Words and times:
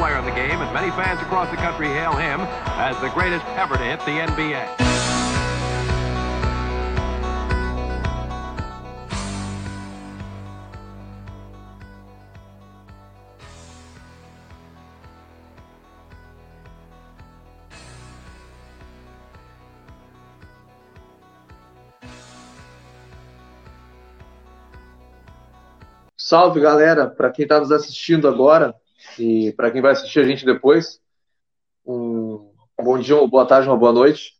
player 0.00 0.16
in 0.16 0.24
the 0.24 0.30
game, 0.30 0.62
and 0.62 0.72
many 0.72 0.90
fans 0.92 1.20
across 1.20 1.50
the 1.50 1.56
country 1.58 1.86
hail 1.88 2.12
him 2.12 2.40
as 2.80 2.98
the 3.02 3.10
greatest 3.10 3.44
ever 3.48 3.76
to 3.76 3.84
hit 3.84 4.00
the 4.06 4.12
NBA. 4.12 4.64
Salve, 26.16 26.58
galera! 26.58 27.06
Para 27.06 27.30
quem 27.30 27.42
está 27.42 27.60
nos 27.60 27.70
assistindo 27.70 28.26
agora 28.26 28.79
e 29.18 29.52
para 29.52 29.70
quem 29.70 29.80
vai 29.80 29.92
assistir 29.92 30.20
a 30.20 30.24
gente 30.24 30.44
depois, 30.44 31.00
um 31.84 32.52
bom 32.80 32.98
dia, 32.98 33.16
uma 33.16 33.28
boa 33.28 33.46
tarde, 33.46 33.68
uma 33.68 33.76
boa 33.76 33.92
noite. 33.92 34.34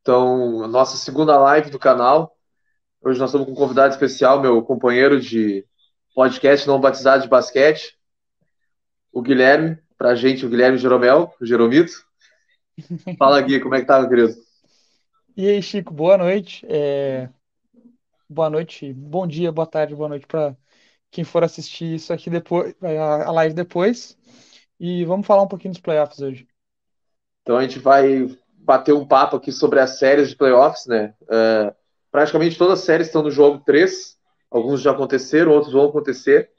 Então, 0.00 0.66
nossa 0.68 0.96
segunda 0.96 1.38
live 1.38 1.70
do 1.70 1.78
canal. 1.78 2.36
Hoje 3.00 3.18
nós 3.18 3.30
estamos 3.30 3.46
com 3.46 3.52
um 3.52 3.56
convidado 3.56 3.92
especial, 3.92 4.40
meu 4.40 4.62
companheiro 4.62 5.20
de 5.20 5.64
podcast 6.14 6.66
não 6.66 6.80
batizado 6.80 7.22
de 7.22 7.28
basquete, 7.28 7.98
o 9.12 9.22
Guilherme. 9.22 9.78
Para 9.96 10.10
a 10.10 10.14
gente, 10.16 10.44
o 10.44 10.48
Guilherme 10.48 10.78
Jeromel, 10.78 11.32
o 11.40 11.46
Jeromito. 11.46 11.92
Fala, 13.16 13.40
Gui, 13.40 13.60
como 13.60 13.74
é 13.76 13.80
que 13.80 13.86
tá, 13.86 14.00
meu 14.00 14.08
querido? 14.08 14.34
E 15.36 15.48
aí, 15.48 15.62
Chico, 15.62 15.94
boa 15.94 16.18
noite. 16.18 16.66
É... 16.68 17.28
Boa 18.28 18.48
noite, 18.48 18.92
bom 18.94 19.26
dia, 19.26 19.52
boa 19.52 19.66
tarde, 19.66 19.94
boa 19.94 20.08
noite 20.08 20.26
para 20.26 20.56
quem 21.12 21.24
for 21.24 21.44
assistir 21.44 21.94
isso 21.94 22.12
aqui 22.12 22.30
depois, 22.30 22.74
a 22.82 23.30
live 23.30 23.54
depois. 23.54 24.16
E 24.80 25.04
vamos 25.04 25.26
falar 25.26 25.42
um 25.42 25.48
pouquinho 25.48 25.72
dos 25.72 25.80
playoffs 25.80 26.20
hoje. 26.20 26.48
Então 27.42 27.56
a 27.56 27.62
gente 27.62 27.78
vai 27.78 28.26
bater 28.56 28.94
um 28.94 29.06
papo 29.06 29.36
aqui 29.36 29.52
sobre 29.52 29.78
as 29.78 29.98
séries 29.98 30.30
de 30.30 30.36
playoffs, 30.36 30.86
né? 30.86 31.14
Uh, 31.24 31.72
praticamente 32.10 32.56
todas 32.56 32.80
as 32.80 32.84
séries 32.84 33.08
estão 33.08 33.22
no 33.22 33.30
jogo 33.30 33.62
3. 33.64 34.16
Alguns 34.50 34.80
já 34.80 34.92
aconteceram, 34.92 35.52
outros 35.52 35.72
vão 35.72 35.84
acontecer. 35.84 36.50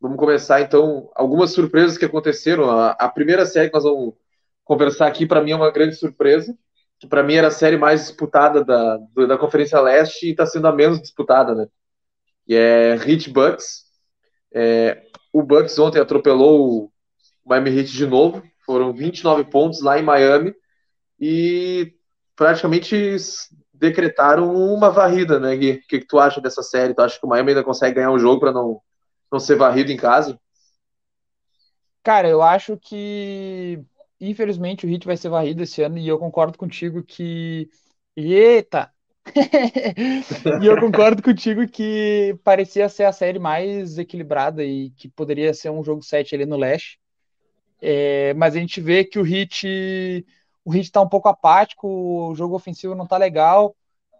Vamos 0.00 0.16
começar 0.16 0.60
então 0.60 1.10
algumas 1.14 1.50
surpresas 1.50 1.98
que 1.98 2.04
aconteceram. 2.04 2.70
A, 2.70 2.90
a 2.92 3.08
primeira 3.08 3.44
série 3.44 3.68
que 3.68 3.74
nós 3.74 3.84
vamos 3.84 4.14
conversar 4.62 5.08
aqui, 5.08 5.26
para 5.26 5.42
mim, 5.42 5.50
é 5.50 5.56
uma 5.56 5.72
grande 5.72 5.96
surpresa. 5.96 6.56
Que 7.00 7.08
para 7.08 7.22
mim 7.22 7.34
era 7.34 7.48
a 7.48 7.52
série 7.52 7.76
mais 7.76 8.02
disputada 8.02 8.64
da, 8.64 8.98
da 9.26 9.38
Conferência 9.38 9.80
Leste 9.80 10.26
e 10.26 10.30
está 10.30 10.46
sendo 10.46 10.68
a 10.68 10.72
menos 10.72 11.00
disputada, 11.00 11.54
né? 11.54 11.66
E 12.48 12.54
é 12.54 12.94
Heat 12.94 13.30
Bucks. 13.30 13.84
É, 14.52 15.02
o 15.32 15.42
Bucks 15.42 15.78
ontem 15.78 16.00
atropelou 16.00 16.84
o 16.84 16.92
Miami 17.44 17.78
Heat 17.78 17.92
de 17.92 18.06
novo, 18.06 18.42
foram 18.64 18.92
29 18.92 19.44
pontos 19.44 19.82
lá 19.82 19.98
em 19.98 20.02
Miami 20.02 20.54
e 21.20 21.94
praticamente 22.34 23.16
decretaram 23.72 24.54
uma 24.54 24.90
varrida, 24.90 25.38
né, 25.38 25.54
Gui? 25.56 25.72
O 25.72 25.86
que, 25.86 26.00
que 26.00 26.06
tu 26.06 26.18
acha 26.18 26.40
dessa 26.40 26.62
série? 26.62 26.94
Tu 26.94 27.00
acha 27.00 27.18
que 27.18 27.26
o 27.26 27.28
Miami 27.28 27.50
ainda 27.50 27.64
consegue 27.64 27.96
ganhar 27.96 28.10
um 28.10 28.18
jogo 28.18 28.40
para 28.40 28.52
não, 28.52 28.80
não 29.30 29.38
ser 29.38 29.56
varrido 29.56 29.92
em 29.92 29.96
casa? 29.96 30.38
Cara, 32.02 32.28
eu 32.28 32.42
acho 32.42 32.76
que 32.78 33.84
infelizmente 34.20 34.86
o 34.86 34.90
Heat 34.90 35.06
vai 35.06 35.16
ser 35.16 35.28
varrido 35.28 35.62
esse 35.62 35.82
ano 35.82 35.98
e 35.98 36.08
eu 36.08 36.18
concordo 36.18 36.58
contigo 36.58 37.02
que 37.04 37.68
eita, 38.16 38.90
e 40.62 40.66
eu 40.66 40.78
concordo 40.78 41.22
contigo 41.22 41.66
que 41.66 42.38
parecia 42.44 42.88
ser 42.88 43.04
a 43.04 43.12
série 43.12 43.38
mais 43.38 43.98
equilibrada 43.98 44.64
e 44.64 44.90
que 44.90 45.08
poderia 45.08 45.52
ser 45.54 45.70
um 45.70 45.82
jogo 45.84 46.02
7 46.02 46.34
ali 46.34 46.46
no 46.46 46.56
leste. 46.56 46.98
É, 47.80 48.34
mas 48.34 48.56
a 48.56 48.58
gente 48.58 48.80
vê 48.80 49.04
que 49.04 49.18
o 49.18 49.22
Hit 49.22 50.24
o 50.64 50.70
Hit 50.70 50.92
tá 50.92 51.00
um 51.00 51.08
pouco 51.08 51.28
apático, 51.28 51.88
o 51.88 52.34
jogo 52.34 52.54
ofensivo 52.54 52.94
não 52.94 53.06
tá 53.06 53.16
legal. 53.16 53.74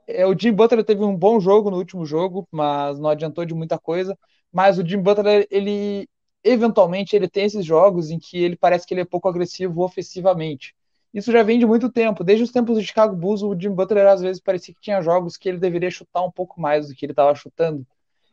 É, 0.07 0.27
o 0.27 0.35
Jim 0.39 0.53
Butler 0.53 0.83
teve 0.83 1.05
um 1.05 1.15
bom 1.15 1.39
jogo 1.39 1.71
no 1.71 1.77
último 1.77 2.07
jogo, 2.07 2.49
mas 2.51 2.99
não 2.99 3.11
adiantou 3.11 3.45
de 3.45 3.53
muita 3.53 3.79
coisa. 3.79 4.19
Mas 4.51 4.79
o 4.79 4.87
Jim 4.87 5.03
Butler, 5.03 5.47
ele 5.51 6.09
eventualmente 6.43 7.15
ele 7.15 7.29
tem 7.29 7.45
esses 7.45 7.67
jogos 7.67 8.11
em 8.11 8.19
que 8.19 8.39
ele 8.43 8.57
parece 8.57 8.87
que 8.87 8.95
ele 8.95 9.03
é 9.03 9.05
pouco 9.05 9.29
agressivo 9.29 9.83
ofensivamente. 9.83 10.75
Isso 11.13 11.33
já 11.33 11.43
vem 11.43 11.59
de 11.59 11.67
muito 11.67 11.91
tempo. 11.91 12.23
Desde 12.23 12.45
os 12.45 12.53
tempos 12.53 12.77
do 12.77 12.83
Chicago 12.83 13.17
Bulls, 13.17 13.43
o 13.43 13.59
Jim 13.59 13.71
Butler 13.71 14.07
às 14.07 14.21
vezes 14.21 14.41
parecia 14.41 14.75
que 14.75 14.81
tinha 14.81 15.01
jogos 15.01 15.37
que 15.37 15.49
ele 15.49 15.59
deveria 15.59 15.91
chutar 15.91 16.23
um 16.23 16.31
pouco 16.31 16.61
mais 16.61 16.89
do 16.89 16.95
que 16.95 17.05
ele 17.07 17.13
estava 17.13 17.35
chutando, 17.35 17.87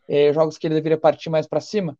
é, 0.07 0.33
jogos 0.33 0.57
que 0.57 0.67
ele 0.67 0.75
deveria 0.75 0.97
partir 0.97 1.29
mais 1.29 1.47
para 1.47 1.61
cima. 1.61 1.97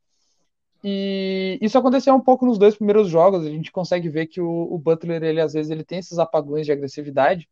E 0.84 1.58
isso 1.62 1.78
aconteceu 1.78 2.14
um 2.14 2.22
pouco 2.22 2.46
nos 2.46 2.60
dois 2.60 2.76
primeiros 2.76 3.08
jogos. 3.10 3.46
A 3.46 3.50
gente 3.50 3.72
consegue 3.72 4.10
ver 4.10 4.28
que 4.28 4.40
o, 4.42 4.74
o 4.74 4.78
Butler, 4.78 5.24
ele 5.24 5.42
às 5.42 5.54
vezes 5.54 5.72
ele 5.72 5.84
tem 5.84 6.00
esses 6.00 6.20
apagões 6.20 6.66
de 6.66 6.72
agressividade. 6.72 7.50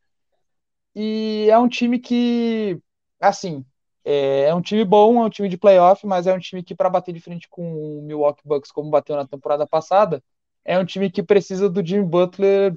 E 0.95 1.47
é 1.49 1.57
um 1.57 1.67
time 1.67 1.97
que, 1.99 2.79
assim, 3.19 3.65
é, 4.05 4.43
é 4.45 4.53
um 4.55 4.61
time 4.61 4.85
bom, 4.85 5.23
é 5.23 5.25
um 5.25 5.29
time 5.29 5.49
de 5.49 5.57
playoff, 5.57 6.05
mas 6.05 6.27
é 6.27 6.33
um 6.33 6.39
time 6.39 6.61
que 6.63 6.75
para 6.75 6.89
bater 6.89 7.13
de 7.13 7.21
frente 7.21 7.47
com 7.49 7.99
o 7.99 8.01
Milwaukee 8.03 8.43
Bucks, 8.45 8.71
como 8.71 8.91
bateu 8.91 9.15
na 9.15 9.25
temporada 9.25 9.65
passada, 9.65 10.23
é 10.63 10.77
um 10.77 10.85
time 10.85 11.09
que 11.09 11.23
precisa 11.23 11.69
do 11.69 11.85
Jim 11.85 12.03
Butler 12.03 12.73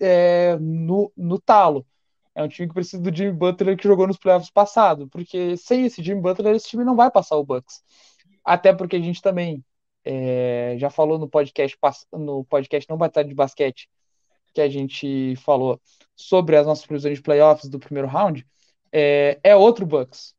é, 0.00 0.56
no, 0.60 1.12
no 1.16 1.40
talo. 1.40 1.86
É 2.34 2.42
um 2.42 2.48
time 2.48 2.68
que 2.68 2.74
precisa 2.74 3.02
do 3.02 3.14
Jimmy 3.14 3.32
Butler 3.32 3.76
que 3.76 3.88
jogou 3.88 4.06
nos 4.06 4.16
playoffs 4.16 4.50
passado, 4.50 5.08
porque 5.08 5.56
sem 5.56 5.86
esse 5.86 6.02
Jimmy 6.02 6.20
Butler, 6.20 6.54
esse 6.54 6.68
time 6.68 6.84
não 6.84 6.94
vai 6.94 7.10
passar 7.10 7.36
o 7.36 7.44
Bucks. 7.44 7.82
Até 8.44 8.72
porque 8.72 8.96
a 8.96 9.00
gente 9.00 9.20
também 9.20 9.64
é, 10.04 10.76
já 10.78 10.88
falou 10.88 11.18
no 11.18 11.28
podcast, 11.28 11.76
no 12.12 12.44
podcast 12.44 12.88
Não 12.88 12.96
Batalha 12.96 13.28
de 13.28 13.34
Basquete, 13.34 13.88
que 14.54 14.60
a 14.60 14.68
gente 14.68 15.36
falou 15.36 15.80
sobre 16.16 16.56
as 16.56 16.66
nossas 16.66 16.86
previsões 16.86 17.18
de 17.18 17.22
playoffs 17.22 17.68
do 17.68 17.78
primeiro 17.78 18.08
round, 18.08 18.46
é, 18.92 19.38
é 19.42 19.56
outro 19.56 19.84
Bucks. 19.86 20.34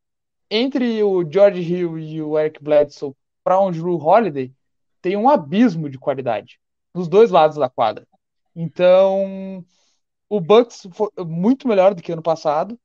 Entre 0.50 1.04
o 1.04 1.30
George 1.30 1.62
Hill 1.62 2.00
e 2.00 2.22
o 2.22 2.38
Eric 2.38 2.64
Bledsoe 2.64 3.14
para 3.44 3.60
um 3.60 3.72
Drew 3.72 3.98
Holiday, 3.98 4.52
tem 5.02 5.16
um 5.16 5.30
abismo 5.30 5.90
de 5.90 6.00
qualidade 6.00 6.60
nos 6.94 7.08
dois 7.08 7.30
lados 7.30 7.58
da 7.58 7.70
quadra. 7.70 8.08
Então, 8.56 9.66
o 10.30 10.40
Bucks 10.42 10.88
foi 10.92 11.10
muito 11.26 11.68
melhor 11.68 11.94
do 11.94 12.02
que 12.02 12.12
ano 12.12 12.22
passado 12.22 12.80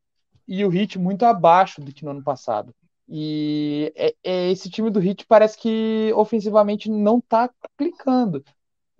e 0.46 0.64
o 0.64 0.72
Heat 0.74 0.98
muito 0.98 1.24
abaixo 1.24 1.80
do 1.80 1.92
que 1.92 2.04
no 2.04 2.10
ano 2.10 2.22
passado. 2.22 2.74
E 3.08 3.92
é, 3.96 4.14
é 4.24 4.50
esse 4.50 4.70
time 4.70 4.90
do 4.90 5.02
Heat 5.02 5.26
parece 5.26 5.58
que 5.58 6.12
ofensivamente 6.14 6.90
não 6.90 7.18
está 7.18 7.50
clicando. 7.76 8.42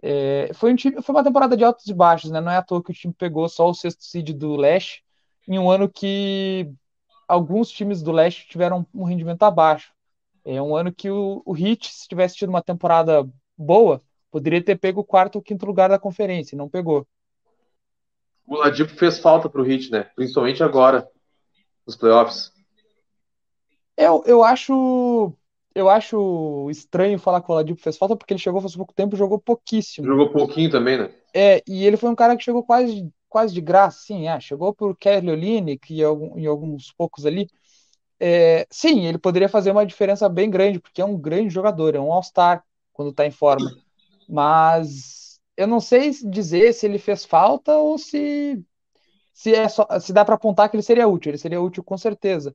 É, 0.03 0.51
foi, 0.55 0.73
um 0.73 0.77
time, 0.77 1.01
foi 1.03 1.15
uma 1.15 1.25
temporada 1.25 1.57
de 1.57 1.65
altos 1.65 1.87
e 1.87 1.95
baixos, 1.95 2.31
né? 2.31 2.41
Não 2.41 2.53
é 2.53 2.59
à 2.59 2.63
toa 2.63 2.83
que 2.83 2.91
o 2.91 2.95
time 2.95 3.15
pegou 3.15 3.49
só 3.49 3.69
o 3.71 3.75
sexto 3.75 4.05
seed 4.05 4.33
do 4.33 4.57
leste 4.57 5.03
em 5.49 5.59
um 5.59 5.71
ano 5.71 5.89
que 5.89 6.71
alguns 7.29 7.71
times 7.71 8.03
do 8.03 8.13
leste 8.13 8.47
tiveram 8.49 8.87
um 8.95 9.05
rendimento 9.05 9.43
abaixo. 9.45 9.93
É 10.45 10.61
um 10.61 10.77
ano 10.77 10.93
que 10.93 11.11
o, 11.11 11.43
o 11.47 11.57
Heat, 11.57 11.93
se 11.93 12.07
tivesse 12.07 12.37
tido 12.37 12.51
uma 12.51 12.63
temporada 12.63 13.27
boa, 13.57 14.01
Poderia 14.35 14.61
ter 14.61 14.77
pego 14.77 15.01
o 15.01 15.05
quarto 15.05 15.37
ou 15.37 15.43
quinto 15.43 15.65
lugar 15.65 15.89
da 15.89 15.97
conferência, 15.97 16.59
não 16.59 16.69
pegou. 16.69 17.07
O 18.45 18.57
Ladipo 18.57 18.91
fez 18.97 19.17
falta 19.17 19.49
para 19.49 19.63
o 19.63 19.65
Heat, 19.65 19.93
né? 19.93 20.11
Principalmente 20.17 20.61
agora, 20.61 21.09
nos 21.87 21.95
playoffs. 21.95 22.51
Eu, 23.97 24.25
eu 24.27 24.43
acho 24.43 25.33
eu 25.73 25.89
acho 25.89 26.69
estranho 26.69 27.17
falar 27.17 27.43
que 27.43 27.53
o 27.53 27.55
Ladipo 27.55 27.81
fez 27.81 27.97
falta 27.97 28.17
porque 28.17 28.35
ele 28.35 28.41
chegou 28.41 28.61
faz 28.61 28.75
pouco 28.75 28.93
tempo 28.93 29.15
e 29.15 29.19
jogou 29.19 29.39
pouquíssimo. 29.39 30.05
Jogou 30.05 30.33
pouquinho 30.33 30.69
também, 30.69 30.99
né? 30.99 31.15
É, 31.33 31.63
e 31.65 31.87
ele 31.87 31.97
foi 31.97 32.11
um 32.11 32.17
cara 32.17 32.37
que 32.37 32.43
chegou 32.43 32.65
quase, 32.65 33.09
quase 33.29 33.55
de 33.55 33.61
graça, 33.61 34.01
sim, 34.01 34.27
é, 34.27 34.41
chegou 34.41 34.75
por 34.75 34.97
Kelly 34.97 35.31
Olynyk 35.31 35.95
e 35.95 36.03
algum, 36.03 36.37
em 36.37 36.47
alguns 36.47 36.91
poucos 36.91 37.25
ali. 37.25 37.49
É, 38.19 38.67
sim, 38.69 39.07
ele 39.07 39.19
poderia 39.19 39.49
fazer 39.49 39.71
uma 39.71 39.87
diferença 39.87 40.29
bem 40.29 40.51
grande, 40.51 40.81
porque 40.81 41.01
é 41.01 41.05
um 41.05 41.17
grande 41.17 41.55
jogador, 41.55 41.95
é 41.95 42.01
um 42.01 42.13
All-Star 42.13 42.65
quando 42.93 43.11
está 43.13 43.25
em 43.25 43.31
forma. 43.31 43.71
Mas 44.29 45.41
eu 45.57 45.67
não 45.67 45.81
sei 45.81 46.11
dizer 46.11 46.73
se 46.73 46.87
ele 46.87 46.99
fez 46.99 47.25
falta 47.25 47.77
ou 47.77 47.99
se 47.99 48.63
se 49.33 49.53
é 49.53 49.69
só, 49.69 49.87
se 50.01 50.13
dá 50.13 50.25
para 50.25 50.37
apontar 50.37 50.71
que 50.71 50.77
ele 50.77 50.83
seria 50.83 51.09
útil. 51.09 51.31
Ele 51.31 51.39
seria 51.39 51.61
útil 51.61 51.83
com 51.83 51.99
certeza. 51.99 52.55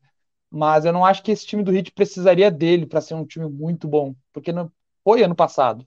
Mas 0.50 0.86
eu 0.86 0.94
não 0.94 1.06
acho 1.06 1.21
que 1.21 1.31
esse 1.31 1.45
time 1.45 1.62
do 1.62 1.75
Heat 1.75 1.92
precisaria 1.92 2.50
dele 2.50 2.86
para 2.86 3.01
ser 3.01 3.13
um 3.13 3.25
time 3.25 3.48
muito 3.48 3.88
bom, 3.88 4.16
porque 4.33 4.51
não 4.51 4.71
foi 5.04 5.21
ano 5.24 5.36
passado. 5.36 5.86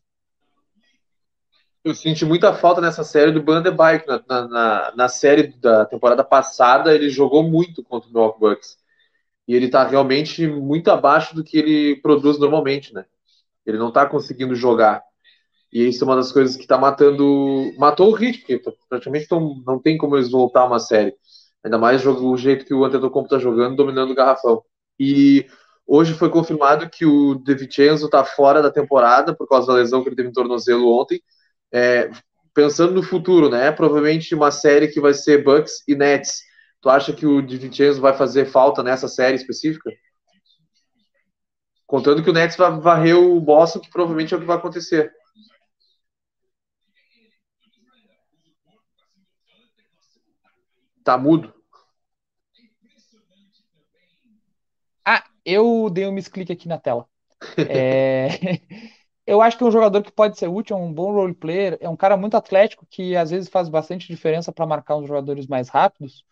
Eu 1.85 1.95
senti 1.95 2.25
muita 2.25 2.55
falta 2.55 2.81
nessa 2.81 3.03
série 3.03 3.33
do 3.33 3.43
Band 3.43 3.63
Bike. 3.63 4.07
Na, 4.07 4.23
na, 4.29 4.93
na, 4.95 5.09
série 5.09 5.49
da 5.59 5.85
temporada 5.85 6.23
passada, 6.23 6.95
ele 6.95 7.09
jogou 7.09 7.43
muito 7.43 7.83
contra 7.83 8.09
o 8.09 8.13
Milwaukee 8.13 8.39
Bucks. 8.39 8.79
E 9.49 9.55
ele 9.57 9.67
está 9.67 9.85
realmente 9.85 10.47
muito 10.47 10.91
abaixo 10.93 11.35
do 11.35 11.43
que 11.43 11.59
ele 11.59 11.97
produz 11.97 12.39
normalmente, 12.39 12.95
né? 12.95 13.05
Ele 13.67 13.79
não 13.79 13.89
está 13.89 14.07
conseguindo 14.07 14.55
jogar. 14.55 15.03
E 15.73 15.89
isso 15.89 16.05
é 16.05 16.07
uma 16.07 16.17
das 16.17 16.31
coisas 16.33 16.57
que 16.57 16.63
está 16.63 16.77
matando. 16.77 17.73
Matou 17.79 18.11
o 18.11 18.15
Hit, 18.15 18.41
porque 18.41 18.77
praticamente 18.89 19.27
não, 19.31 19.63
não 19.67 19.79
tem 19.81 19.97
como 19.97 20.17
eles 20.17 20.31
voltar 20.31 20.67
uma 20.67 20.79
série. 20.79 21.15
Ainda 21.65 21.79
mais 21.79 22.05
o 22.05 22.37
jeito 22.37 22.65
que 22.67 22.75
o 22.75 22.85
Antetokounmpo 22.85 23.27
está 23.27 23.39
jogando, 23.39 23.77
dominando 23.77 24.11
o 24.11 24.15
garrafão. 24.15 24.63
E 24.99 25.47
Hoje 25.87 26.15
foi 26.15 26.31
confirmado 26.31 26.89
que 26.89 27.05
o 27.05 27.35
De 27.35 27.55
Vincenzo 27.55 28.07
está 28.07 28.25
fora 28.25 28.63
da 28.63 28.71
temporada 28.71 29.35
por 29.35 29.49
causa 29.49 29.67
da 29.67 29.75
lesão 29.75 30.03
que 30.03 30.09
ele 30.09 30.17
teve 30.17 30.29
no 30.29 30.35
tornozelo 30.35 30.89
ontem. 30.99 31.21
É, 31.73 32.11
pensando 32.55 32.95
no 32.95 33.03
futuro, 33.03 33.51
né? 33.51 33.71
Provavelmente 33.73 34.35
uma 34.35 34.51
série 34.51 34.89
que 34.89 35.01
vai 35.01 35.13
ser 35.13 35.45
Bucks 35.45 35.83
e 35.87 35.95
Nets. 35.95 36.41
Tu 36.81 36.89
acha 36.89 37.13
que 37.13 37.27
o 37.27 37.43
De 37.43 37.59
Vincenzo 37.59 38.01
vai 38.01 38.15
fazer 38.15 38.47
falta 38.47 38.83
nessa 38.83 39.09
série 39.09 39.37
específica? 39.37 39.91
Contando 41.87 42.23
que 42.23 42.31
o 42.31 42.33
Nets 42.33 42.57
vai 42.57 42.71
varrer 42.81 43.19
o 43.19 43.39
Boston, 43.41 43.81
que 43.81 43.91
provavelmente 43.91 44.33
é 44.33 44.37
o 44.37 44.41
que 44.41 44.47
vai 44.47 44.57
acontecer. 44.57 45.13
Tá 51.05 51.19
mudo? 51.19 51.53
Ah, 55.05 55.25
eu 55.45 55.91
dei 55.91 56.07
um 56.07 56.13
misclick 56.13 56.53
aqui 56.53 56.69
na 56.69 56.79
tela. 56.79 57.09
É... 57.69 58.29
eu 59.27 59.43
acho 59.43 59.57
que 59.59 59.65
é 59.65 59.67
um 59.67 59.71
jogador 59.71 60.03
que 60.03 60.13
pode 60.13 60.39
ser 60.39 60.49
útil, 60.49 60.77
é 60.77 60.81
um 60.81 60.93
bom 60.93 61.13
role 61.13 61.35
player, 61.35 61.77
é 61.81 61.89
um 61.89 61.97
cara 61.97 62.17
muito 62.17 62.37
atlético 62.37 62.87
que 62.89 63.17
às 63.17 63.31
vezes 63.31 63.49
faz 63.49 63.69
bastante 63.69 64.07
diferença 64.07 64.53
para 64.53 64.67
marcar 64.67 64.97
uns 64.97 65.09
jogadores 65.09 65.47
mais 65.47 65.69
rápidos. 65.69 66.25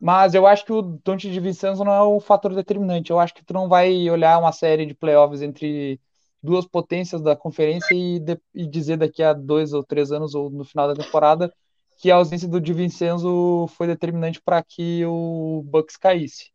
Mas 0.00 0.34
eu 0.34 0.46
acho 0.46 0.64
que 0.66 0.72
o 0.72 0.82
Dante 0.82 1.30
de 1.30 1.40
Vincenzo 1.40 1.84
não 1.84 1.92
é 1.92 2.02
o 2.02 2.20
fator 2.20 2.54
determinante. 2.54 3.10
Eu 3.10 3.20
acho 3.20 3.34
que 3.34 3.44
tu 3.44 3.54
não 3.54 3.68
vai 3.68 4.10
olhar 4.10 4.38
uma 4.38 4.52
série 4.52 4.86
de 4.86 4.94
playoffs 4.94 5.42
entre 5.42 6.00
duas 6.42 6.66
potências 6.66 7.22
da 7.22 7.36
conferência 7.36 7.94
e, 7.94 8.18
de, 8.18 8.40
e 8.54 8.66
dizer 8.66 8.96
daqui 8.98 9.22
a 9.22 9.32
dois 9.32 9.72
ou 9.72 9.84
três 9.84 10.12
anos 10.12 10.34
ou 10.34 10.50
no 10.50 10.64
final 10.64 10.88
da 10.88 11.02
temporada 11.04 11.54
que 12.02 12.10
a 12.10 12.16
ausência 12.16 12.48
do 12.48 12.60
Di 12.60 12.72
Vincenzo 12.72 13.68
foi 13.76 13.86
determinante 13.86 14.42
para 14.42 14.60
que 14.60 15.06
o 15.06 15.62
Bucks 15.64 15.96
caísse. 15.96 16.50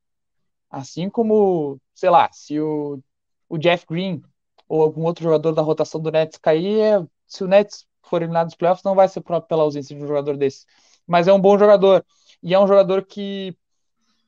Assim 0.69 1.09
como, 1.09 1.79
sei 1.95 2.09
lá, 2.09 2.29
se 2.33 2.59
o, 2.59 3.01
o 3.47 3.57
Jeff 3.57 3.85
Green 3.89 4.21
ou 4.67 4.81
algum 4.81 5.05
outro 5.05 5.23
jogador 5.23 5.53
da 5.53 5.61
rotação 5.61 6.01
do 6.01 6.11
Nets 6.11 6.38
cair, 6.38 6.81
é, 6.81 7.07
se 7.25 7.45
o 7.45 7.47
Nets 7.47 7.88
for 8.03 8.21
eliminado 8.21 8.47
dos 8.47 8.55
playoffs, 8.55 8.83
não 8.83 8.94
vai 8.94 9.07
ser 9.07 9.21
pela 9.21 9.63
ausência 9.63 9.95
de 9.95 10.03
um 10.03 10.07
jogador 10.07 10.35
desse. 10.35 10.65
Mas 11.07 11.29
é 11.29 11.33
um 11.33 11.39
bom 11.39 11.57
jogador. 11.57 12.05
E 12.43 12.53
é 12.53 12.59
um 12.59 12.67
jogador 12.67 13.05
que 13.05 13.57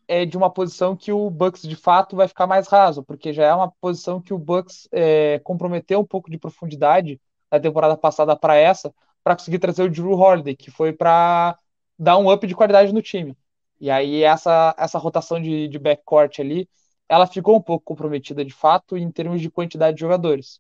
é 0.08 0.26
de 0.26 0.38
uma 0.38 0.50
posição 0.50 0.96
que 0.96 1.12
o 1.12 1.30
Bucks 1.30 1.64
de 1.64 1.76
fato 1.76 2.16
vai 2.16 2.30
ficar 2.30 2.48
mais 2.48 2.70
raso, 2.70 3.04
porque 3.04 3.34
já 3.34 3.46
é 3.46 3.54
uma 3.54 3.70
posição 3.82 4.22
que 4.22 4.34
o 4.34 4.40
Bucks 4.40 4.88
é, 4.90 5.40
comprometeu 5.40 6.00
um 6.00 6.06
pouco 6.06 6.32
de 6.32 6.38
profundidade 6.38 7.20
na 7.52 7.60
temporada 7.60 7.98
passada 7.98 8.38
para 8.38 8.56
essa, 8.56 8.94
para 9.24 9.36
conseguir 9.36 9.60
trazer 9.60 9.84
o 9.84 9.90
Drew 9.90 10.12
Holiday, 10.12 10.56
que 10.56 10.72
foi 10.72 10.94
para 10.94 11.58
dar 11.98 12.18
um 12.18 12.32
up 12.32 12.46
de 12.46 12.56
qualidade 12.56 12.94
no 12.94 13.02
time. 13.02 13.38
E 13.80 13.90
aí 13.90 14.24
essa, 14.24 14.76
essa 14.78 14.98
rotação 14.98 15.42
de, 15.42 15.68
de 15.68 15.80
backcourt 15.80 16.40
ali, 16.40 16.70
ela 17.08 17.26
ficou 17.26 17.58
um 17.58 17.62
pouco 17.62 17.86
comprometida 17.86 18.44
de 18.44 18.54
fato 18.54 18.98
em 18.98 19.10
termos 19.12 19.42
de 19.42 19.50
quantidade 19.50 19.96
de 19.96 20.02
jogadores. 20.02 20.60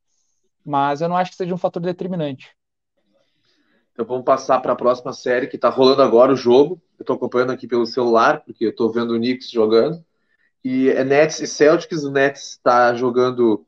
Mas 0.65 1.01
eu 1.01 1.09
não 1.09 1.17
acho 1.17 1.31
que 1.31 1.37
seja 1.37 1.53
um 1.53 1.57
fator 1.57 1.81
determinante. 1.81 2.55
Então 3.93 4.05
vamos 4.05 4.23
passar 4.23 4.59
para 4.61 4.73
a 4.73 4.77
próxima 4.77 5.11
série 5.11 5.47
que 5.47 5.57
está 5.57 5.69
rolando 5.69 6.01
agora 6.01 6.31
o 6.31 6.35
jogo. 6.35 6.81
Eu 6.97 7.03
estou 7.03 7.15
acompanhando 7.15 7.51
aqui 7.51 7.67
pelo 7.67 7.85
celular, 7.85 8.41
porque 8.45 8.65
eu 8.65 8.69
estou 8.69 8.91
vendo 8.91 9.13
o 9.13 9.17
Knicks 9.17 9.51
jogando. 9.51 10.03
E 10.63 10.89
é 10.89 11.03
Nets 11.03 11.39
e 11.41 11.47
Celtics. 11.47 12.03
O 12.03 12.11
Nets 12.11 12.51
está 12.51 12.93
jogando 12.93 13.65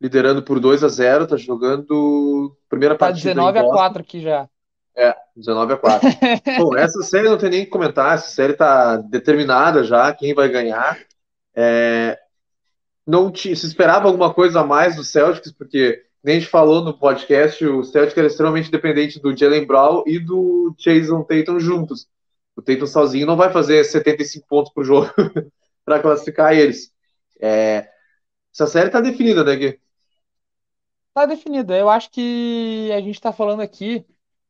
liderando 0.00 0.42
por 0.42 0.60
2 0.60 0.84
a 0.84 0.88
0 0.88 1.24
está 1.24 1.36
jogando 1.36 2.56
primeira 2.68 2.94
tá 2.94 3.06
partida. 3.06 3.34
Tá 3.34 3.52
19 3.52 3.58
a 3.58 3.64
4 3.64 4.00
aqui 4.02 4.20
já. 4.20 4.48
É, 4.94 5.14
19 5.34 5.72
a 5.74 5.76
4. 5.76 6.08
Bom, 6.58 6.76
essa 6.76 7.02
série 7.02 7.28
não 7.28 7.38
tem 7.38 7.50
nem 7.50 7.64
que 7.64 7.70
comentar, 7.70 8.14
essa 8.14 8.28
série 8.28 8.54
tá 8.54 8.96
determinada 8.96 9.84
já, 9.84 10.12
quem 10.12 10.34
vai 10.34 10.48
ganhar. 10.48 10.98
É, 11.54 12.18
não 13.06 13.30
te, 13.30 13.54
se 13.54 13.66
esperava 13.66 14.06
alguma 14.06 14.32
coisa 14.32 14.60
a 14.60 14.64
mais 14.64 14.96
do 14.96 15.04
Celtics, 15.04 15.52
porque 15.52 16.02
nem 16.24 16.36
a 16.36 16.40
gente 16.40 16.50
falou 16.50 16.82
no 16.82 16.98
podcast, 16.98 17.64
o 17.64 17.84
Celtics 17.84 18.16
era 18.16 18.26
extremamente 18.26 18.70
dependente 18.70 19.20
do 19.20 19.36
Jalen 19.36 19.66
Brown 19.66 20.02
e 20.06 20.18
do 20.18 20.74
Jason 20.76 21.22
Tatum 21.22 21.60
juntos. 21.60 22.08
O 22.56 22.62
Tatum 22.62 22.86
sozinho 22.86 23.26
não 23.26 23.36
vai 23.36 23.52
fazer 23.52 23.84
75 23.84 24.46
pontos 24.48 24.72
por 24.72 24.84
jogo 24.84 25.08
para 25.84 26.00
classificar 26.00 26.54
eles. 26.54 26.90
É, 27.40 27.86
essa 28.52 28.66
série 28.66 28.90
tá 28.90 29.00
definida, 29.00 29.44
né, 29.44 29.54
Gui? 29.54 29.78
Tá 31.16 31.24
definida. 31.24 31.74
Eu 31.74 31.88
acho 31.88 32.10
que 32.10 32.90
a 32.92 33.00
gente 33.00 33.14
está 33.14 33.32
falando 33.32 33.62
aqui 33.62 34.04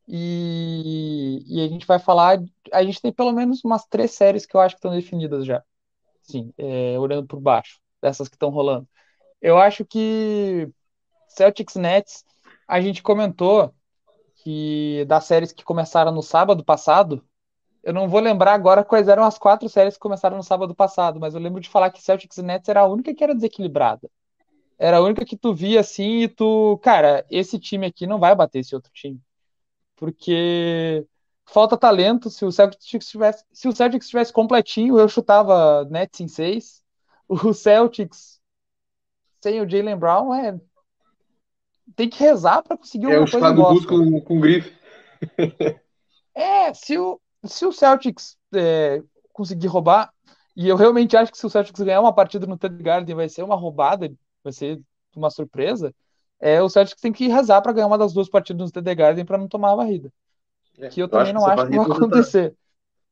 e, 0.08 1.44
e 1.46 1.60
a 1.64 1.68
gente 1.68 1.86
vai 1.86 2.00
falar. 2.00 2.40
A 2.72 2.82
gente 2.82 3.00
tem 3.00 3.12
pelo 3.12 3.30
menos 3.32 3.64
umas 3.64 3.86
três 3.86 4.10
séries 4.10 4.44
que 4.44 4.56
eu 4.56 4.60
acho 4.60 4.74
que 4.74 4.80
estão 4.80 4.90
definidas 4.90 5.46
já. 5.46 5.62
Sim, 6.22 6.52
é, 6.58 6.98
olhando 6.98 7.26
por 7.28 7.40
baixo, 7.40 7.80
dessas 8.02 8.28
que 8.28 8.34
estão 8.34 8.50
rolando. 8.50 8.88
Eu 9.40 9.58
acho 9.58 9.84
que 9.84 10.68
Celtics 11.28 11.76
Nets, 11.76 12.24
a 12.68 12.80
gente 12.80 13.02
comentou 13.02 13.72
que 14.44 15.04
das 15.06 15.24
séries 15.24 15.52
que 15.52 15.64
começaram 15.64 16.12
no 16.12 16.22
sábado 16.22 16.64
passado, 16.64 17.24
eu 17.82 17.94
não 17.94 18.08
vou 18.08 18.20
lembrar 18.20 18.54
agora 18.54 18.84
quais 18.84 19.08
eram 19.08 19.24
as 19.24 19.38
quatro 19.38 19.68
séries 19.68 19.94
que 19.94 20.00
começaram 20.00 20.36
no 20.36 20.42
sábado 20.44 20.74
passado, 20.74 21.20
mas 21.20 21.34
eu 21.34 21.40
lembro 21.40 21.60
de 21.60 21.68
falar 21.70 21.90
que 21.90 22.02
Celtics 22.02 22.38
Nets 22.38 22.68
era 22.68 22.80
a 22.80 22.88
única 22.88 23.14
que 23.14 23.24
era 23.24 23.34
desequilibrada 23.34 24.10
era 24.78 24.98
a 24.98 25.02
única 25.02 25.24
que 25.24 25.36
tu 25.36 25.54
via 25.54 25.80
assim 25.80 26.22
e 26.22 26.28
tu, 26.28 26.78
cara, 26.82 27.24
esse 27.30 27.58
time 27.58 27.86
aqui 27.86 28.06
não 28.06 28.18
vai 28.18 28.34
bater 28.34 28.60
esse 28.60 28.74
outro 28.74 28.90
time. 28.92 29.20
Porque 29.96 31.06
falta 31.46 31.76
talento. 31.76 32.28
Se 32.28 32.44
o 32.44 32.52
Celtics 32.52 33.08
tivesse, 33.08 33.44
se 33.52 33.68
o 33.68 33.72
Celtics 33.72 34.08
tivesse 34.08 34.32
completinho, 34.32 34.98
eu 34.98 35.08
chutava 35.08 35.84
Nets 35.86 36.20
em 36.20 36.28
6. 36.28 36.84
O 37.28 37.52
Celtics 37.52 38.40
sem 39.42 39.60
o 39.60 39.68
Jalen 39.68 39.96
Brown 39.96 40.32
é 40.32 40.56
tem 41.94 42.08
que 42.08 42.18
rezar 42.18 42.62
para 42.62 42.76
conseguir 42.76 43.06
é, 43.06 43.16
alguma 43.16 43.30
coisa 43.30 43.52
boa. 43.52 43.86
com, 43.86 44.20
com 44.20 44.40
grife. 44.40 44.72
é, 46.34 46.72
se 46.74 46.98
o, 46.98 47.20
se 47.44 47.64
o 47.64 47.72
Celtics 47.72 48.36
é, 48.54 49.02
conseguir 49.32 49.68
roubar, 49.68 50.12
e 50.56 50.68
eu 50.68 50.76
realmente 50.76 51.16
acho 51.16 51.30
que 51.30 51.38
se 51.38 51.46
o 51.46 51.50
Celtics 51.50 51.80
ganhar 51.80 52.00
uma 52.00 52.14
partida 52.14 52.46
no 52.46 52.56
TD 52.56 52.82
Garden 52.82 53.14
vai 53.14 53.28
ser 53.28 53.42
uma 53.42 53.56
roubada 53.56 54.12
vai 54.46 54.52
ser 54.52 54.80
uma 55.14 55.30
surpresa, 55.30 55.94
é 56.38 56.62
o 56.62 56.68
Celtics 56.68 57.00
tem 57.00 57.12
que 57.12 57.28
rezar 57.28 57.62
para 57.62 57.72
ganhar 57.72 57.86
uma 57.86 57.98
das 57.98 58.12
duas 58.12 58.28
partidas 58.28 58.66
no 58.66 58.72
TD 58.72 58.94
Garden 58.94 59.24
para 59.24 59.38
não 59.38 59.48
tomar 59.48 59.72
a 59.72 59.76
varrida. 59.76 60.12
É, 60.78 60.88
que 60.88 61.00
eu, 61.00 61.06
eu 61.06 61.08
também 61.08 61.32
não 61.32 61.46
acho 61.46 61.66
que 61.66 61.76
vai 61.76 61.86
tá- 61.86 61.94
acontecer. 61.94 62.50
Tá, 62.50 62.56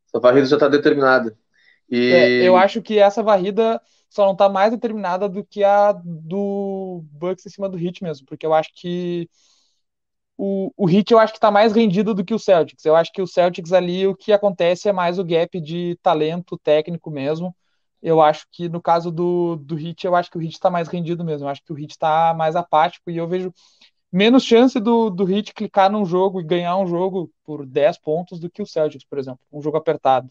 essa 0.08 0.20
varrida 0.20 0.46
já 0.46 0.56
está 0.56 0.68
determinada. 0.68 1.36
E... 1.90 2.10
É, 2.12 2.46
eu 2.46 2.56
acho 2.56 2.82
que 2.82 2.98
essa 2.98 3.22
varrida 3.22 3.80
só 4.08 4.24
não 4.26 4.32
está 4.32 4.48
mais 4.48 4.70
determinada 4.70 5.28
do 5.28 5.44
que 5.44 5.64
a 5.64 5.92
do 5.92 7.02
Bucks 7.12 7.46
em 7.46 7.50
cima 7.50 7.68
do 7.68 7.78
Heat 7.78 8.02
mesmo, 8.02 8.26
porque 8.26 8.46
eu 8.46 8.54
acho 8.54 8.70
que 8.74 9.28
o, 10.36 10.72
o 10.76 10.90
Heat 10.90 11.12
eu 11.12 11.18
acho 11.18 11.32
que 11.32 11.38
está 11.38 11.50
mais 11.50 11.72
rendido 11.72 12.14
do 12.14 12.24
que 12.24 12.34
o 12.34 12.38
Celtics. 12.38 12.84
Eu 12.84 12.94
acho 12.94 13.12
que 13.12 13.22
o 13.22 13.26
Celtics 13.26 13.72
ali 13.72 14.06
o 14.06 14.14
que 14.14 14.32
acontece 14.32 14.88
é 14.88 14.92
mais 14.92 15.18
o 15.18 15.24
gap 15.24 15.60
de 15.60 15.98
talento 16.02 16.58
técnico 16.58 17.10
mesmo 17.10 17.54
eu 18.04 18.20
acho 18.20 18.46
que 18.52 18.68
no 18.68 18.82
caso 18.82 19.10
do, 19.10 19.56
do 19.56 19.74
Hit, 19.74 20.06
eu 20.06 20.14
acho 20.14 20.30
que 20.30 20.36
o 20.36 20.40
Hit 20.40 20.52
está 20.52 20.70
mais 20.70 20.88
rendido 20.88 21.24
mesmo. 21.24 21.46
Eu 21.46 21.50
acho 21.50 21.64
que 21.64 21.72
o 21.72 21.74
Hit 21.74 21.92
está 21.92 22.34
mais 22.34 22.54
apático 22.54 23.10
e 23.10 23.16
eu 23.16 23.26
vejo 23.26 23.50
menos 24.12 24.44
chance 24.44 24.78
do, 24.78 25.08
do 25.08 25.24
Hit 25.24 25.54
clicar 25.54 25.90
num 25.90 26.04
jogo 26.04 26.38
e 26.38 26.44
ganhar 26.44 26.76
um 26.76 26.86
jogo 26.86 27.32
por 27.44 27.64
10 27.64 27.96
pontos 27.98 28.38
do 28.38 28.50
que 28.50 28.60
o 28.60 28.66
Celtics, 28.66 29.06
por 29.06 29.18
exemplo. 29.18 29.40
Um 29.50 29.62
jogo 29.62 29.78
apertado. 29.78 30.30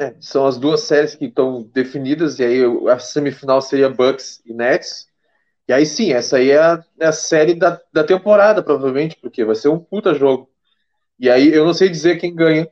É, 0.00 0.14
são 0.20 0.46
as 0.46 0.56
duas 0.56 0.82
séries 0.82 1.14
que 1.16 1.26
estão 1.26 1.62
definidas, 1.74 2.38
e 2.38 2.44
aí 2.44 2.62
a 2.88 2.98
semifinal 2.98 3.60
seria 3.60 3.90
Bucks 3.90 4.40
e 4.46 4.54
Nets. 4.54 5.08
E 5.68 5.72
aí 5.72 5.84
sim, 5.84 6.12
essa 6.12 6.36
aí 6.38 6.50
é 6.50 6.58
a, 6.58 6.84
é 7.00 7.06
a 7.06 7.12
série 7.12 7.54
da, 7.54 7.80
da 7.92 8.04
temporada, 8.04 8.62
provavelmente, 8.62 9.16
porque 9.20 9.44
vai 9.44 9.56
ser 9.56 9.68
um 9.68 9.78
puta 9.78 10.14
jogo. 10.14 10.48
E 11.18 11.30
aí 11.30 11.52
eu 11.52 11.64
não 11.66 11.74
sei 11.74 11.88
dizer 11.90 12.18
quem 12.18 12.34
ganha, 12.34 12.68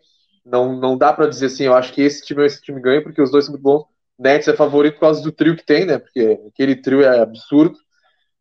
não, 0.48 0.74
não 0.76 0.96
dá 0.96 1.12
para 1.12 1.28
dizer 1.28 1.46
assim, 1.46 1.64
eu 1.64 1.74
acho 1.74 1.92
que 1.92 2.00
esse 2.00 2.24
time 2.24 2.44
esse 2.44 2.60
time 2.60 2.80
ganha, 2.80 3.02
porque 3.02 3.20
os 3.20 3.30
dois 3.30 3.44
são 3.44 3.52
muito 3.52 3.62
bons. 3.62 3.84
Nets 4.18 4.48
é 4.48 4.56
favorito 4.56 4.94
por 4.94 5.00
causa 5.00 5.22
do 5.22 5.30
trio 5.30 5.56
que 5.56 5.64
tem, 5.64 5.84
né? 5.84 5.98
Porque 5.98 6.40
aquele 6.48 6.74
trio 6.74 7.02
é 7.02 7.20
absurdo. 7.20 7.78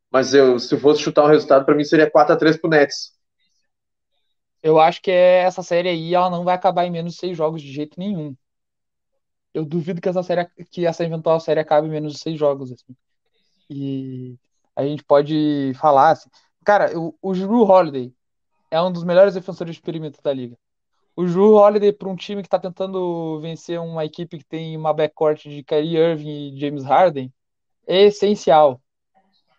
Mas 0.10 0.34
eu, 0.34 0.58
se 0.58 0.74
eu 0.74 0.80
fosse 0.80 1.02
chutar 1.02 1.26
um 1.26 1.28
resultado, 1.28 1.66
para 1.66 1.76
mim 1.76 1.84
seria 1.84 2.10
4 2.10 2.34
a 2.34 2.38
3 2.38 2.58
pro 2.58 2.70
Nets. 2.70 3.14
Eu 4.64 4.80
acho 4.80 5.02
que 5.02 5.12
essa 5.12 5.62
série 5.62 5.90
aí 5.90 6.16
ela 6.16 6.30
não 6.30 6.44
vai 6.44 6.56
acabar 6.56 6.86
em 6.86 6.92
menos 6.92 7.14
de 7.14 7.20
seis 7.20 7.38
jogos 7.38 7.62
de 7.62 7.72
jeito 7.72 8.00
nenhum. 8.00 8.36
Eu 9.54 9.66
duvido 9.66 10.02
que 10.02 10.10
essa 10.10 10.24
série, 10.24 10.48
que 10.72 10.86
essa 10.86 11.04
eventual 11.04 11.40
série 11.40 11.60
acabe 11.60 11.88
em 11.88 11.92
menos 11.92 12.14
de 12.14 12.20
seis 12.20 12.40
jogos. 12.40 12.72
Assim. 12.72 12.96
E 13.70 14.36
a 14.76 14.84
gente 14.84 15.04
pode 15.04 15.74
falar 15.76 16.12
assim. 16.12 16.30
Cara, 16.66 16.98
o, 16.98 17.16
o 17.22 17.34
Drew 17.34 17.64
Holiday 17.64 18.14
é 18.72 18.82
um 18.82 18.92
dos 18.92 19.04
melhores 19.04 19.34
defensores 19.34 19.76
de 19.76 19.82
perímetro 19.82 20.22
da 20.24 20.34
liga 20.34 20.58
o 21.18 21.26
Drew 21.26 21.56
Holiday 21.56 21.92
para 21.92 22.08
um 22.08 22.16
time 22.16 22.44
que 22.44 22.48
está 22.48 22.60
tentando 22.60 23.40
vencer 23.42 23.80
uma 23.80 24.06
equipe 24.06 24.38
que 24.38 24.46
tem 24.46 24.78
uma 24.78 24.94
backcourt 24.94 25.42
de 25.42 25.64
Kyrie 25.64 25.98
Irving 25.98 26.54
e 26.54 26.60
James 26.60 26.84
Harden 26.84 27.34
é 27.88 28.04
essencial. 28.04 28.80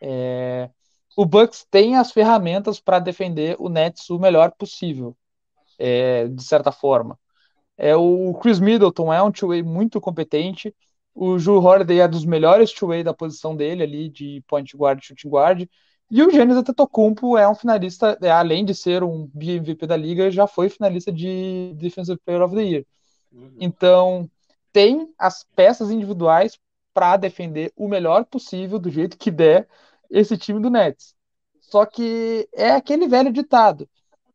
É... 0.00 0.70
O 1.16 1.26
Bucks 1.26 1.66
tem 1.68 1.96
as 1.96 2.12
ferramentas 2.12 2.78
para 2.78 3.00
defender 3.00 3.56
o 3.58 3.68
Nets 3.68 4.08
o 4.08 4.20
melhor 4.20 4.52
possível, 4.56 5.16
é, 5.76 6.28
de 6.28 6.44
certa 6.44 6.70
forma. 6.70 7.18
É, 7.76 7.96
o 7.96 8.34
Chris 8.34 8.60
Middleton 8.60 9.12
é 9.12 9.20
um 9.20 9.32
two-way 9.32 9.64
muito 9.64 10.00
competente. 10.00 10.72
O 11.12 11.40
Ju 11.40 11.58
Holiday 11.58 11.98
é 11.98 12.06
dos 12.06 12.24
melhores 12.24 12.72
two-way 12.72 13.02
da 13.02 13.12
posição 13.12 13.56
dele 13.56 13.82
ali, 13.82 14.08
de 14.08 14.44
point 14.46 14.76
guard, 14.76 15.02
shooting 15.02 15.28
guard. 15.28 15.68
E 16.10 16.22
o 16.22 16.30
Giannis 16.30 16.56
Antetokounmpo 16.56 17.36
é 17.36 17.48
um 17.48 17.54
finalista, 17.54 18.18
é, 18.22 18.30
além 18.30 18.64
de 18.64 18.74
ser 18.74 19.02
um 19.02 19.30
MVP 19.34 19.86
da 19.86 19.96
liga, 19.96 20.30
já 20.30 20.46
foi 20.46 20.70
finalista 20.70 21.12
de 21.12 21.74
Defensive 21.76 22.18
Player 22.24 22.42
of 22.42 22.54
the 22.54 22.62
Year. 22.62 22.86
Uhum. 23.30 23.56
Então, 23.60 24.30
tem 24.72 25.12
as 25.18 25.44
peças 25.54 25.90
individuais 25.90 26.58
para 26.94 27.16
defender 27.16 27.72
o 27.76 27.86
melhor 27.86 28.24
possível, 28.24 28.78
do 28.78 28.90
jeito 28.90 29.18
que 29.18 29.30
der, 29.30 29.68
esse 30.10 30.36
time 30.38 30.60
do 30.60 30.70
Nets. 30.70 31.14
Só 31.60 31.84
que 31.84 32.48
é 32.54 32.70
aquele 32.70 33.06
velho 33.06 33.30
ditado: 33.30 33.88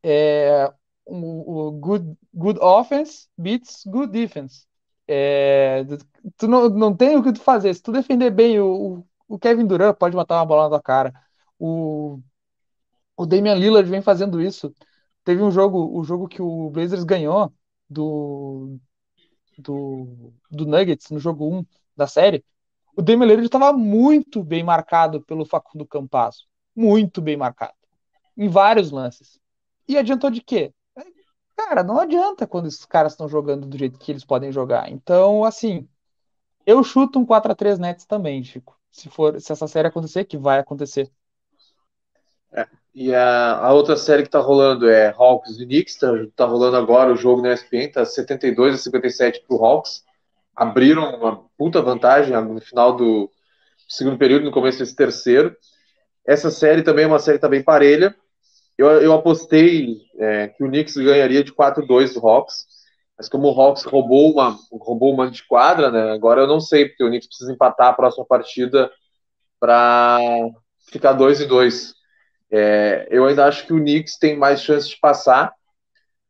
é, 0.03 0.71
o, 1.05 1.67
o 1.67 1.71
good, 1.71 2.15
good 2.33 2.59
offense 2.59 3.27
beats 3.37 3.83
good 3.85 4.11
defense. 4.11 4.65
É, 5.07 5.83
tu 6.37 6.47
não, 6.47 6.69
não 6.69 6.95
tem 6.95 7.17
o 7.17 7.23
que 7.23 7.33
tu 7.33 7.41
fazer. 7.41 7.73
Se 7.73 7.81
tu 7.81 7.91
defender 7.91 8.29
bem 8.31 8.59
o, 8.59 9.03
o 9.27 9.39
Kevin 9.39 9.65
Durant, 9.65 9.97
pode 9.97 10.15
matar 10.15 10.37
uma 10.37 10.45
bola 10.45 10.63
na 10.63 10.69
tua 10.69 10.81
cara. 10.81 11.13
O, 11.59 12.19
o 13.17 13.25
Damian 13.25 13.55
Lillard 13.55 13.89
vem 13.89 14.01
fazendo 14.01 14.41
isso. 14.41 14.73
Teve 15.23 15.41
um 15.41 15.51
jogo, 15.51 15.97
o 15.97 16.03
jogo 16.03 16.27
que 16.27 16.41
o 16.41 16.69
Blazers 16.69 17.03
ganhou 17.03 17.53
do, 17.89 18.77
do, 19.57 20.33
do 20.51 20.65
Nuggets 20.65 21.09
no 21.11 21.19
jogo 21.19 21.47
1 21.59 21.65
da 21.95 22.07
série. 22.07 22.43
O 22.95 23.01
Damian 23.01 23.27
Lillard 23.27 23.45
estava 23.45 23.73
muito 23.73 24.43
bem 24.43 24.63
marcado 24.63 25.21
pelo 25.23 25.45
Facundo 25.45 25.85
Campasso. 25.85 26.45
Muito 26.75 27.21
bem 27.21 27.37
marcado. 27.37 27.73
Em 28.37 28.49
vários 28.49 28.91
lances. 28.91 29.39
E 29.87 29.97
adiantou 29.97 30.29
de 30.29 30.41
quê? 30.41 30.73
Cara, 31.55 31.83
não 31.83 31.99
adianta 31.99 32.47
quando 32.47 32.67
esses 32.67 32.85
caras 32.85 33.13
estão 33.13 33.27
jogando 33.27 33.67
do 33.67 33.77
jeito 33.77 33.99
que 33.99 34.11
eles 34.11 34.25
podem 34.25 34.51
jogar. 34.51 34.91
Então, 34.91 35.43
assim, 35.43 35.87
eu 36.65 36.83
chuto 36.83 37.19
um 37.19 37.25
4 37.25 37.51
a 37.51 37.55
3 37.55 37.79
Nets 37.79 38.05
também, 38.05 38.43
Chico. 38.43 38.79
Se 38.91 39.09
for, 39.09 39.39
se 39.41 39.51
essa 39.51 39.67
série 39.67 39.87
acontecer, 39.87 40.25
que 40.25 40.37
vai 40.37 40.59
acontecer. 40.59 41.11
É, 42.53 42.67
e 42.93 43.13
a, 43.13 43.57
a, 43.57 43.73
outra 43.73 43.97
série 43.97 44.23
que 44.23 44.29
tá 44.29 44.39
rolando 44.39 44.87
é 44.89 45.09
Hawks 45.17 45.59
e 45.59 45.65
Knicks, 45.65 45.97
tá, 45.97 46.07
tá 46.35 46.45
rolando 46.45 46.77
agora 46.77 47.11
o 47.11 47.17
jogo 47.17 47.41
na 47.41 47.53
ESPN, 47.53 47.91
tá 47.91 48.05
72 48.05 48.75
a 48.75 48.77
57 48.77 49.43
pro 49.47 49.63
Hawks. 49.63 50.03
Abriram 50.55 51.15
uma 51.15 51.43
puta 51.57 51.81
vantagem 51.81 52.39
no 52.41 52.61
final 52.61 52.95
do 52.95 53.31
segundo 53.87 54.17
período, 54.17 54.45
no 54.45 54.51
começo 54.51 54.79
desse 54.79 54.95
terceiro. 54.95 55.55
Essa 56.25 56.51
série 56.51 56.83
também 56.83 57.05
é 57.05 57.07
uma 57.07 57.19
série 57.19 57.39
que 57.39 57.47
tá 57.47 57.63
parelha. 57.63 58.15
Eu, 58.77 58.87
eu 59.01 59.13
apostei 59.13 59.97
é, 60.17 60.47
que 60.47 60.63
o 60.63 60.67
Knicks 60.67 60.95
ganharia 60.95 61.43
de 61.43 61.51
4-2 61.51 62.13
do 62.13 62.27
Hawks, 62.27 62.65
mas 63.17 63.29
como 63.29 63.47
o 63.47 63.61
Hawks 63.61 63.83
roubou 63.83 64.31
uma, 64.31 64.57
roubou 64.71 65.13
uma 65.13 65.29
de 65.29 65.45
quadra, 65.45 65.91
né, 65.91 66.11
agora 66.11 66.41
eu 66.41 66.47
não 66.47 66.59
sei, 66.59 66.87
porque 66.87 67.03
o 67.03 67.07
Knicks 67.07 67.27
precisa 67.27 67.53
empatar 67.53 67.87
a 67.87 67.93
próxima 67.93 68.25
partida 68.25 68.91
para 69.59 70.19
ficar 70.89 71.13
2 71.13 71.41
e 71.41 71.45
2. 71.45 71.93
É, 72.53 73.07
eu 73.09 73.25
ainda 73.25 73.45
acho 73.45 73.65
que 73.65 73.73
o 73.73 73.79
Knicks 73.79 74.17
tem 74.17 74.37
mais 74.37 74.61
chances 74.61 74.89
de 74.89 74.99
passar, 74.99 75.51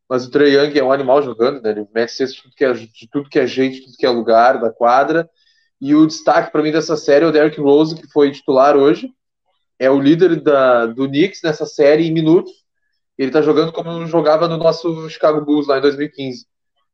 mas 0.10 0.26
o 0.26 0.32
Trey 0.32 0.56
Young 0.56 0.78
é 0.78 0.84
um 0.84 0.92
animal 0.92 1.22
jogando, 1.22 1.62
né? 1.62 1.72
Ele 1.72 1.88
mete 1.94 2.26
de 2.26 2.42
tudo 2.42 2.56
que 2.56 2.66
é, 2.66 2.74
de 2.74 3.10
tudo 3.12 3.30
que 3.30 3.40
é 3.40 3.48
jeito, 3.48 3.76
de 3.76 3.86
tudo 3.86 3.98
que 3.98 4.06
é 4.06 4.10
lugar 4.10 4.60
da 4.60 4.72
quadra. 4.72 5.30
E 5.82 5.94
o 5.94 6.08
destaque 6.08 6.52
para 6.52 6.62
mim 6.62 6.72
dessa 6.72 6.96
série 6.96 7.26
é 7.26 7.28
o 7.28 7.32
Derrick 7.32 7.60
Rose, 7.60 7.96
que 7.96 8.08
foi 8.08 8.32
titular 8.32 8.78
hoje 8.78 9.14
é 9.84 9.90
o 9.90 10.00
líder 10.00 10.42
da, 10.42 10.86
do 10.86 11.08
Knicks 11.08 11.42
nessa 11.44 11.66
série 11.66 12.08
em 12.08 12.12
minutos. 12.12 12.54
Ele 13.18 13.30
está 13.30 13.42
jogando 13.42 13.72
como 13.72 14.06
jogava 14.08 14.48
no 14.48 14.58
nosso 14.58 15.10
Chicago 15.10 15.44
Bulls 15.44 15.68
lá 15.68 15.78
em 15.78 15.82
2015. 15.82 16.46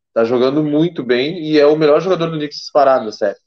Está 0.07 0.23
jogando 0.23 0.63
muito 0.63 1.03
bem 1.03 1.39
e 1.39 1.59
é 1.59 1.67
o 1.67 1.77
melhor 1.77 2.01
jogador 2.01 2.31
do 2.31 2.37
Knicks 2.37 2.57
disparado 2.57 3.05
na 3.05 3.11
série. 3.11 3.37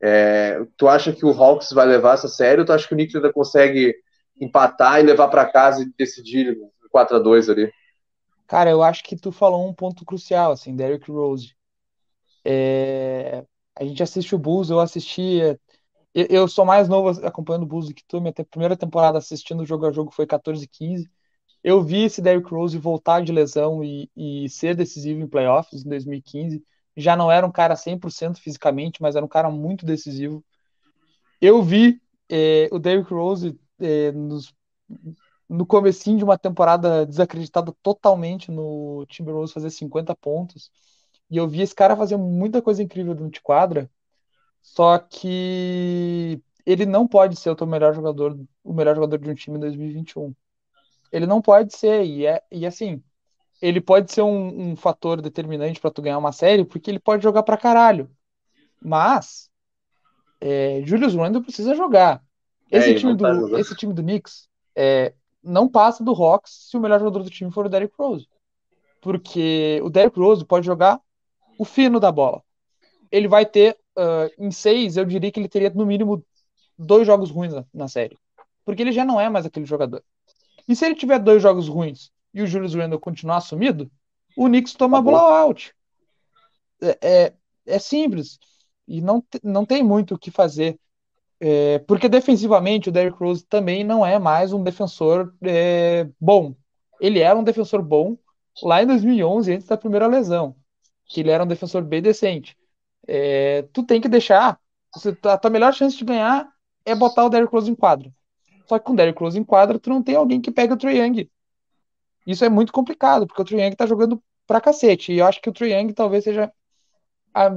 É, 0.00 0.60
tu 0.76 0.88
acha 0.88 1.12
que 1.12 1.24
o 1.24 1.30
Hawks 1.30 1.70
vai 1.72 1.86
levar 1.86 2.14
essa 2.14 2.28
série 2.28 2.60
ou 2.60 2.66
tu 2.66 2.72
acha 2.72 2.86
que 2.86 2.92
o 2.92 2.96
Knicks 2.96 3.14
ainda 3.14 3.32
consegue 3.32 3.94
empatar 4.42 5.00
e 5.00 5.04
levar 5.04 5.28
para 5.28 5.50
casa 5.50 5.82
e 5.82 5.92
decidir 5.96 6.58
4 6.90 7.16
a 7.16 7.18
2 7.18 7.48
ali? 7.48 7.72
Cara, 8.46 8.70
eu 8.70 8.82
acho 8.82 9.02
que 9.04 9.16
tu 9.16 9.32
falou 9.32 9.66
um 9.66 9.72
ponto 9.72 10.04
crucial, 10.04 10.52
assim, 10.52 10.76
Derrick 10.76 11.10
Rose. 11.10 11.54
É, 12.44 13.44
a 13.74 13.84
gente 13.84 14.02
assiste 14.02 14.34
o 14.34 14.38
Bulls, 14.38 14.68
eu 14.68 14.80
assistia 14.80 15.58
eu 16.14 16.46
sou 16.46 16.64
mais 16.64 16.88
novo 16.88 17.24
acompanhando 17.26 17.62
o 17.62 17.66
Bulls 17.66 17.88
do 17.88 17.94
que 17.94 18.04
tu. 18.06 18.20
Minha 18.20 18.34
primeira 18.50 18.76
temporada 18.76 19.18
assistindo 19.18 19.64
jogo 19.64 19.86
a 19.86 19.92
jogo 19.92 20.10
foi 20.10 20.26
14 20.26 20.66
15. 20.68 21.10
Eu 21.64 21.82
vi 21.82 22.04
esse 22.04 22.20
Derrick 22.20 22.50
Rose 22.50 22.76
voltar 22.76 23.22
de 23.22 23.32
lesão 23.32 23.82
e, 23.82 24.10
e 24.16 24.48
ser 24.48 24.74
decisivo 24.74 25.20
em 25.20 25.28
playoffs 25.28 25.84
em 25.84 25.88
2015. 25.88 26.62
Já 26.96 27.16
não 27.16 27.30
era 27.32 27.46
um 27.46 27.52
cara 27.52 27.76
100% 27.76 28.38
fisicamente, 28.38 29.00
mas 29.00 29.16
era 29.16 29.24
um 29.24 29.28
cara 29.28 29.50
muito 29.50 29.86
decisivo. 29.86 30.44
Eu 31.40 31.62
vi 31.62 32.00
é, 32.28 32.68
o 32.70 32.78
Derrick 32.78 33.12
Rose 33.12 33.58
é, 33.82 34.12
nos, 34.12 34.54
no 35.48 35.66
comecinho 35.66 36.18
de 36.18 36.24
uma 36.24 36.38
temporada 36.38 37.06
desacreditada 37.06 37.72
totalmente 37.82 38.50
no 38.50 39.04
Timberwolves 39.08 39.52
fazer 39.52 39.70
50 39.70 40.14
pontos. 40.16 40.70
E 41.30 41.36
eu 41.36 41.48
vi 41.48 41.62
esse 41.62 41.74
cara 41.74 41.96
fazer 41.96 42.16
muita 42.16 42.62
coisa 42.62 42.82
incrível 42.82 43.14
dentro 43.14 43.32
de 43.32 43.40
quadra 43.40 43.90
só 44.62 44.98
que 44.98 46.40
ele 46.64 46.86
não 46.86 47.06
pode 47.06 47.36
ser 47.36 47.50
o 47.50 47.56
teu 47.56 47.66
melhor 47.66 47.94
jogador, 47.94 48.38
o 48.64 48.72
melhor 48.72 48.94
jogador 48.94 49.18
de 49.18 49.30
um 49.30 49.34
time 49.34 49.56
em 49.56 49.60
2021. 49.60 50.34
Ele 51.12 51.26
não 51.26 51.42
pode 51.42 51.76
ser, 51.76 52.04
e, 52.06 52.26
é, 52.26 52.42
e 52.50 52.64
assim, 52.66 53.02
ele 53.60 53.80
pode 53.80 54.12
ser 54.12 54.22
um, 54.22 54.72
um 54.72 54.76
fator 54.76 55.20
determinante 55.20 55.80
para 55.80 55.90
tu 55.90 56.02
ganhar 56.02 56.18
uma 56.18 56.32
série, 56.32 56.64
porque 56.64 56.90
ele 56.90 57.00
pode 57.00 57.22
jogar 57.22 57.42
pra 57.42 57.56
caralho. 57.56 58.10
Mas 58.80 59.50
é, 60.40 60.82
Julius 60.84 61.14
Randle 61.14 61.42
precisa 61.42 61.74
jogar. 61.74 62.24
É, 62.72 62.78
esse, 62.78 62.90
é, 62.90 62.94
time, 62.94 63.14
do, 63.14 63.58
esse 63.58 63.76
time 63.76 63.92
do 63.92 64.02
Knicks 64.02 64.48
é, 64.74 65.12
não 65.42 65.68
passa 65.68 66.02
do 66.02 66.12
Hawks 66.12 66.68
se 66.70 66.76
o 66.76 66.80
melhor 66.80 66.98
jogador 66.98 67.22
do 67.22 67.30
time 67.30 67.52
for 67.52 67.66
o 67.66 67.68
Derrick 67.68 67.94
Rose. 67.98 68.26
Porque 69.00 69.78
o 69.82 69.90
Derrick 69.90 70.18
Rose 70.18 70.44
pode 70.44 70.64
jogar 70.64 71.00
o 71.58 71.64
fino 71.64 72.00
da 72.00 72.10
bola. 72.10 72.42
Ele 73.10 73.28
vai 73.28 73.44
ter 73.44 73.76
uh, 73.98 74.32
em 74.38 74.50
seis, 74.50 74.96
eu 74.96 75.04
diria 75.04 75.30
que 75.30 75.38
ele 75.38 75.48
teria 75.48 75.68
no 75.70 75.84
mínimo 75.84 76.24
dois 76.78 77.06
jogos 77.06 77.30
ruins 77.30 77.52
na, 77.52 77.64
na, 77.74 77.88
série. 77.88 78.16
Porque 78.64 78.80
ele 78.80 78.92
já 78.92 79.04
não 79.04 79.20
é 79.20 79.28
mais 79.28 79.44
aquele 79.44 79.66
jogador. 79.66 80.02
E 80.66 80.74
se 80.74 80.86
ele 80.86 80.94
tiver 80.94 81.18
dois 81.18 81.42
jogos 81.42 81.68
ruins 81.68 82.10
e 82.32 82.40
o 82.40 82.46
Julius 82.46 82.74
Randle 82.74 82.98
continuar 82.98 83.36
assumido, 83.38 83.90
o 84.34 84.46
Knicks 84.46 84.72
toma 84.72 84.98
tá 84.98 85.02
blowout. 85.02 85.74
É, 86.80 86.98
é, 87.02 87.32
é, 87.66 87.78
simples. 87.78 88.38
E 88.88 89.00
não, 89.02 89.22
não 89.42 89.66
tem 89.66 89.82
muito 89.82 90.14
o 90.14 90.18
que 90.18 90.30
fazer. 90.30 90.78
É, 91.44 91.80
porque 91.80 92.08
defensivamente 92.08 92.88
o 92.88 92.92
Derrick 92.92 93.18
Rose 93.18 93.44
também 93.44 93.82
não 93.82 94.06
é 94.06 94.16
mais 94.18 94.52
um 94.52 94.62
defensor 94.62 95.34
é, 95.42 96.08
bom. 96.20 96.54
Ele 97.00 97.18
era 97.18 97.36
um 97.36 97.42
defensor 97.42 97.82
bom 97.82 98.16
lá 98.62 98.82
em 98.82 98.86
2011, 98.86 99.52
antes 99.52 99.66
da 99.66 99.76
primeira 99.76 100.06
lesão. 100.06 100.54
Que 101.04 101.20
ele 101.20 101.30
era 101.30 101.42
um 101.42 101.46
defensor 101.46 101.82
bem 101.82 102.00
decente 102.00 102.56
é, 103.06 103.62
tu 103.72 103.82
tem 103.84 104.00
que 104.00 104.08
deixar. 104.08 104.58
Você, 104.94 105.16
a 105.24 105.38
tua 105.38 105.50
melhor 105.50 105.72
chance 105.72 105.96
de 105.96 106.04
ganhar 106.04 106.48
é 106.84 106.94
botar 106.94 107.24
o 107.24 107.28
Derrick 107.28 107.52
Rose 107.52 107.70
em 107.70 107.74
quadra. 107.74 108.12
Só 108.66 108.78
que 108.78 108.84
com 108.84 108.92
o 108.92 108.96
Derrick 108.96 109.18
Rose 109.18 109.38
em 109.38 109.44
quadra, 109.44 109.78
tu 109.78 109.90
não 109.90 110.02
tem 110.02 110.16
alguém 110.16 110.40
que 110.40 110.50
pegue 110.50 110.72
o 110.72 110.76
Trae 110.76 110.98
Young. 110.98 111.30
Isso 112.26 112.44
é 112.44 112.48
muito 112.48 112.72
complicado, 112.72 113.26
porque 113.26 113.42
o 113.42 113.44
Trae 113.44 113.60
Young 113.60 113.76
tá 113.76 113.86
jogando 113.86 114.22
pra 114.46 114.60
cacete. 114.60 115.12
E 115.12 115.18
eu 115.18 115.26
acho 115.26 115.40
que 115.40 115.50
o 115.50 115.52
Trae 115.52 115.72
Young 115.72 115.92
talvez 115.92 116.24
seja. 116.24 116.52
A... 117.34 117.50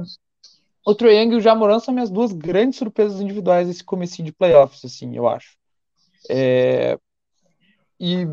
O 0.86 0.94
Trae 0.94 1.20
Young 1.20 1.32
e 1.32 1.36
o 1.36 1.40
Jamoran 1.40 1.80
são 1.80 1.92
minhas 1.92 2.10
duas 2.10 2.32
grandes 2.32 2.78
surpresas 2.78 3.20
individuais 3.20 3.66
desse 3.66 3.82
comecinho 3.82 4.24
de 4.24 4.32
playoffs, 4.32 4.84
assim, 4.84 5.16
eu 5.16 5.26
acho. 5.26 5.56
É... 6.30 6.96
E, 7.98 8.24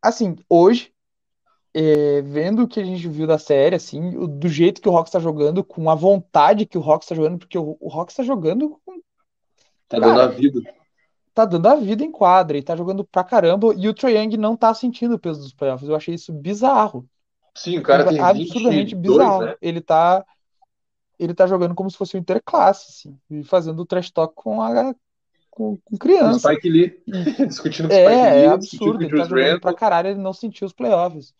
assim, 0.00 0.36
hoje, 0.48 0.90
é, 1.74 2.22
vendo 2.22 2.62
o 2.62 2.68
que 2.68 2.80
a 2.80 2.84
gente 2.84 3.06
viu 3.06 3.26
da 3.26 3.38
série, 3.38 3.76
assim, 3.76 4.26
do 4.26 4.48
jeito 4.48 4.80
que 4.80 4.88
o 4.88 4.92
Rock 4.92 5.08
está 5.08 5.20
jogando, 5.20 5.62
com 5.62 5.90
a 5.90 5.94
vontade 5.94 6.64
que 6.64 6.78
o 6.78 6.80
Rock 6.80 7.04
está 7.04 7.14
jogando, 7.14 7.38
porque 7.38 7.58
o, 7.58 7.76
o 7.78 7.88
Rock 7.88 8.10
está 8.10 8.22
jogando 8.22 8.80
com, 8.86 9.00
Tá 9.88 10.00
cara, 10.00 10.12
dando 10.12 10.20
a 10.20 10.26
vida. 10.28 10.60
Tá 11.34 11.44
dando 11.44 11.66
a 11.66 11.76
vida 11.76 12.04
em 12.04 12.10
quadra 12.10 12.56
e 12.56 12.62
tá 12.62 12.74
jogando 12.74 13.04
pra 13.04 13.22
caramba. 13.22 13.74
E 13.76 13.86
o 13.86 13.94
Trae 13.94 14.16
Young 14.16 14.36
não 14.36 14.56
tá 14.56 14.72
sentindo 14.74 15.14
o 15.14 15.18
peso 15.18 15.40
dos 15.40 15.52
playoffs. 15.52 15.88
Eu 15.88 15.94
achei 15.94 16.14
isso 16.14 16.32
bizarro. 16.32 17.08
Sim, 17.54 17.78
o 17.78 17.82
cara 17.82 18.06
tem 18.06 18.18
absurdamente 18.18 18.94
22, 18.94 19.18
bizarro. 19.18 19.44
Né? 19.44 19.56
Ele 19.60 19.80
tá 19.80 20.24
ele 21.18 21.34
tá 21.34 21.46
jogando 21.46 21.74
como 21.74 21.90
se 21.90 21.96
fosse 21.96 22.16
um 22.16 22.20
interclasse, 22.20 22.86
assim, 22.88 23.18
e 23.30 23.44
fazendo 23.44 23.80
o 23.80 23.86
trash 23.86 24.10
talk 24.10 24.34
com 24.34 24.62
a 24.62 24.94
com, 25.50 25.76
com 25.76 25.96
criança. 25.96 26.48
O 26.48 26.52
Spike 26.52 26.68
Lee, 26.68 27.02
discutindo 27.46 27.88
com 27.88 27.94
é, 27.94 28.04
Spike 28.04 28.16
Lee, 28.16 28.44
é 28.44 28.46
absurdo, 28.46 29.02
ele 29.02 29.10
tá 29.10 29.24
jogando 29.24 29.44
Randall. 29.44 29.60
pra 29.60 29.74
caralho, 29.74 30.08
ele 30.08 30.20
não 30.20 30.32
sentiu 30.32 30.66
os 30.66 30.72
playoffs. 30.72 31.34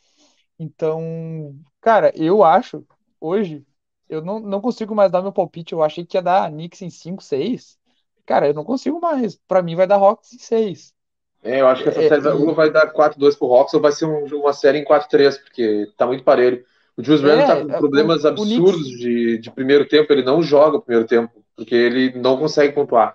Então, 0.59 1.55
cara, 1.81 2.13
eu 2.17 2.43
acho, 2.43 2.85
hoje, 3.21 3.65
eu 4.09 4.25
não, 4.25 4.41
não 4.41 4.61
consigo 4.61 4.95
mais 4.95 5.13
dar 5.13 5.23
meu 5.23 5.33
palpite. 5.33 5.73
Eu 5.73 5.83
achei 5.83 6.05
que 6.05 6.17
ia 6.17 6.23
dar 6.23 6.51
Knicks 6.51 6.83
em 6.83 6.91
5, 6.91 7.23
6. 7.23 7.79
Cara, 8.25 8.49
eu 8.49 8.55
não 8.55 8.65
consigo 8.65 9.01
mais. 9.01 9.37
Pra 9.47 9.63
mim 9.63 9.77
vai 9.77 9.87
dar 9.87 9.97
Hawks 9.97 10.33
em 10.33 10.39
6. 10.39 10.95
É, 11.43 11.61
eu 11.61 11.69
acho 11.69 11.83
que 11.83 11.89
essa 11.89 12.03
é, 12.03 12.09
série 12.09 12.21
vai, 12.21 12.33
ou 12.33 12.55
vai 12.55 12.71
dar 12.71 12.93
4-2 12.93 13.37
pro 13.37 13.55
Hawks 13.55 13.73
ou 13.75 13.81
vai 13.81 13.93
ser 13.93 14.07
um, 14.07 14.25
uma 14.41 14.53
série 14.53 14.79
em 14.79 14.85
4-3, 14.85 15.39
porque 15.41 15.93
tá 15.97 16.07
muito 16.07 16.25
parelho. 16.25 16.65
O 16.99 17.03
Julius 17.05 17.23
Randle 17.23 17.45
é, 17.45 17.47
tá 17.47 17.57
com 17.57 17.73
problemas 17.75 18.25
o, 18.27 18.27
absurdos 18.27 18.87
o 18.87 18.99
de, 18.99 19.39
de 19.39 19.51
primeiro 19.53 19.87
tempo, 19.89 20.13
ele 20.13 20.23
não 20.25 20.43
joga 20.43 20.79
o 20.79 20.83
primeiro 20.83 21.07
tempo. 21.09 21.45
porque 21.57 21.75
ele 21.75 22.13
não 22.19 22.39
consegue 22.39 22.75
pontuar. 22.75 23.15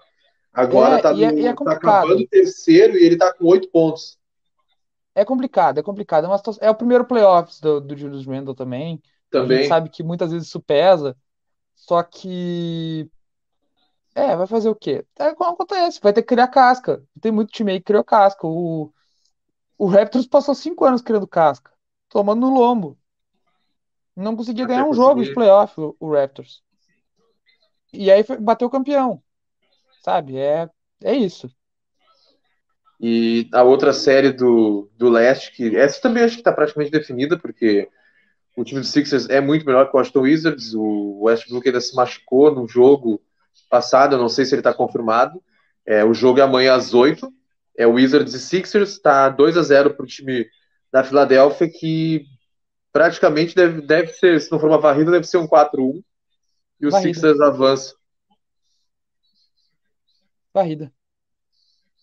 Agora 0.54 0.98
É, 0.98 1.02
tá, 1.02 1.12
é, 1.12 1.16
no, 1.16 1.38
e 1.40 1.46
é 1.48 1.54
tá 1.64 1.74
acabando 1.74 2.22
o 2.22 2.28
terceiro 2.28 2.98
e 2.98 3.06
ele 3.06 3.18
tá 3.18 3.34
com 3.34 3.46
oito 3.48 3.70
pontos. 3.70 4.18
É 5.16 5.24
complicado, 5.26 5.78
é 5.80 5.84
complicado. 5.84 6.26
É, 6.32 6.38
situação- 6.38 6.64
é 6.68 6.70
o 6.72 6.76
primeiro 6.76 7.06
playoffs 7.06 7.60
do, 7.60 7.80
do 7.82 7.96
Julius 7.96 8.26
Randle 8.26 8.56
também. 8.56 9.02
A 9.36 9.46
gente 9.46 9.66
Também. 9.66 9.68
sabe 9.68 9.90
que 9.90 10.04
muitas 10.04 10.32
vezes 10.32 10.48
isso 10.48 10.62
pesa. 10.62 11.16
Só 11.76 12.04
que. 12.04 13.10
É, 14.16 14.36
vai 14.36 14.46
fazer 14.48 14.70
o 14.70 14.76
quê? 14.76 15.06
É 15.18 15.34
como 15.34 15.52
acontece, 15.52 16.00
vai 16.02 16.14
ter 16.14 16.22
que 16.22 16.28
criar 16.30 16.48
casca. 16.48 17.04
Tem 17.22 17.32
muito 17.32 17.52
time 17.52 17.72
aí 17.72 17.80
que 17.80 17.86
criou 17.86 18.04
casca. 18.04 18.46
O, 18.48 18.94
o 19.78 19.88
Raptors 19.88 20.28
passou 20.28 20.56
cinco 20.56 20.86
anos 20.86 21.02
criando 21.02 21.28
casca, 21.28 21.72
tomando 22.10 22.42
no 22.42 22.50
lombo. 22.54 23.00
Não 24.16 24.36
conseguia 24.36 24.66
Até 24.66 24.76
ganhar 24.76 24.86
um 24.86 24.94
jogo 24.94 25.24
de 25.24 25.34
playoff, 25.34 25.80
o, 25.80 25.96
o 26.00 26.12
Raptors. 26.14 26.62
E 27.92 28.12
aí 28.12 28.24
foi- 28.24 28.38
bateu 28.38 28.68
o 28.68 28.72
campeão, 28.72 29.22
sabe? 30.04 30.38
É, 30.38 30.70
é 31.04 31.14
isso. 31.16 31.50
E 33.00 33.50
a 33.54 33.64
outra 33.64 33.92
série 33.92 34.32
do, 34.32 34.90
do 34.98 35.10
leste, 35.10 35.52
que 35.52 35.76
essa 35.76 36.02
também 36.02 36.24
acho 36.24 36.36
que 36.36 36.42
está 36.42 36.54
praticamente 36.54 36.92
definida, 36.92 37.38
porque 37.38 37.90
o 38.56 38.64
time 38.64 38.82
do 38.82 38.86
Sixers 38.86 39.30
é 39.30 39.42
muito 39.42 39.66
melhor 39.66 39.90
que 39.90 39.96
o 39.96 40.00
Washington 40.00 40.22
Wizards. 40.22 40.74
O 40.74 41.24
Westbrook 41.24 41.68
ainda 41.68 41.82
se 41.82 41.96
machucou 41.96 42.54
no 42.54 42.68
jogo 42.68 43.22
passado, 43.70 44.16
eu 44.16 44.20
não 44.20 44.30
sei 44.30 44.46
se 44.46 44.54
ele 44.54 44.62
está 44.62 44.74
confirmado. 44.74 45.42
É, 45.86 46.04
o 46.06 46.14
jogo 46.14 46.40
é 46.40 46.44
amanhã 46.44 46.76
às 46.76 46.94
8. 46.94 47.32
É 47.78 47.88
o 47.88 47.94
Wizards 47.94 48.34
e 48.34 48.40
Sixers, 48.40 48.92
está 48.92 49.30
2 49.30 49.58
a 49.58 49.64
0 49.64 49.96
para 49.96 50.04
o 50.04 50.08
time 50.08 50.48
da 50.92 51.04
Filadélfia, 51.04 51.68
que 51.70 52.26
praticamente 52.94 53.56
deve, 53.56 53.82
deve 53.82 54.14
ser, 54.14 54.40
se 54.40 54.52
não 54.52 54.60
for 54.60 54.70
uma 54.70 54.80
varrida, 54.80 55.12
deve 55.12 55.26
ser 55.26 55.38
um 55.38 55.48
4-1. 55.48 56.04
E 56.80 56.88
o 56.88 56.92
Varrida. 56.92 57.14
Sixers 57.14 57.42
avança. 57.42 57.96
Varrida. 60.54 60.94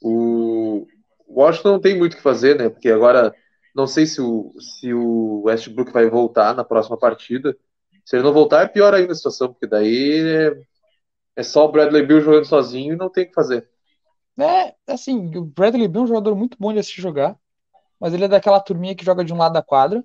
O 0.02 0.86
Washington 1.28 1.72
não 1.72 1.80
tem 1.80 1.96
muito 1.96 2.14
o 2.14 2.16
que 2.16 2.22
fazer, 2.22 2.58
né? 2.58 2.68
Porque 2.68 2.90
agora 2.90 3.32
não 3.74 3.86
sei 3.86 4.04
se 4.04 4.20
o, 4.20 4.52
se 4.58 4.92
o 4.92 5.42
Westbrook 5.44 5.92
vai 5.92 6.10
voltar 6.10 6.54
na 6.54 6.64
próxima 6.64 6.98
partida. 6.98 7.56
Se 8.04 8.16
ele 8.16 8.24
não 8.24 8.32
voltar, 8.32 8.62
é 8.62 8.68
pior 8.68 8.92
ainda 8.92 9.12
a 9.12 9.14
situação, 9.14 9.52
porque 9.52 9.66
daí 9.66 10.20
é, 10.26 10.62
é 11.36 11.42
só 11.44 11.66
o 11.66 11.70
Bradley 11.70 12.04
Beal 12.04 12.20
jogando 12.20 12.46
sozinho 12.46 12.94
e 12.94 12.96
não 12.96 13.08
tem 13.08 13.24
o 13.24 13.28
que 13.28 13.34
fazer. 13.34 13.68
É, 14.38 14.74
assim, 14.88 15.36
o 15.36 15.44
Bradley 15.44 15.86
Beal 15.86 16.02
é 16.02 16.04
um 16.04 16.08
jogador 16.08 16.34
muito 16.34 16.56
bom 16.58 16.72
de 16.72 16.80
assistir 16.80 17.02
jogar, 17.02 17.38
mas 18.00 18.12
ele 18.12 18.24
é 18.24 18.28
daquela 18.28 18.58
turminha 18.58 18.94
que 18.96 19.04
joga 19.04 19.24
de 19.24 19.32
um 19.32 19.36
lado 19.36 19.52
da 19.52 19.62
quadra. 19.62 20.04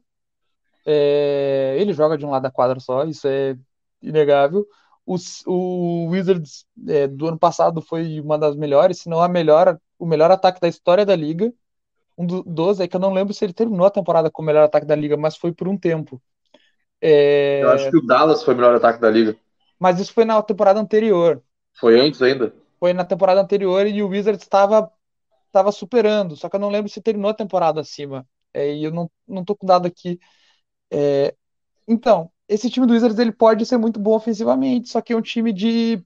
É, 0.85 1.75
ele 1.79 1.93
joga 1.93 2.17
de 2.17 2.25
um 2.25 2.29
lado 2.31 2.43
da 2.43 2.51
quadra 2.51 2.79
só, 2.79 3.03
isso 3.05 3.27
é 3.27 3.57
inegável. 4.01 4.65
O, 5.05 5.15
o 5.47 6.07
Wizards 6.09 6.65
é, 6.87 7.07
do 7.07 7.27
ano 7.27 7.39
passado 7.39 7.81
foi 7.81 8.19
uma 8.19 8.37
das 8.37 8.55
melhores, 8.55 8.99
se 9.01 9.09
não 9.09 9.21
a 9.21 9.27
melhor, 9.29 9.79
o 9.99 10.05
melhor 10.05 10.31
ataque 10.31 10.59
da 10.61 10.67
história 10.67 11.05
da 11.05 11.15
liga. 11.15 11.53
Um 12.17 12.25
do- 12.27 12.43
dos, 12.43 12.79
é 12.79 12.87
que 12.87 12.95
eu 12.95 12.99
não 13.01 13.13
lembro 13.13 13.33
se 13.33 13.45
ele 13.45 13.53
terminou 13.53 13.87
a 13.87 13.91
temporada 13.91 14.31
com 14.31 14.41
o 14.43 14.45
melhor 14.45 14.63
ataque 14.65 14.85
da 14.87 14.95
liga, 14.95 15.17
mas 15.17 15.37
foi 15.37 15.53
por 15.53 15.67
um 15.67 15.77
tempo. 15.77 16.21
É, 17.01 17.61
Eu 17.61 17.69
acho 17.69 17.89
que 17.89 17.97
o 17.97 18.01
Dallas 18.01 18.43
foi 18.43 18.53
o 18.53 18.57
melhor 18.57 18.75
ataque 18.75 19.01
da 19.01 19.09
liga. 19.09 19.37
mas 19.79 19.99
isso 19.99 20.13
foi 20.13 20.25
na 20.25 20.41
temporada 20.43 20.79
anterior. 20.81 21.41
Foi 21.79 21.99
antes 21.99 22.21
ainda. 22.21 22.51
Foi 22.79 22.93
na 22.93 23.05
temporada 23.05 23.41
anterior 23.41 23.87
e 23.87 24.01
o 24.03 24.09
Wizards 24.09 24.43
estava 24.43 24.91
estava 25.47 25.71
superando, 25.71 26.35
só 26.37 26.50
que 26.50 26.55
eu 26.57 26.59
não 26.61 26.69
lembro 26.69 26.89
se 26.91 27.01
terminou 27.01 27.31
a 27.31 27.35
temporada 27.35 27.81
acima. 27.81 28.27
É, 28.53 28.74
e 28.75 28.83
eu 28.85 28.91
não, 28.91 29.11
não 29.27 29.45
tô 29.45 29.55
com 29.55 29.65
dado 29.67 29.87
aqui. 29.87 30.19
É, 30.91 31.35
então, 31.87 32.31
esse 32.50 32.69
time 32.69 32.87
do 32.87 32.93
Wizards 32.93 33.19
ele 33.19 33.31
pode 33.31 33.65
ser 33.65 33.77
muito 33.77 34.00
bom 34.00 34.15
ofensivamente, 34.15 34.89
só 34.89 35.01
que 35.01 35.13
é 35.13 35.17
um 35.17 35.21
time 35.21 35.53
de. 35.53 36.03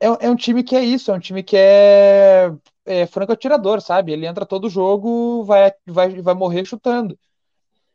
É, 0.00 0.06
é 0.26 0.30
um 0.30 0.36
time 0.36 0.62
que 0.62 0.76
é 0.76 0.84
isso, 0.84 1.10
é 1.10 1.14
um 1.14 1.18
time 1.20 1.42
que 1.42 1.56
é, 1.56 2.50
é 2.84 3.06
franco 3.06 3.32
atirador, 3.32 3.80
sabe? 3.80 4.12
Ele 4.12 4.26
entra 4.26 4.44
todo 4.46 4.68
jogo, 4.68 5.44
vai, 5.44 5.72
vai, 5.86 6.20
vai 6.22 6.34
morrer 6.34 6.64
chutando. 6.66 7.18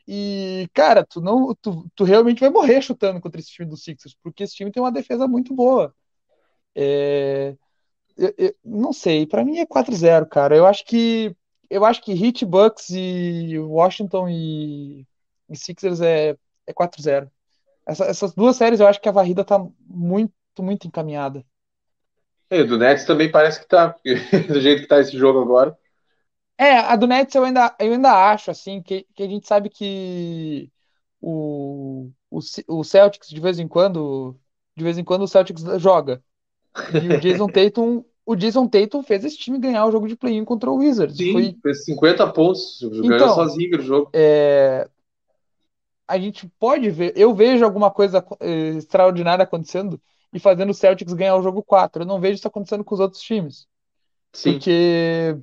E, 0.07 0.69
cara, 0.73 1.05
tu 1.05 1.21
não, 1.21 1.55
tu, 1.61 1.87
tu 1.95 2.03
realmente 2.03 2.41
vai 2.41 2.49
morrer 2.49 2.81
chutando 2.81 3.21
contra 3.21 3.39
esse 3.41 3.51
time 3.51 3.69
do 3.69 3.77
Sixers, 3.77 4.15
porque 4.23 4.43
esse 4.43 4.55
time 4.55 4.71
tem 4.71 4.81
uma 4.83 4.91
defesa 4.91 5.27
muito 5.27 5.53
boa. 5.55 5.93
É, 6.75 7.55
eu, 8.17 8.33
eu 8.37 8.55
não 8.65 8.93
sei, 8.93 9.27
pra 9.27 9.45
mim 9.45 9.59
é 9.59 9.65
4-0, 9.65 10.27
cara. 10.27 10.55
Eu 10.55 10.65
acho 10.67 10.85
que 10.85 11.35
eu 11.69 11.85
acho 11.85 12.01
que 12.03 12.13
Heat, 12.13 12.45
Bucks 12.45 12.89
e 12.91 13.59
Washington 13.59 14.29
e, 14.29 15.07
e 15.49 15.57
Sixers 15.57 16.01
é, 16.01 16.37
é 16.67 16.73
4-0. 16.73 17.31
Essa- 17.87 18.05
essas 18.05 18.33
duas 18.33 18.55
séries 18.57 18.79
eu 18.79 18.87
acho 18.87 19.01
que 19.01 19.09
a 19.09 19.11
varrida 19.11 19.43
tá 19.45 19.59
muito, 19.87 20.33
muito 20.61 20.87
encaminhada. 20.87 21.45
E 22.51 22.61
o 22.61 22.67
do 22.67 22.77
Nets 22.77 23.05
também 23.05 23.31
parece 23.31 23.59
que 23.61 23.67
tá, 23.67 23.95
do 24.47 24.61
jeito 24.61 24.81
que 24.83 24.87
tá 24.87 24.99
esse 24.99 25.17
jogo 25.17 25.41
agora. 25.41 25.75
É, 26.57 26.73
a 26.79 26.95
do 26.97 27.07
Nets 27.07 27.33
eu 27.35 27.43
ainda, 27.45 27.73
eu 27.79 27.93
ainda 27.93 28.11
acho, 28.31 28.51
assim, 28.51 28.81
que, 28.81 29.03
que 29.15 29.23
a 29.23 29.27
gente 29.27 29.47
sabe 29.47 29.69
que 29.69 30.69
o, 31.21 32.11
o, 32.29 32.39
o 32.67 32.83
Celtics, 32.83 33.29
de 33.29 33.39
vez 33.39 33.59
em 33.59 33.67
quando, 33.67 34.37
de 34.75 34.83
vez 34.83 34.97
em 34.97 35.03
quando 35.03 35.21
o 35.23 35.27
Celtics 35.27 35.63
joga. 35.79 36.21
E 36.97 37.09
o 37.11 37.17
Jason 37.17 37.49
Tatum, 37.51 38.05
o 38.25 38.35
Jason 38.35 38.67
Tatum 38.67 39.03
fez 39.03 39.25
esse 39.25 39.37
time 39.37 39.59
ganhar 39.59 39.85
o 39.87 39.91
jogo 39.91 40.07
de 40.07 40.15
play-in 40.17 40.45
contra 40.45 40.71
o 40.71 40.77
Wizards. 40.77 41.21
Sim, 41.21 41.31
Foi, 41.31 41.57
fez 41.61 41.83
50 41.83 42.31
pontos, 42.31 42.79
ganhou 43.05 43.27
Então, 43.27 43.29
sozinho 43.29 43.77
o 43.77 43.81
jogo. 43.81 44.13
é, 44.13 44.89
a 46.09 46.17
gente 46.17 46.51
pode 46.59 46.89
ver, 46.89 47.13
eu 47.15 47.33
vejo 47.35 47.63
alguma 47.63 47.91
coisa 47.91 48.25
eh, 48.39 48.69
extraordinária 48.77 49.43
acontecendo 49.43 50.01
e 50.33 50.39
fazendo 50.39 50.71
o 50.71 50.73
Celtics 50.73 51.13
ganhar 51.13 51.35
o 51.35 51.43
jogo 51.43 51.61
4. 51.61 52.01
Eu 52.01 52.07
não 52.07 52.19
vejo 52.19 52.35
isso 52.35 52.47
acontecendo 52.47 52.83
com 52.83 52.95
os 52.95 52.99
outros 52.99 53.21
times. 53.21 53.67
Sim, 54.33 54.53
Porque 54.53 55.37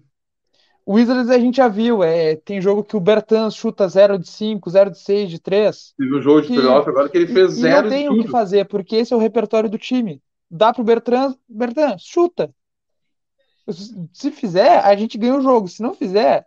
o 0.84 0.94
Wizards 0.94 1.30
a 1.30 1.38
gente 1.38 1.56
já 1.56 1.68
viu, 1.68 2.02
é, 2.02 2.34
tem 2.36 2.60
jogo 2.60 2.82
que 2.82 2.96
o 2.96 3.00
Bertans 3.00 3.54
chuta 3.54 3.88
0 3.88 4.18
de 4.18 4.28
5, 4.28 4.68
0 4.68 4.90
de 4.90 4.98
6, 4.98 5.30
de 5.30 5.38
3, 5.40 5.94
teve 5.96 6.16
um 6.16 6.22
jogo 6.22 6.42
de 6.42 6.48
playoff 6.48 6.88
agora 6.88 7.08
que 7.08 7.16
ele 7.16 7.26
fez 7.28 7.58
e 7.58 7.60
zero 7.60 7.76
não 7.76 7.82
de 7.84 7.88
tem 7.88 8.08
o 8.08 8.22
que 8.22 8.28
fazer, 8.28 8.66
porque 8.66 8.96
esse 8.96 9.12
é 9.12 9.16
o 9.16 9.20
repertório 9.20 9.70
do 9.70 9.78
time. 9.78 10.20
Dá 10.50 10.72
pro 10.72 10.84
Bertrand, 10.84 11.34
Bertrand, 11.48 11.96
chuta. 11.98 12.52
Se 14.12 14.30
fizer, 14.30 14.78
a 14.78 14.94
gente 14.94 15.18
ganha 15.18 15.36
o 15.36 15.42
jogo. 15.42 15.66
Se 15.66 15.82
não 15.82 15.92
fizer, 15.92 16.46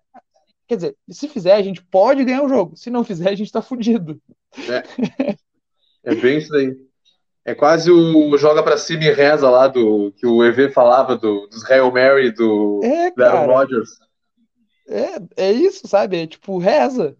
quer 0.69 0.75
dizer, 0.75 0.95
se 1.09 1.27
fizer, 1.27 1.53
a 1.55 1.61
gente 1.63 1.83
pode 1.83 2.23
ganhar 2.23 2.43
o 2.43 2.47
jogo. 2.47 2.77
Se 2.77 2.91
não 2.91 3.03
fizer, 3.03 3.29
a 3.29 3.35
gente 3.35 3.51
tá 3.51 3.59
fudido. 3.61 4.21
É, 4.67 4.83
é 6.03 6.15
bem 6.15 6.37
isso 6.37 6.51
daí. 6.51 6.75
É 7.43 7.55
quase 7.55 7.89
o 7.91 8.37
joga 8.37 8.61
pra 8.61 8.77
cima 8.77 9.05
e 9.05 9.11
reza 9.11 9.49
lá 9.49 9.67
do 9.67 10.11
que 10.15 10.27
o 10.27 10.43
EV 10.43 10.69
falava 10.71 11.17
do, 11.17 11.47
dos 11.47 11.63
Hail 11.69 11.91
Mary 11.91 12.31
do, 12.31 12.79
É, 12.83 13.07
Aaron 13.23 13.47
Rodgers. 13.47 13.89
é, 14.87 15.47
é 15.47 15.51
isso, 15.51 15.87
sabe? 15.87 16.17
É 16.17 16.27
tipo, 16.27 16.59
reza. 16.59 17.17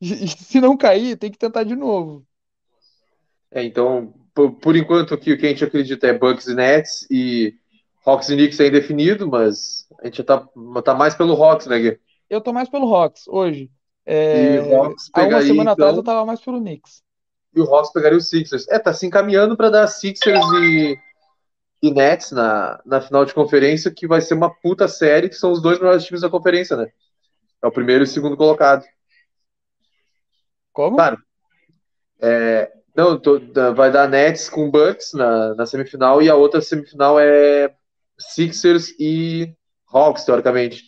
E, 0.00 0.24
e 0.24 0.28
se 0.28 0.60
não 0.60 0.76
cair, 0.76 1.16
tem 1.18 1.30
que 1.30 1.36
tentar 1.38 1.64
de 1.64 1.76
novo. 1.76 2.24
É, 3.50 3.62
então, 3.62 4.14
por, 4.34 4.52
por 4.52 4.76
enquanto, 4.76 5.12
o 5.12 5.18
que, 5.18 5.32
o 5.32 5.38
que 5.38 5.46
a 5.46 5.48
gente 5.50 5.64
acredita 5.64 6.06
é 6.06 6.18
Bucks 6.18 6.46
e 6.46 6.54
Nets 6.54 7.06
e 7.10 7.54
Hawks 8.06 8.30
e 8.30 8.36
Knicks 8.36 8.60
é 8.60 8.68
indefinido, 8.68 9.28
mas 9.28 9.86
a 10.00 10.06
gente 10.06 10.18
já 10.18 10.24
tá, 10.24 10.48
tá 10.82 10.94
mais 10.94 11.14
pelo 11.14 11.34
Hawks, 11.42 11.66
né, 11.66 11.78
Gui? 11.78 12.00
Eu 12.28 12.40
tô 12.40 12.52
mais 12.52 12.68
pelo 12.68 12.92
Hawks 12.94 13.26
hoje. 13.28 13.70
E 14.06 14.10
É, 14.10 14.60
o 14.60 14.82
Hawks 14.84 15.10
há 15.12 15.22
uma 15.22 15.42
semana 15.42 15.72
atrás 15.72 15.96
eu 15.96 16.02
então, 16.02 16.12
tava 16.14 16.24
mais 16.26 16.40
pelo 16.40 16.58
Knicks. 16.60 17.02
e 17.54 17.60
o 17.60 17.64
Hawks 17.74 17.92
pegaria 17.92 18.18
o 18.18 18.20
Sixers. 18.20 18.68
É, 18.68 18.78
tá 18.78 18.92
se 18.92 19.06
encaminhando 19.06 19.56
para 19.56 19.70
dar 19.70 19.86
Sixers 19.86 20.44
e, 20.62 20.98
e 21.82 21.90
Nets 21.90 22.32
na, 22.32 22.80
na 22.84 23.00
final 23.00 23.24
de 23.24 23.34
conferência, 23.34 23.90
que 23.90 24.06
vai 24.06 24.20
ser 24.20 24.34
uma 24.34 24.50
puta 24.50 24.88
série, 24.88 25.28
que 25.28 25.34
são 25.34 25.52
os 25.52 25.60
dois 25.62 25.78
melhores 25.78 26.04
times 26.04 26.22
da 26.22 26.30
conferência, 26.30 26.76
né? 26.76 26.86
É 27.62 27.66
o 27.66 27.72
primeiro 27.72 28.04
e 28.04 28.06
o 28.06 28.06
segundo 28.06 28.36
colocado. 28.36 28.84
Como? 30.72 30.96
Claro, 30.96 31.18
é, 32.20 32.70
não, 32.96 33.18
tô- 33.18 33.40
vai 33.74 33.90
dar 33.90 34.08
Nets 34.08 34.48
com 34.48 34.70
Bucks 34.70 35.12
na, 35.14 35.54
na 35.54 35.66
semifinal 35.66 36.20
e 36.22 36.28
a 36.28 36.34
outra 36.34 36.60
semifinal 36.60 37.18
é 37.18 37.74
Sixers 38.18 38.90
e 38.98 39.54
Hawks, 39.92 40.24
teoricamente. 40.24 40.82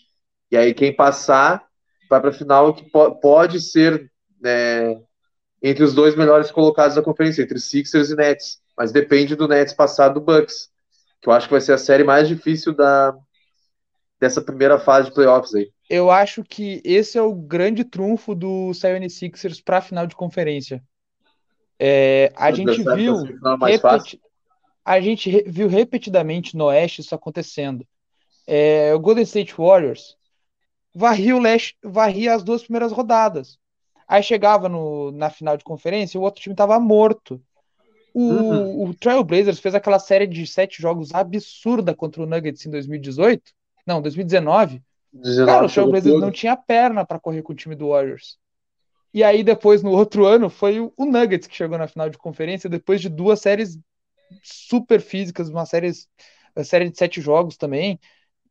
E 0.51 0.57
aí 0.57 0.75
quem 0.75 0.95
passar 0.95 1.65
vai 2.09 2.21
para 2.21 2.31
a 2.31 2.33
final 2.35 2.75
que 2.75 2.89
po- 2.91 3.15
pode 3.21 3.61
ser 3.61 4.11
né, 4.41 5.01
entre 5.63 5.85
os 5.85 5.95
dois 5.95 6.17
melhores 6.17 6.51
colocados 6.51 6.97
da 6.97 7.03
conferência, 7.03 7.43
entre 7.43 7.61
Sixers 7.61 8.11
e 8.11 8.17
Nets. 8.17 8.61
Mas 8.77 8.93
depende 8.93 9.37
do 9.37 9.47
Nets 9.49 9.75
passar 9.75 10.09
do 10.09 10.21
Bucks, 10.21 10.71
que 11.21 11.29
eu 11.29 11.33
acho 11.33 11.47
que 11.47 11.53
vai 11.53 11.61
ser 11.61 11.73
a 11.75 11.79
série 11.79 12.05
mais 12.05 12.29
difícil 12.29 12.75
da, 12.75 13.15
dessa 14.21 14.43
primeira 14.43 14.79
fase 14.79 15.09
de 15.09 15.15
playoffs 15.15 15.55
aí. 15.55 15.71
Eu 15.89 16.11
acho 16.11 16.45
que 16.45 16.81
esse 16.85 17.19
é 17.19 17.23
o 17.23 17.35
grande 17.35 17.85
trunfo 17.85 18.35
do 18.35 18.73
76ers 18.73 19.63
para 19.63 19.79
a 19.79 19.83
final 19.83 20.07
de 20.07 20.15
conferência. 20.15 20.83
É, 21.79 22.33
a 22.37 22.53
gente 22.53 22.83
viu 22.83 23.17
repeti- 23.65 24.21
a 24.85 25.01
gente 25.01 25.43
viu 25.47 25.69
repetidamente 25.69 26.57
no 26.57 26.67
Oeste 26.67 27.01
isso 27.01 27.15
acontecendo. 27.15 27.87
É, 28.47 28.95
o 28.95 29.01
Golden 29.01 29.25
State 29.25 29.55
Warriors 29.57 30.17
varria 30.94 31.37
o 31.37 31.40
leste, 31.40 31.76
varria 31.83 32.35
as 32.35 32.42
duas 32.42 32.62
primeiras 32.62 32.92
rodadas. 32.92 33.59
Aí 34.09 34.22
chegava 34.22 34.68
no, 34.68 35.12
na 35.12 35.31
final 35.31 35.57
de 35.57 35.64
conferência 35.64 36.18
e 36.18 36.20
o 36.20 36.22
outro 36.22 36.40
time 36.42 36.55
estava 36.55 36.79
morto. 36.81 37.40
O, 38.12 38.33
Uhum. 38.33 38.88
o 38.88 38.94
Trailblazers 38.94 39.61
fez 39.61 39.74
aquela 39.74 39.98
série 39.98 40.26
de 40.26 40.46
sete 40.46 40.83
jogos 40.83 41.14
absurda 41.14 41.94
contra 41.94 42.22
o 42.22 42.26
Nuggets 42.26 42.66
em 42.66 42.70
2018. 42.70 43.53
Não, 43.87 44.03
2019. 44.03 44.83
19 45.12 45.44
Cara, 45.44 45.64
o 45.66 45.70
Trailblazers 45.70 46.16
não 46.16 46.31
tinha 46.31 46.57
perna 46.57 47.05
para 47.05 47.20
correr 47.20 47.42
com 47.42 47.53
o 47.53 47.57
time 47.57 47.76
do 47.76 47.88
Warriors. 47.90 48.38
E 49.12 49.24
aí, 49.24 49.42
depois, 49.42 49.83
no 49.83 49.90
outro 49.90 50.26
ano, 50.26 50.50
foi 50.50 50.81
o 50.81 50.92
o 50.96 51.05
Nuggets 51.05 51.48
que 51.48 51.57
chegou 51.57 51.79
na 51.79 51.88
final 51.88 52.09
de 52.11 52.18
conferência, 52.18 52.70
depois 52.70 53.00
de 53.00 53.09
duas 53.09 53.40
séries 53.40 53.79
super 54.42 55.00
físicas, 55.00 55.48
uma 55.48 55.66
série, 55.66 55.92
uma 56.57 56.64
série 56.64 56.90
de 56.90 56.98
sete 56.98 57.20
jogos 57.20 57.57
também. 57.57 57.98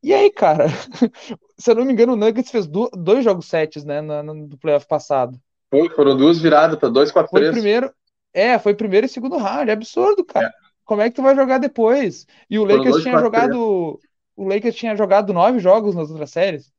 E 0.02 0.14
aí, 0.14 0.30
cara, 0.30 0.66
se 1.58 1.70
eu 1.70 1.74
não 1.74 1.84
me 1.84 1.92
engano, 1.92 2.14
o 2.14 2.16
Nuggets 2.16 2.50
fez 2.50 2.66
dois 2.66 3.24
jogos 3.24 3.46
setes, 3.46 3.84
né, 3.84 4.00
no, 4.00 4.22
no 4.22 4.58
playoff 4.58 4.86
passado. 4.86 5.38
Foi, 5.70 5.88
foram 5.90 6.16
duas 6.16 6.38
viradas 6.38 6.78
para 6.78 6.88
2, 6.88 7.10
4, 7.10 7.32
Foi 7.32 7.40
3. 7.40 7.50
primeiro, 7.52 7.92
é, 8.32 8.58
foi 8.58 8.74
primeiro 8.74 9.06
e 9.06 9.08
segundo 9.08 9.36
round, 9.36 9.70
é 9.70 9.72
absurdo, 9.74 10.24
cara. 10.24 10.46
É. 10.46 10.50
Como 10.84 11.00
é 11.02 11.08
que 11.08 11.16
tu 11.16 11.22
vai 11.22 11.34
jogar 11.36 11.58
depois? 11.58 12.26
E 12.48 12.58
o 12.58 12.64
Foram 12.68 12.84
Lakers 12.84 12.88
dois, 12.88 13.02
tinha 13.02 13.12
quatro, 13.12 13.24
jogado, 13.24 14.00
o 14.36 14.44
Lakers 14.48 14.74
tinha 14.74 14.96
jogado 14.96 15.32
nove 15.32 15.58
jogos 15.60 15.94
nas 15.94 16.10
outras 16.10 16.30
séries. 16.30 16.72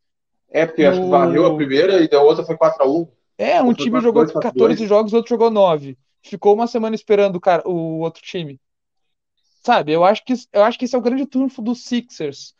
É, 0.49 0.65
porque 0.65 0.83
acho 0.83 1.01
que 1.01 1.07
No- 1.07 1.09
varreu 1.09 1.45
a 1.45 1.55
primeira 1.55 2.01
e 2.03 2.13
a 2.13 2.21
outra 2.21 2.45
foi 2.45 2.57
4x1. 2.57 3.07
É, 3.37 3.61
um 3.61 3.69
Ou 3.69 3.75
foi 3.75 3.87
time 3.87 3.99
4-2, 4.01 4.01
jogou 4.01 4.25
4-2. 4.31 4.41
14 4.41 4.85
jogos, 4.87 5.13
o 5.13 5.15
outro 5.17 5.29
jogou 5.29 5.49
9. 5.49 5.97
Ficou 6.23 6.53
uma 6.53 6.67
semana 6.67 6.95
esperando 6.95 7.37
o, 7.37 7.41
cara, 7.41 7.67
o 7.67 7.99
outro 7.99 8.21
time. 8.21 8.59
Sabe, 9.63 9.91
eu 9.91 10.03
acho 10.03 10.23
que, 10.25 10.33
eu 10.53 10.63
acho 10.63 10.77
que 10.77 10.85
esse 10.85 10.95
é 10.95 10.97
o 10.97 11.01
grande 11.01 11.25
trunfo 11.25 11.61
dos 11.61 11.83
Sixers. 11.85 12.55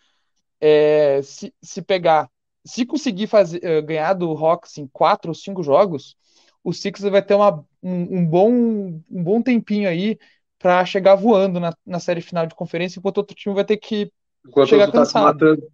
É, 0.62 1.22
se, 1.24 1.54
se 1.62 1.82
pegar, 1.82 2.30
se 2.64 2.86
conseguir 2.86 3.26
fazer, 3.26 3.64
eh, 3.64 3.82
ganhar 3.82 4.14
do 4.14 4.32
Hawks 4.32 4.78
em 4.78 4.88
4 4.88 5.32
ou 5.32 5.36
5 5.36 5.64
jogos, 5.64 6.16
o 6.64 6.72
Sixers 6.72 7.12
vai 7.12 7.24
ter 7.24 7.34
uma, 7.34 7.66
um, 7.82 8.20
um 8.20 8.26
bom, 8.26 8.52
um 8.52 9.24
bom 9.24 9.42
tempinho 9.42 9.90
aí 9.90 10.20
para 10.60 10.86
chegar 10.86 11.16
voando 11.16 11.60
na, 11.60 11.74
na 11.86 12.00
série 12.00 12.22
final 12.22 12.46
de 12.46 12.54
conferência, 12.54 13.00
enquanto 13.00 13.18
outro 13.18 13.36
time 13.36 13.56
vai 13.56 13.66
ter 13.66 13.78
que. 13.78 14.12
Enquanto 14.48 14.70
Chegar 14.70 14.88
tá 14.88 14.94
cansado. 14.94 15.26
matando. 15.26 15.68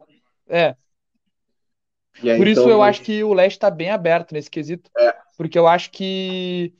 É, 0.47 0.75
aí, 2.23 2.37
Por 2.37 2.47
isso 2.47 2.61
então, 2.61 2.71
eu 2.71 2.81
acho 2.81 3.01
que 3.01 3.23
o 3.23 3.33
leste 3.33 3.57
está 3.57 3.69
bem 3.69 3.89
aberto 3.89 4.31
nesse 4.31 4.49
quesito. 4.49 4.89
É. 4.97 5.13
Porque 5.37 5.59
eu 5.59 5.67
acho 5.67 5.91
que 5.91 6.73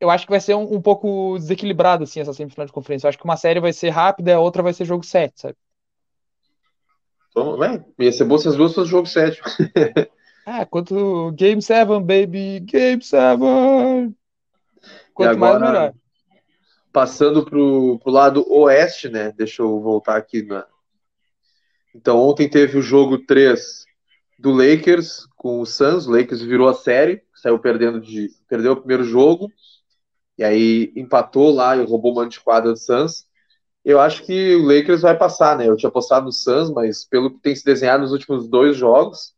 eu 0.00 0.08
acho 0.08 0.24
que 0.24 0.30
vai 0.30 0.40
ser 0.40 0.54
um, 0.54 0.74
um 0.74 0.80
pouco 0.80 1.36
desequilibrado 1.38 2.04
assim 2.04 2.20
essa 2.20 2.32
semifinal 2.32 2.66
de 2.66 2.72
conferência. 2.72 3.06
Eu 3.06 3.08
acho 3.08 3.18
que 3.18 3.24
uma 3.24 3.36
série 3.36 3.60
vai 3.60 3.72
ser 3.72 3.90
rápida, 3.90 4.36
a 4.36 4.40
outra 4.40 4.62
vai 4.62 4.72
ser 4.72 4.84
jogo 4.84 5.04
7, 5.04 5.40
sabe? 5.40 5.56
Então, 7.38 7.64
é, 7.64 7.84
ia 7.98 8.12
ser 8.12 8.24
bom 8.24 8.36
se 8.38 8.48
as 8.48 8.56
duas 8.56 8.74
fossem 8.74 8.90
jogo 8.90 9.06
7. 9.06 9.40
Ah, 10.50 10.64
quanto 10.64 11.30
Game 11.32 11.60
7, 11.60 12.00
baby, 12.00 12.60
Game 12.60 13.02
7. 13.04 13.38
Quanto 15.12 15.30
agora- 15.30 15.58
mais 15.58 15.60
melhor. 15.60 15.94
Passando 16.90 17.44
pro, 17.44 17.98
pro 17.98 18.10
lado 18.10 18.50
oeste, 18.50 19.10
né? 19.10 19.30
Deixa 19.36 19.60
eu 19.60 19.78
voltar 19.78 20.16
aqui 20.16 20.42
na. 20.42 20.66
Então, 21.94 22.18
ontem 22.18 22.48
teve 22.48 22.78
o 22.78 22.82
jogo 22.82 23.18
3 23.18 23.84
do 24.38 24.52
Lakers 24.52 25.26
com 25.36 25.60
o 25.60 25.66
Suns. 25.66 26.06
O 26.06 26.12
Lakers 26.12 26.40
virou 26.40 26.66
a 26.66 26.72
série, 26.72 27.22
saiu 27.34 27.58
perdendo 27.58 28.00
de. 28.00 28.30
Perdeu 28.48 28.72
o 28.72 28.76
primeiro 28.76 29.04
jogo. 29.04 29.52
E 30.38 30.42
aí 30.42 30.94
empatou 30.96 31.52
lá 31.52 31.76
e 31.76 31.84
roubou 31.84 32.12
uma 32.12 32.26
de 32.26 32.40
quadra 32.40 32.72
do 32.72 32.78
Suns. 32.78 33.27
Eu 33.88 33.98
acho 33.98 34.22
que 34.26 34.54
o 34.54 34.66
Lakers 34.66 35.00
vai 35.00 35.16
passar, 35.16 35.56
né? 35.56 35.66
Eu 35.66 35.74
tinha 35.74 35.88
apostado 35.88 36.26
no 36.26 36.30
Suns, 36.30 36.70
mas 36.70 37.06
pelo 37.06 37.30
que 37.30 37.40
tem 37.40 37.56
se 37.56 37.64
desenhado 37.64 38.02
nos 38.02 38.12
últimos 38.12 38.46
dois 38.46 38.76
jogos, 38.76 39.32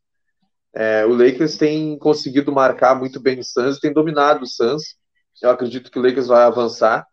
é, 0.74 1.06
o 1.06 1.14
Lakers 1.14 1.56
tem 1.56 1.96
conseguido 1.96 2.50
marcar 2.50 2.98
muito 2.98 3.20
bem 3.20 3.38
o 3.38 3.44
Suns 3.44 3.76
e 3.76 3.80
tem 3.80 3.92
dominado 3.92 4.42
o 4.42 4.48
Suns. 4.48 4.96
Eu 5.40 5.50
acredito 5.50 5.88
que 5.88 6.00
o 6.00 6.02
Lakers 6.02 6.26
vai 6.26 6.42
avançar. 6.42 7.06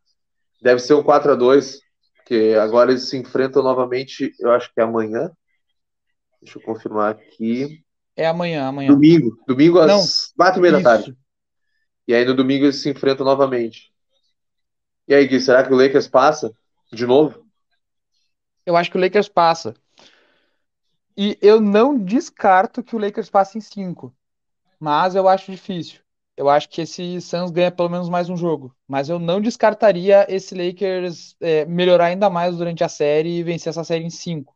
Deve 0.63 0.80
ser 0.80 0.95
um 0.95 1.04
4 1.04 1.34
a 1.34 1.36
2 1.36 1.80
porque 2.15 2.56
agora 2.60 2.89
eles 2.89 3.08
se 3.08 3.15
enfrentam 3.15 3.62
novamente, 3.62 4.34
eu 4.39 4.52
acho 4.52 4.73
que 4.73 4.82
é 4.82 4.84
amanhã. 4.84 5.30
Deixa 6.41 6.58
eu 6.58 6.63
confirmar 6.63 7.12
aqui. 7.12 7.84
É 8.15 8.26
amanhã, 8.26 8.65
amanhã. 8.65 8.91
Domingo. 8.91 9.38
Domingo 9.47 9.78
às 9.78 9.88
Não, 9.88 10.04
quatro 10.36 10.60
e 10.60 10.62
meia 10.63 10.73
da 10.73 10.82
tarde. 10.82 11.15
E 12.08 12.15
aí 12.15 12.26
no 12.26 12.34
domingo 12.34 12.65
eles 12.65 12.78
se 12.78 12.89
enfrentam 12.89 13.23
novamente. 13.23 13.93
E 15.08 15.13
aí, 15.13 15.28
Gui, 15.28 15.39
será 15.39 15.63
que 15.63 15.71
o 15.71 15.78
Lakers 15.78 16.08
passa 16.08 16.52
de 16.91 17.06
novo? 17.06 17.45
Eu 18.65 18.76
acho 18.76 18.91
que 18.91 18.97
o 18.97 19.02
Lakers 19.02 19.30
passa. 19.30 19.73
E 21.15 21.38
eu 21.41 21.60
não 21.60 21.97
descarto 21.97 22.84
que 22.84 22.95
o 22.95 23.00
Lakers 23.00 23.30
passe 23.30 23.58
em 23.58 23.62
5. 23.62 24.13
Mas 24.80 25.15
eu 25.15 25.28
acho 25.28 25.52
difícil. 25.52 26.02
Eu 26.36 26.47
acho 26.47 26.69
que 26.69 26.82
esse 26.82 27.19
Suns 27.19 27.50
ganha 27.50 27.71
pelo 27.71 27.89
menos 27.89 28.10
mais 28.10 28.30
um 28.30 28.38
jogo. 28.38 28.76
Mas 28.88 29.10
eu 29.10 29.17
não 29.17 29.41
descartaria 29.41 30.28
esse 30.30 30.54
Lakers 30.54 31.36
é, 31.41 31.65
melhorar 31.65 32.06
ainda 32.08 32.30
mais 32.30 32.58
durante 32.58 32.84
a 32.84 32.89
série 32.89 33.39
e 33.39 33.43
vencer 33.43 33.71
essa 33.71 33.84
série 33.84 34.04
em 34.04 34.10
5. 34.10 34.56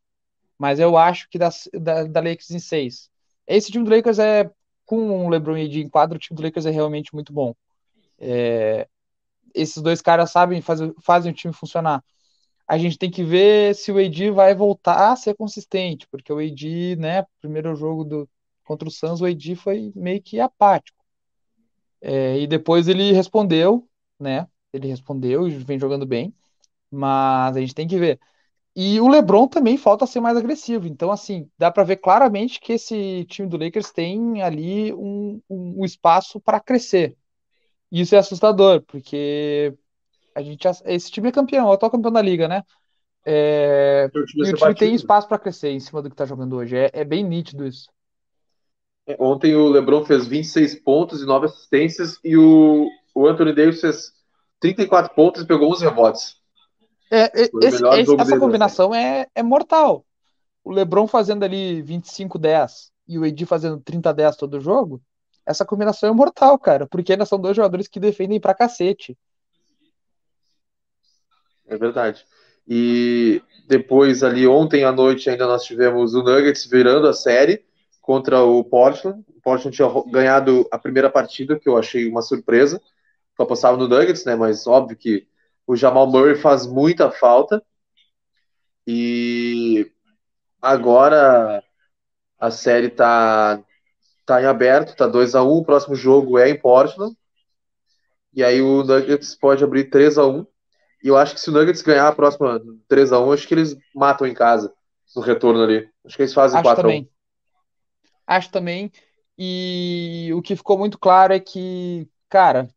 Mas 0.60 0.80
eu 0.80 0.96
acho 0.96 1.28
que 1.28 1.39
da, 1.39 1.50
da, 1.74 2.04
da 2.04 2.20
Lakers 2.20 2.52
em 2.52 2.60
6. 2.60 3.10
Esse 3.48 3.72
time 3.72 3.84
do 3.84 3.89
Lakers 3.89 4.20
é, 4.20 4.48
com 4.86 5.26
o 5.26 5.30
LeBron 5.30 5.58
e 5.58 5.65
AD 5.65 5.82
em 5.82 5.89
quadro, 5.89 6.17
o 6.17 6.20
time 6.20 6.38
do 6.38 6.44
Lakers 6.44 6.67
é 6.67 6.70
realmente 6.70 7.13
muito 7.15 7.34
bom. 7.34 7.56
É, 8.20 8.88
esses 9.56 9.82
dois 9.82 10.02
caras 10.02 10.30
sabem 10.30 10.62
fazer, 10.62 10.94
fazem 11.02 11.32
o 11.32 11.36
time 11.36 11.54
funcionar. 11.54 12.04
A 12.71 12.77
gente 12.77 12.97
tem 12.97 13.12
que 13.12 13.21
ver 13.21 13.75
se 13.75 13.91
o 13.91 13.97
AD 13.97 14.31
vai 14.31 14.55
voltar 14.55 15.12
a 15.12 15.15
ser 15.17 15.36
consistente, 15.36 16.07
porque 16.07 16.31
o 16.31 16.39
AD, 16.39 16.95
né, 16.95 17.25
primeiro 17.41 17.75
jogo 17.75 18.05
do, 18.05 18.29
contra 18.63 18.88
o 18.88 18.91
Suns, 18.91 19.19
o 19.19 19.25
AD 19.25 19.55
foi 19.57 19.91
meio 19.93 20.21
que 20.21 20.39
apático. 20.39 21.03
É, 21.99 22.39
e 22.39 22.47
depois 22.47 22.88
ele 22.88 23.12
respondeu, 23.12 23.86
né? 24.17 24.47
Ele 24.71 24.88
respondeu 24.88 25.49
e 25.49 25.51
vem 25.51 25.77
jogando 25.77 26.05
bem, 26.05 26.34
mas 26.91 27.57
a 27.57 27.60
gente 27.62 27.75
tem 27.75 27.88
que 27.88 27.97
ver. 27.99 28.19
E 28.75 28.99
o 29.01 29.10
LeBron 29.10 29.47
também 29.47 29.77
falta 29.77 30.07
ser 30.07 30.21
mais 30.21 30.38
agressivo. 30.38 30.88
Então, 30.88 31.12
assim, 31.12 31.49
dá 31.57 31.71
para 31.71 31.84
ver 31.84 31.97
claramente 31.97 32.60
que 32.62 32.73
esse 32.73 33.25
time 33.25 33.49
do 33.49 33.57
Lakers 33.57 33.91
tem 33.91 34.41
ali 34.43 34.93
um, 34.93 35.41
um, 35.49 35.81
um 35.81 35.86
espaço 35.86 36.39
para 36.41 36.60
crescer. 36.60 37.17
Isso 37.91 38.15
é 38.15 38.19
assustador, 38.19 38.81
porque 38.84 39.75
a 40.36 40.41
gente 40.41 40.63
já- 40.63 40.72
esse 40.86 41.12
time 41.12 41.30
é 41.30 41.32
campeão, 41.32 41.67
é 41.67 41.70
o 41.72 41.74
atual 41.74 41.91
campeão 41.91 42.12
da 42.12 42.22
liga, 42.22 42.48
né? 42.48 42.63
É, 43.26 44.10
e 44.13 44.20
o 44.20 44.26
time 44.26 44.76
tem 44.76 44.94
batido. 44.94 44.96
espaço 44.96 45.28
para 45.28 45.39
crescer 45.39 45.70
em 45.70 45.80
cima 45.80 46.02
do 46.02 46.10
que 46.10 46.15
tá 46.15 46.26
jogando 46.26 46.56
hoje. 46.58 46.76
É, 46.78 46.89
é 46.94 47.04
bem 47.06 47.24
nítido 47.24 47.65
isso. 47.67 47.89
Ontem 49.20 49.56
o 49.56 49.67
LeBron 49.67 50.06
fez 50.06 50.28
26 50.28 50.76
pontos 50.76 51.22
e 51.22 51.26
9 51.26 51.48
assistências 51.48 52.17
e 52.24 52.38
o, 52.38 52.88
o 53.13 53.28
Anthony 53.28 53.54
Davis 53.54 53.82
fez 53.82 54.12
34 54.60 55.13
pontos 55.15 55.41
e 55.41 55.48
pegou 55.48 55.72
11 55.72 55.84
rebotes. 55.84 56.36
É, 57.12 57.24
é, 57.24 57.30
esse- 57.44 57.58
esse- 57.62 57.84
essa 58.13 58.26
dele, 58.26 58.39
combinação 58.39 58.96
é, 58.96 59.28
é 59.36 59.44
mortal. 59.44 60.06
O 60.63 60.72
LeBron 60.72 61.08
fazendo 61.08 61.44
ali 61.44 61.82
25-10 61.82 62.91
e 63.08 63.17
o 63.20 63.24
AD 63.24 63.46
fazendo 63.46 63.80
30-10 63.82 64.36
todo 64.38 64.60
jogo, 64.62 65.02
essa 65.46 65.65
combinação 65.65 66.10
é 66.10 66.13
mortal, 66.13 66.58
cara, 66.60 66.88
porque 66.88 67.12
ainda 67.13 67.26
são 67.26 67.39
dois 67.39 67.56
jogadores 67.56 67.88
que 67.88 68.00
defendem 68.00 68.39
pra 68.39 68.54
cacete. 68.54 69.17
É 71.71 71.77
verdade. 71.77 72.25
E 72.67 73.41
depois 73.67 74.23
ali 74.23 74.45
ontem 74.45 74.84
à 74.84 74.91
noite 74.91 75.29
ainda 75.29 75.47
nós 75.47 75.63
tivemos 75.63 76.13
o 76.13 76.21
Nuggets 76.21 76.65
virando 76.65 77.07
a 77.07 77.13
série 77.13 77.63
contra 78.01 78.43
o 78.43 78.62
Portland. 78.62 79.23
O 79.29 79.41
Portland 79.41 79.73
tinha 79.73 79.88
ganhado 80.12 80.67
a 80.69 80.77
primeira 80.77 81.10
partida, 81.10 81.57
que 81.57 81.69
eu 81.69 81.77
achei 81.77 82.10
uma 82.10 82.21
surpresa. 82.21 82.81
Eu 83.39 83.45
apostava 83.45 83.77
no 83.77 83.88
Nuggets, 83.88 84.25
né? 84.25 84.36
Mas 84.36 84.67
óbvio 84.67 84.97
que 84.97 85.25
o 85.65 85.77
Jamal 85.77 86.07
Murray 86.07 86.36
faz 86.36 86.67
muita 86.67 87.10
falta. 87.10 87.63
E 88.86 89.89
agora 90.62 91.63
a 92.39 92.51
série 92.51 92.89
tá, 92.89 93.63
tá 94.25 94.41
em 94.41 94.45
aberto, 94.45 94.95
tá 94.95 95.07
2 95.07 95.36
a 95.36 95.43
1 95.43 95.47
O 95.49 95.65
próximo 95.65 95.95
jogo 95.95 96.38
é 96.39 96.49
em 96.49 96.60
Portland. 96.60 97.15
E 98.34 98.43
aí 98.43 98.62
o 98.62 98.84
Nuggets 98.84 99.36
pode 99.36 99.63
abrir 99.63 99.86
3 99.86 100.17
a 100.17 100.25
1 100.27 100.45
e 101.04 101.08
eu 101.08 101.18
acho 101.18 101.34
que 101.34 101.42
se 101.42 101.50
o 101.50 101.54
Nuggets 101.54 101.82
ganhar 101.82 102.08
a 102.08 102.16
próxima 102.16 102.62
3x1, 102.88 103.34
acho 103.34 103.48
que 103.48 103.54
eles 103.54 103.76
matam 103.96 104.28
em 104.28 104.34
casa 104.34 104.74
no 105.16 105.22
retorno 105.22 105.64
ali. 105.64 105.90
Acho 106.06 106.16
que 106.16 106.22
eles 106.24 106.34
fazem 106.34 106.60
Acho 106.60 106.70
4x1. 106.70 106.82
também. 106.82 107.10
Acho 108.28 108.52
também. 108.52 108.92
E 109.38 110.32
o 110.36 110.42
que 110.42 110.56
ficou 110.56 110.78
muito 110.78 111.00
claro 111.00 111.34
é 111.34 111.40
que, 111.40 112.08
cara, 112.30 112.70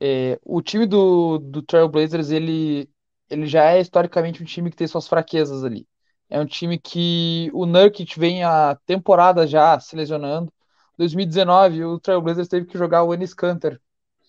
é, 0.00 0.38
o 0.44 0.62
time 0.62 0.86
do, 0.86 1.38
do 1.38 1.62
Trailblazers, 1.62 2.30
ele, 2.30 2.88
ele 3.28 3.46
já 3.46 3.70
é 3.72 3.80
historicamente 3.80 4.42
um 4.42 4.46
time 4.46 4.70
que 4.70 4.76
tem 4.76 4.86
suas 4.86 5.08
fraquezas 5.08 5.64
ali. 5.64 5.86
É 6.28 6.40
um 6.40 6.46
time 6.46 6.78
que 6.78 7.50
o 7.52 7.66
Nurkic 7.66 8.18
vem 8.18 8.44
a 8.44 8.76
temporada 8.86 9.46
já 9.46 9.78
se 9.80 9.96
lesionando. 9.96 10.52
2019, 10.96 11.84
o 11.84 11.98
Trailblazers 11.98 12.48
teve 12.48 12.66
que 12.66 12.78
jogar 12.78 13.02
o 13.02 13.12
Enes 13.12 13.34
Kanter 13.34 13.80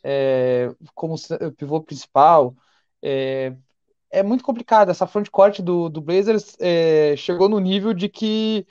é, 0.03 0.73
como 0.95 1.15
pivô 1.57 1.81
principal. 1.81 2.55
É, 3.01 3.55
é 4.11 4.23
muito 4.23 4.43
complicado. 4.43 4.89
Essa 4.91 5.07
frontcourt 5.07 5.61
do, 5.61 5.89
do 5.89 6.01
Blazers 6.01 6.55
é, 6.59 7.15
chegou 7.17 7.49
no 7.49 7.59
nível 7.59 7.93
de 7.93 8.09
que, 8.09 8.65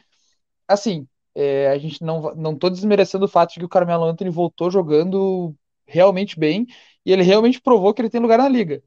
assim, 0.69 1.09
é, 1.35 1.69
a 1.71 1.79
gente 1.79 2.03
não, 2.03 2.35
não 2.35 2.57
tô 2.57 2.71
desmerecendo 2.71 3.25
o 3.27 3.29
fato 3.29 3.55
de 3.55 3.61
que 3.61 3.65
o 3.67 3.69
Carmelo 3.69 4.05
Anthony 4.05 4.31
voltou 4.31 4.71
jogando 4.71 5.55
realmente 5.87 6.39
bem 6.39 6.67
e 7.05 7.13
ele 7.13 7.23
realmente 7.23 7.61
provou 7.61 7.95
que 7.95 8.03
ele 8.03 8.11
tem 8.11 8.21
lugar 8.21 8.39
na 8.39 8.49
liga. 8.49 8.83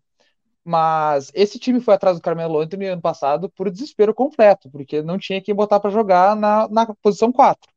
Mas 0.63 1.31
esse 1.35 1.59
time 1.59 1.81
foi 1.81 1.93
atrás 1.93 2.17
do 2.17 2.23
Carmelo 2.23 2.59
Anthony 2.59 2.87
ano 2.87 3.01
passado 3.01 3.49
por 3.49 3.69
desespero 3.69 4.13
completo, 4.13 4.69
porque 4.71 5.01
não 5.01 5.17
tinha 5.17 5.41
quem 5.41 5.55
botar 5.55 5.79
para 5.79 5.91
jogar 5.91 6.35
na, 6.35 6.67
na 6.69 6.85
posição 7.01 7.31
4. 7.31 7.71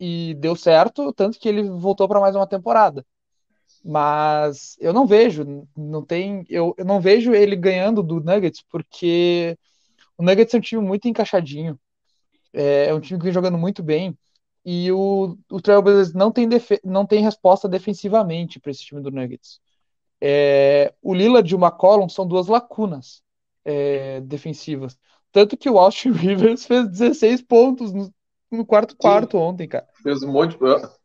E 0.00 0.34
deu 0.34 0.56
certo, 0.56 1.12
tanto 1.12 1.38
que 1.38 1.48
ele 1.48 1.62
voltou 1.62 2.08
para 2.08 2.20
mais 2.20 2.34
uma 2.36 2.46
temporada. 2.46 3.04
Mas 3.84 4.76
eu 4.78 4.92
não 4.92 5.06
vejo, 5.06 5.66
não 5.76 6.04
tem, 6.04 6.44
eu, 6.48 6.74
eu 6.78 6.84
não 6.84 7.00
vejo 7.00 7.34
ele 7.34 7.56
ganhando 7.56 8.02
do 8.02 8.20
Nuggets, 8.20 8.62
porque 8.70 9.58
o 10.16 10.22
Nuggets 10.22 10.54
é 10.54 10.58
um 10.58 10.60
time 10.60 10.82
muito 10.82 11.08
encaixadinho, 11.08 11.78
é, 12.52 12.86
é 12.86 12.94
um 12.94 13.00
time 13.00 13.18
que 13.18 13.24
vem 13.24 13.32
jogando 13.32 13.58
muito 13.58 13.82
bem, 13.82 14.16
e 14.64 14.92
o, 14.92 15.36
o 15.50 15.60
Trailblazers 15.60 16.14
não 16.14 16.30
tem, 16.30 16.48
não 16.84 17.04
tem 17.04 17.22
resposta 17.22 17.68
defensivamente 17.68 18.60
para 18.60 18.70
esse 18.70 18.84
time 18.84 19.00
do 19.00 19.10
Nuggets. 19.10 19.60
É, 20.20 20.94
o 21.02 21.12
Lillard 21.12 21.50
e 21.50 21.56
o 21.56 21.58
McCollum 21.58 22.08
são 22.08 22.24
duas 22.24 22.46
lacunas 22.46 23.20
é, 23.64 24.20
defensivas. 24.20 24.96
Tanto 25.32 25.56
que 25.56 25.68
o 25.68 25.78
Austin 25.78 26.12
Rivers 26.12 26.64
fez 26.64 26.88
16 26.88 27.42
pontos 27.42 27.92
no, 27.92 28.14
no 28.50 28.64
quarto 28.64 28.96
quarto 28.96 29.36
ontem, 29.36 29.66
cara. 29.66 29.88
Fez 30.00 30.22
um 30.22 30.30
monte 30.30 30.56
de... 30.56 31.01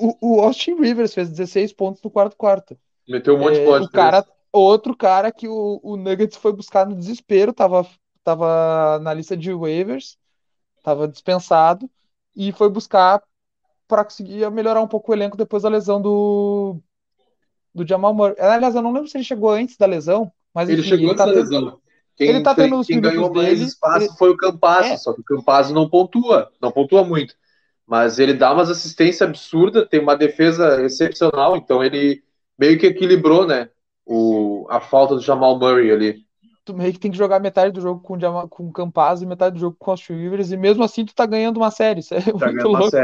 O, 0.00 0.16
o, 0.20 0.40
Austin 0.40 0.74
Rivers 0.74 1.12
fez 1.12 1.28
16 1.28 1.72
pontos 1.72 2.02
no 2.02 2.10
quarto 2.10 2.36
quarto. 2.36 2.76
Meteu 3.08 3.34
um 3.34 3.38
monte 3.38 3.54
de 3.54 3.60
é, 3.60 3.80
o 3.80 3.88
cara, 3.88 4.24
Outro 4.52 4.96
cara 4.96 5.30
que 5.30 5.46
o, 5.46 5.80
o 5.82 5.96
Nuggets 5.96 6.36
foi 6.36 6.52
buscar 6.52 6.84
no 6.84 6.96
desespero, 6.96 7.52
tava, 7.52 7.86
tava 8.24 8.98
na 9.00 9.14
lista 9.14 9.36
de 9.36 9.52
waivers, 9.52 10.18
tava 10.82 11.06
dispensado, 11.06 11.88
e 12.34 12.50
foi 12.50 12.68
buscar 12.68 13.22
para 13.86 14.04
conseguir 14.04 14.48
melhorar 14.50 14.80
um 14.80 14.88
pouco 14.88 15.10
o 15.10 15.14
elenco 15.14 15.36
depois 15.36 15.62
da 15.62 15.68
lesão 15.68 16.02
do, 16.02 16.78
do 17.72 17.86
Jamal 17.86 18.12
Murray. 18.12 18.34
Aliás, 18.40 18.74
eu 18.74 18.82
não 18.82 18.92
lembro 18.92 19.08
se 19.08 19.16
ele 19.16 19.24
chegou 19.24 19.50
antes 19.50 19.76
da 19.76 19.86
lesão, 19.86 20.32
mas 20.52 20.68
ele 20.68 20.82
chegou 20.82 21.10
ele 21.10 21.12
antes 21.12 21.18
tá 21.18 21.26
da 21.26 21.32
tendo, 21.32 21.42
lesão. 21.42 21.80
Quem, 22.16 22.28
ele 22.28 22.42
tá 22.42 22.54
tendo 22.54 22.78
os 22.78 22.86
quem 22.88 23.00
ganhou 23.00 23.32
mais 23.32 23.50
dele, 23.50 23.64
espaço 23.64 24.06
ele... 24.06 24.16
foi 24.18 24.30
o 24.30 24.36
Campazzo, 24.36 24.92
é. 24.92 24.96
só 24.96 25.12
que 25.12 25.20
o 25.20 25.24
Campazzo 25.24 25.72
não 25.72 25.88
pontua, 25.88 26.50
não 26.60 26.72
pontua 26.72 27.04
muito. 27.04 27.36
Mas 27.90 28.20
ele 28.20 28.34
dá 28.34 28.52
umas 28.52 28.70
assistências 28.70 29.20
absurdas, 29.20 29.88
tem 29.88 29.98
uma 29.98 30.16
defesa 30.16 30.80
excepcional, 30.84 31.56
então 31.56 31.82
ele 31.82 32.22
meio 32.56 32.78
que 32.78 32.86
equilibrou, 32.86 33.44
né, 33.44 33.68
o, 34.06 34.64
a 34.70 34.80
falta 34.80 35.16
do 35.16 35.20
Jamal 35.20 35.58
Murray 35.58 35.90
ali. 35.90 36.24
Tu 36.64 36.72
meio 36.72 36.92
que 36.92 37.00
tem 37.00 37.10
que 37.10 37.18
jogar 37.18 37.40
metade 37.40 37.72
do 37.72 37.80
jogo 37.80 38.00
com, 38.00 38.14
o 38.16 38.48
com 38.48 38.68
o 38.68 38.72
Campazzo 38.72 39.24
e 39.24 39.26
metade 39.26 39.54
do 39.54 39.60
jogo 39.60 39.76
com 39.76 39.92
os 39.92 40.06
Rivers, 40.06 40.52
e 40.52 40.56
mesmo 40.56 40.84
assim 40.84 41.04
tu 41.04 41.12
tá 41.12 41.26
ganhando 41.26 41.56
uma 41.56 41.72
série, 41.72 41.98
isso 41.98 42.14
é 42.14 42.20
tá 42.20 42.46
muito 42.46 42.68
louco. 42.68 42.96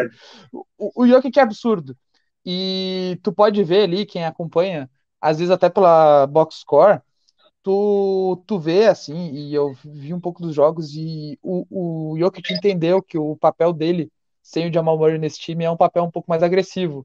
O, 0.79 1.03
o 1.03 1.09
Jokic 1.09 1.37
é 1.37 1.43
absurdo. 1.43 1.97
E 2.45 3.19
tu 3.25 3.33
pode 3.33 3.65
ver 3.65 3.83
ali, 3.83 4.07
quem 4.07 4.25
acompanha, 4.25 4.89
às 5.21 5.39
vezes 5.39 5.51
até 5.51 5.69
pela 5.69 6.29
box 6.29 6.61
score, 6.61 7.01
tu, 7.61 8.41
tu 8.47 8.57
vê 8.57 8.87
assim, 8.87 9.33
e 9.33 9.53
eu 9.53 9.75
vi 9.85 10.15
um 10.15 10.21
pouco 10.21 10.41
dos 10.41 10.55
jogos, 10.55 10.95
e 10.95 11.37
o, 11.43 12.13
o 12.13 12.17
Jokic 12.21 12.55
entendeu 12.55 13.03
que 13.03 13.19
o 13.19 13.37
papel 13.37 13.73
dele, 13.73 14.13
sem 14.47 14.71
o 14.71 14.73
Jamal 14.73 14.97
Murray 14.97 15.19
nesse 15.19 15.41
time, 15.41 15.65
é 15.65 15.71
um 15.71 15.77
papel 15.77 16.05
um 16.05 16.11
pouco 16.11 16.31
mais 16.31 16.41
agressivo. 16.41 17.05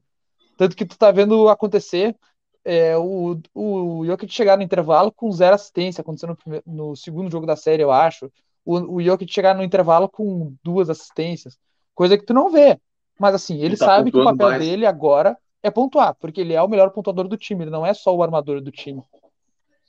Tanto 0.56 0.76
que 0.76 0.86
tu 0.86 0.96
tá 0.96 1.10
vendo 1.10 1.48
acontecer 1.48 2.16
é, 2.64 2.96
o, 2.96 3.36
o 3.52 4.06
Jokic 4.06 4.32
chegar 4.32 4.56
no 4.56 4.62
intervalo 4.62 5.10
com 5.10 5.32
zero 5.32 5.56
assistência, 5.56 6.02
aconteceu 6.02 6.28
no, 6.28 6.62
no 6.64 6.96
segundo 6.96 7.28
jogo 7.28 7.44
da 7.44 7.56
série, 7.56 7.82
eu 7.82 7.90
acho. 7.90 8.30
O, 8.64 8.96
o 8.96 9.02
Jokic 9.02 9.32
chegar 9.32 9.56
no 9.56 9.64
intervalo 9.64 10.08
com 10.08 10.54
duas 10.62 10.88
assistências, 10.88 11.58
coisa 11.96 12.16
que 12.16 12.24
tu 12.24 12.32
não 12.32 12.52
vê. 12.52 12.78
Mas 13.18 13.34
assim, 13.34 13.56
ele, 13.56 13.66
ele 13.66 13.76
tá 13.76 13.86
sabe 13.86 14.12
que 14.12 14.18
o 14.18 14.24
papel 14.24 14.50
mais. 14.50 14.62
dele 14.62 14.86
agora 14.86 15.36
é 15.64 15.70
pontuar, 15.70 16.14
porque 16.14 16.40
ele 16.40 16.52
é 16.52 16.62
o 16.62 16.68
melhor 16.68 16.90
pontuador 16.90 17.26
do 17.26 17.36
time, 17.36 17.64
ele 17.64 17.70
não 17.72 17.84
é 17.84 17.92
só 17.92 18.14
o 18.14 18.22
armador 18.22 18.60
do 18.60 18.70
time. 18.70 19.02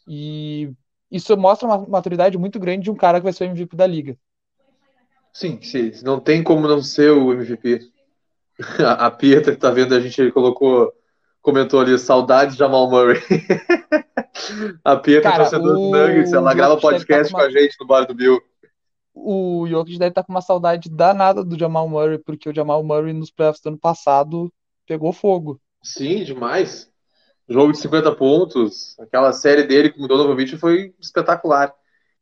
E 0.08 0.72
isso 1.12 1.38
mostra 1.38 1.68
uma 1.68 1.88
maturidade 1.88 2.36
muito 2.36 2.60
grande 2.60 2.86
de 2.86 2.92
um 2.92 2.96
cara 2.96 3.20
que 3.20 3.24
vai 3.24 3.34
ser 3.34 3.44
o 3.44 3.52
MVP 3.52 3.76
da 3.76 3.86
liga. 3.86 4.18
Sim, 5.34 5.60
sim. 5.62 5.92
Não 6.04 6.20
tem 6.20 6.44
como 6.44 6.68
não 6.68 6.82
ser 6.82 7.12
o 7.12 7.34
MVP. 7.34 7.82
A 8.98 9.10
Pietra 9.10 9.54
que 9.54 9.60
tá 9.60 9.72
vendo 9.72 9.96
a 9.96 10.00
gente, 10.00 10.22
ele 10.22 10.32
colocou, 10.32 10.94
comentou 11.42 11.82
ali, 11.82 11.98
saudade 11.98 12.54
de 12.54 12.60
Jamal 12.60 12.90
Murray. 12.90 13.20
a 14.86 14.96
Pietra, 14.96 15.32
Cara, 15.32 15.44
torcedor 15.44 15.74
do 15.74 15.90
Nuggets, 15.90 16.34
ela 16.34 16.54
grava 16.54 16.80
podcast 16.80 17.32
com, 17.32 17.40
uma... 17.40 17.50
com 17.50 17.50
a 17.50 17.60
gente 17.60 17.76
no 17.80 17.88
bar 17.88 18.06
do 18.06 18.14
Bill 18.14 18.40
o 19.14 19.68
Jokic 19.68 20.00
deve 20.00 20.10
estar 20.10 20.24
com 20.24 20.34
uma 20.34 20.42
saudade 20.42 20.90
danada 20.90 21.44
do 21.44 21.58
Jamal 21.58 21.88
Murray, 21.88 22.18
porque 22.18 22.50
o 22.50 22.56
Jamal 22.56 22.84
Murray 22.84 23.14
nos 23.14 23.30
playoffs 23.30 23.62
do 23.62 23.68
ano 23.68 23.78
passado 23.78 24.52
pegou 24.88 25.14
fogo. 25.14 25.62
Sim, 25.84 26.24
demais. 26.24 26.92
Jogo 27.48 27.72
de 27.72 27.78
50 27.78 28.16
pontos, 28.16 28.98
aquela 29.00 29.32
série 29.32 29.64
dele 29.64 29.92
com 29.92 30.04
o 30.04 30.08
Donovan 30.08 30.36
Mitchell 30.36 30.58
foi 30.58 30.94
espetacular. 31.00 31.74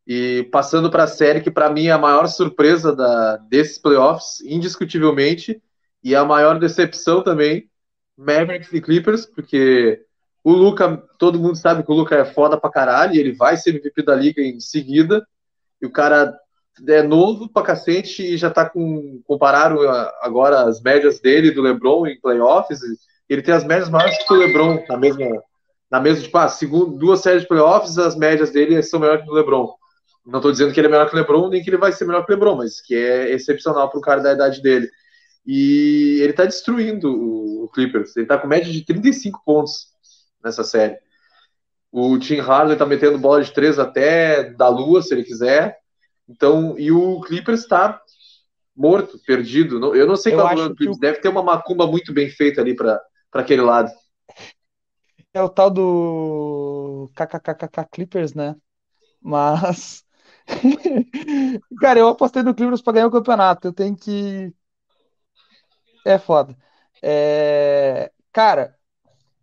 E 0.07 0.43
passando 0.51 0.89
para 0.89 1.03
a 1.03 1.07
série 1.07 1.41
que 1.41 1.51
para 1.51 1.69
mim 1.69 1.87
é 1.87 1.91
a 1.91 1.97
maior 1.97 2.27
surpresa 2.27 2.95
da, 2.95 3.37
desses 3.37 3.77
playoffs, 3.77 4.41
indiscutivelmente, 4.41 5.61
e 6.03 6.15
a 6.15 6.25
maior 6.25 6.59
decepção 6.59 7.23
também, 7.23 7.69
Mavericks 8.17 8.73
e 8.73 8.81
Clippers, 8.81 9.25
porque 9.25 10.03
o 10.43 10.51
Luca, 10.51 10.97
todo 11.19 11.39
mundo 11.39 11.55
sabe 11.55 11.83
que 11.83 11.91
o 11.91 11.95
Luca 11.95 12.15
é 12.15 12.25
foda 12.25 12.59
pra 12.59 12.71
caralho, 12.71 13.15
ele 13.15 13.33
vai 13.33 13.57
ser 13.57 13.69
MVP 13.69 14.01
da 14.03 14.15
liga 14.15 14.41
em 14.41 14.59
seguida, 14.59 15.25
e 15.81 15.85
o 15.85 15.91
cara 15.91 16.35
é 16.87 17.03
novo 17.03 17.49
pra 17.49 17.63
cacete 17.63 18.23
e 18.23 18.37
já 18.37 18.49
tá 18.49 18.69
com. 18.69 19.21
Compararam 19.25 19.79
agora 20.21 20.61
as 20.61 20.81
médias 20.81 21.19
dele 21.19 21.51
do 21.51 21.61
LeBron 21.61 22.07
em 22.07 22.19
playoffs. 22.19 22.79
Ele 23.27 23.41
tem 23.41 23.53
as 23.53 23.63
médias 23.63 23.89
maiores 23.89 24.17
que 24.25 24.33
o 24.33 24.37
LeBron 24.37 24.83
na 24.87 24.97
mesma. 24.97 25.43
Na 25.89 25.99
mesma, 25.99 26.23
tipo, 26.23 26.37
ah, 26.37 26.47
segundo, 26.47 26.97
duas 26.97 27.19
séries 27.19 27.41
de 27.41 27.49
playoffs, 27.49 27.97
as 27.97 28.15
médias 28.15 28.51
dele 28.51 28.81
são 28.81 28.97
melhores 28.97 29.25
que 29.25 29.29
o 29.29 29.33
LeBron. 29.33 29.73
Não 30.25 30.39
tô 30.39 30.51
dizendo 30.51 30.73
que 30.73 30.79
ele 30.79 30.87
é 30.87 30.91
melhor 30.91 31.09
que 31.09 31.15
o 31.15 31.19
LeBron, 31.19 31.49
nem 31.49 31.63
que 31.63 31.69
ele 31.69 31.77
vai 31.77 31.91
ser 31.91 32.05
melhor 32.05 32.25
que 32.25 32.31
o 32.31 32.35
LeBron, 32.35 32.55
mas 32.55 32.79
que 32.79 32.95
é 32.95 33.31
excepcional 33.31 33.89
para 33.89 33.97
um 33.97 34.01
cara 34.01 34.21
da 34.21 34.33
idade 34.33 34.61
dele. 34.61 34.89
E 35.45 36.19
ele 36.21 36.33
tá 36.33 36.45
destruindo 36.45 37.63
o 37.63 37.67
Clippers. 37.69 38.15
Ele 38.15 38.27
tá 38.27 38.37
com 38.37 38.47
média 38.47 38.71
de 38.71 38.85
35 38.85 39.41
pontos 39.43 39.87
nessa 40.43 40.63
série. 40.63 40.97
O 41.91 42.17
Tim 42.19 42.37
Hardaway 42.37 42.77
tá 42.77 42.85
metendo 42.85 43.17
bola 43.17 43.43
de 43.43 43.51
três 43.51 43.79
até 43.79 44.53
da 44.53 44.69
lua, 44.69 45.01
se 45.01 45.13
ele 45.13 45.23
quiser. 45.23 45.77
Então, 46.29 46.77
e 46.77 46.91
o 46.91 47.19
Clippers 47.21 47.61
está 47.61 47.99
morto, 48.75 49.19
perdido. 49.25 49.95
Eu 49.95 50.07
não 50.07 50.15
sei 50.15 50.33
qual 50.33 50.49
é 50.49 50.53
o 50.53 50.75
Clippers. 50.75 50.99
Deve 50.99 51.19
ter 51.19 51.29
uma 51.29 51.43
macumba 51.43 51.87
muito 51.87 52.13
bem 52.13 52.29
feita 52.29 52.61
ali 52.61 52.75
para 52.75 53.01
aquele 53.33 53.61
lado. 53.61 53.91
É 55.33 55.41
o 55.41 55.49
tal 55.49 55.69
do 55.69 57.09
KKKK 57.15 57.85
Clippers, 57.91 58.33
né? 58.33 58.55
Mas. 59.21 60.03
Cara, 61.79 61.99
eu 61.99 62.07
apostei 62.07 62.43
no 62.43 62.53
Clippers 62.53 62.81
para 62.81 62.93
ganhar 62.93 63.07
o 63.07 63.11
campeonato. 63.11 63.67
Eu 63.67 63.73
tenho 63.73 63.95
que. 63.95 64.53
É 66.05 66.17
foda. 66.17 66.55
É... 67.01 68.11
Cara, 68.31 68.75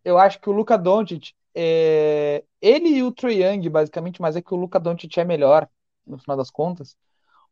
eu 0.04 0.18
acho 0.18 0.40
que 0.40 0.50
o 0.50 0.52
Luca 0.52 0.78
Doncic. 0.78 1.34
É... 1.54 2.44
Ele 2.60 2.88
e 2.90 3.02
o 3.02 3.12
Trae 3.12 3.42
Young, 3.42 3.68
basicamente, 3.68 4.20
mas 4.20 4.36
é 4.36 4.42
que 4.42 4.54
o 4.54 4.56
Luca 4.56 4.80
Doncic 4.80 5.16
é 5.18 5.24
melhor 5.24 5.68
no 6.06 6.18
final 6.18 6.36
das 6.36 6.50
contas. 6.50 6.96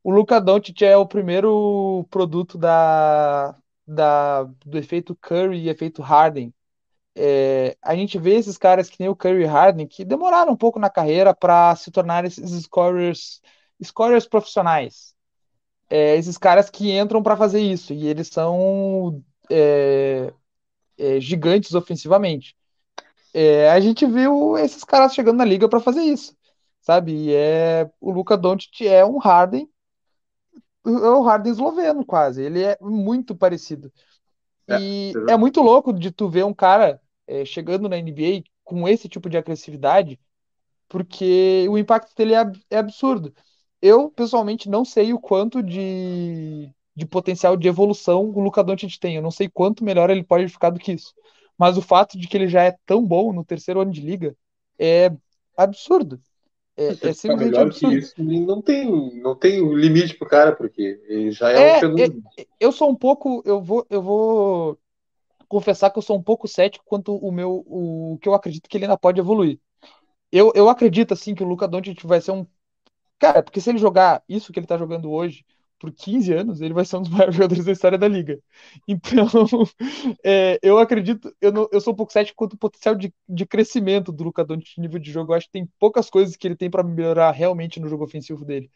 O 0.02 0.10
Luca 0.12 0.40
Doncic 0.40 0.82
é 0.82 0.96
o 0.96 1.06
primeiro 1.06 2.06
produto 2.10 2.58
da, 2.58 3.56
da, 3.86 4.44
do 4.44 4.78
efeito 4.78 5.16
Curry 5.16 5.60
e 5.60 5.68
efeito 5.68 6.02
Harden. 6.02 6.54
É, 7.16 7.76
a 7.82 7.96
gente 7.96 8.18
vê 8.18 8.34
esses 8.34 8.58
caras 8.58 8.90
que 8.90 8.96
nem 9.00 9.08
o 9.08 9.16
Curry 9.16 9.42
e 9.42 9.46
Harden 9.46 9.86
que 9.86 10.04
demoraram 10.04 10.52
um 10.52 10.56
pouco 10.56 10.78
na 10.78 10.90
carreira 10.90 11.34
para 11.34 11.74
se 11.76 11.90
tornar 11.90 12.24
esses 12.24 12.50
scorers, 12.64 13.40
scorers 13.82 14.26
profissionais. 14.26 15.14
É, 15.88 16.16
esses 16.16 16.36
caras 16.36 16.68
que 16.68 16.92
entram 16.92 17.22
para 17.22 17.36
fazer 17.36 17.60
isso 17.60 17.92
e 17.94 18.06
eles 18.06 18.28
são 18.28 19.22
é, 19.50 20.32
é 20.98 21.20
gigantes 21.20 21.74
ofensivamente. 21.74 22.56
É, 23.32 23.70
a 23.70 23.80
gente 23.80 24.04
viu 24.06 24.58
esses 24.58 24.84
caras 24.84 25.14
chegando 25.14 25.38
na 25.38 25.44
liga 25.44 25.68
para 25.68 25.80
fazer 25.80 26.02
isso 26.02 26.36
sabe? 26.86 27.12
E 27.12 27.34
é 27.34 27.90
o 28.00 28.12
Luca 28.12 28.36
Doncic 28.36 28.82
é 28.82 29.04
um 29.04 29.18
Harden, 29.18 29.68
é 30.86 30.90
o 30.90 31.22
Harden 31.22 31.50
esloveno 31.52 32.06
quase. 32.06 32.42
Ele 32.42 32.62
é 32.62 32.78
muito 32.80 33.34
parecido. 33.34 33.92
É, 34.68 34.78
e 34.78 35.12
é, 35.28 35.32
é 35.32 35.36
muito 35.36 35.60
louco 35.60 35.92
de 35.92 36.12
tu 36.12 36.28
ver 36.28 36.44
um 36.44 36.54
cara 36.54 37.00
é, 37.26 37.44
chegando 37.44 37.88
na 37.88 37.96
NBA 37.96 38.42
com 38.64 38.88
esse 38.88 39.08
tipo 39.08 39.28
de 39.28 39.36
agressividade, 39.36 40.18
porque 40.88 41.66
o 41.68 41.76
impacto 41.76 42.14
dele 42.14 42.34
é, 42.34 42.52
é 42.70 42.78
absurdo. 42.78 43.34
Eu, 43.80 44.10
pessoalmente, 44.10 44.68
não 44.68 44.84
sei 44.84 45.12
o 45.12 45.20
quanto 45.20 45.62
de, 45.62 46.70
de 46.94 47.06
potencial 47.06 47.56
de 47.56 47.68
evolução 47.68 48.30
o 48.30 48.40
Luca 48.40 48.62
Doncic 48.62 48.98
tem. 48.98 49.16
Eu 49.16 49.22
não 49.22 49.30
sei 49.30 49.48
quanto 49.48 49.84
melhor 49.84 50.10
ele 50.10 50.24
pode 50.24 50.48
ficar 50.48 50.70
do 50.70 50.80
que 50.80 50.92
isso. 50.92 51.12
Mas 51.58 51.76
o 51.76 51.82
fato 51.82 52.18
de 52.18 52.26
que 52.26 52.36
ele 52.36 52.48
já 52.48 52.62
é 52.62 52.76
tão 52.84 53.04
bom 53.04 53.32
no 53.32 53.44
terceiro 53.44 53.80
ano 53.80 53.92
de 53.92 54.00
liga 54.00 54.36
é 54.78 55.12
absurdo. 55.56 56.20
É, 56.76 56.88
é 56.88 57.12
simplesmente 57.12 57.36
melhor 57.36 57.66
absurdo. 57.66 57.94
que 57.94 57.98
isso, 57.98 58.22
não 58.22 58.60
tem, 58.60 59.14
não 59.20 59.34
tem 59.34 59.74
limite 59.74 60.14
pro 60.14 60.28
cara, 60.28 60.54
porque 60.54 61.00
ele 61.08 61.30
já 61.30 61.50
é, 61.50 61.56
é 61.56 61.76
um 61.76 61.80
fenômeno. 61.80 62.22
É, 62.38 62.46
eu 62.60 62.70
sou 62.70 62.90
um 62.90 62.94
pouco, 62.94 63.42
eu 63.46 63.62
vou, 63.62 63.86
eu 63.88 64.02
vou 64.02 64.78
confessar 65.48 65.90
que 65.90 65.98
eu 65.98 66.02
sou 66.02 66.18
um 66.18 66.22
pouco 66.22 66.48
cético 66.48 66.84
quanto 66.86 67.16
o 67.16 67.32
meu, 67.32 67.64
o 67.66 68.18
que 68.20 68.28
eu 68.28 68.34
acredito 68.34 68.68
que 68.68 68.76
ele 68.76 68.84
ainda 68.84 68.98
pode 68.98 69.20
evoluir. 69.20 69.60
eu, 70.32 70.52
eu 70.54 70.68
acredito 70.68 71.14
assim 71.14 71.34
que 71.34 71.42
o 71.42 71.46
Luca 71.48 71.68
Doncic 71.68 72.04
vai 72.06 72.20
ser 72.20 72.32
um 72.32 72.46
cara, 73.18 73.42
porque 73.42 73.60
se 73.60 73.70
ele 73.70 73.78
jogar 73.78 74.22
isso 74.28 74.52
que 74.52 74.58
ele 74.60 74.66
tá 74.66 74.78
jogando 74.78 75.10
hoje 75.10 75.44
por 75.78 75.92
15 75.92 76.32
anos, 76.32 76.60
ele 76.62 76.74
vai 76.74 76.84
ser 76.84 76.96
um 76.96 77.02
dos 77.02 77.10
maiores 77.12 77.34
jogadores 77.36 77.64
da 77.64 77.72
história 77.72 77.98
da 77.98 78.08
liga. 78.08 78.40
Então, 78.88 79.26
é, 80.24 80.58
eu 80.62 80.78
acredito, 80.78 81.34
eu, 81.40 81.52
não, 81.52 81.68
eu 81.72 81.80
sou 81.80 81.92
um 81.92 81.96
pouco 81.96 82.12
cético 82.12 82.36
quanto 82.36 82.54
o 82.54 82.58
potencial 82.58 82.94
de, 82.94 83.12
de 83.28 83.46
crescimento 83.46 84.12
do 84.12 84.24
Luca 84.24 84.44
Doncic 84.44 84.78
nível 84.78 84.98
de 84.98 85.10
jogo. 85.10 85.32
Eu 85.32 85.36
acho 85.36 85.46
que 85.46 85.52
tem 85.52 85.68
poucas 85.78 86.08
coisas 86.10 86.36
que 86.36 86.46
ele 86.48 86.56
tem 86.56 86.70
para 86.70 86.82
melhorar 86.82 87.30
realmente 87.32 87.80
no 87.80 87.88
jogo 87.88 88.04
ofensivo 88.04 88.44
dele. 88.44 88.70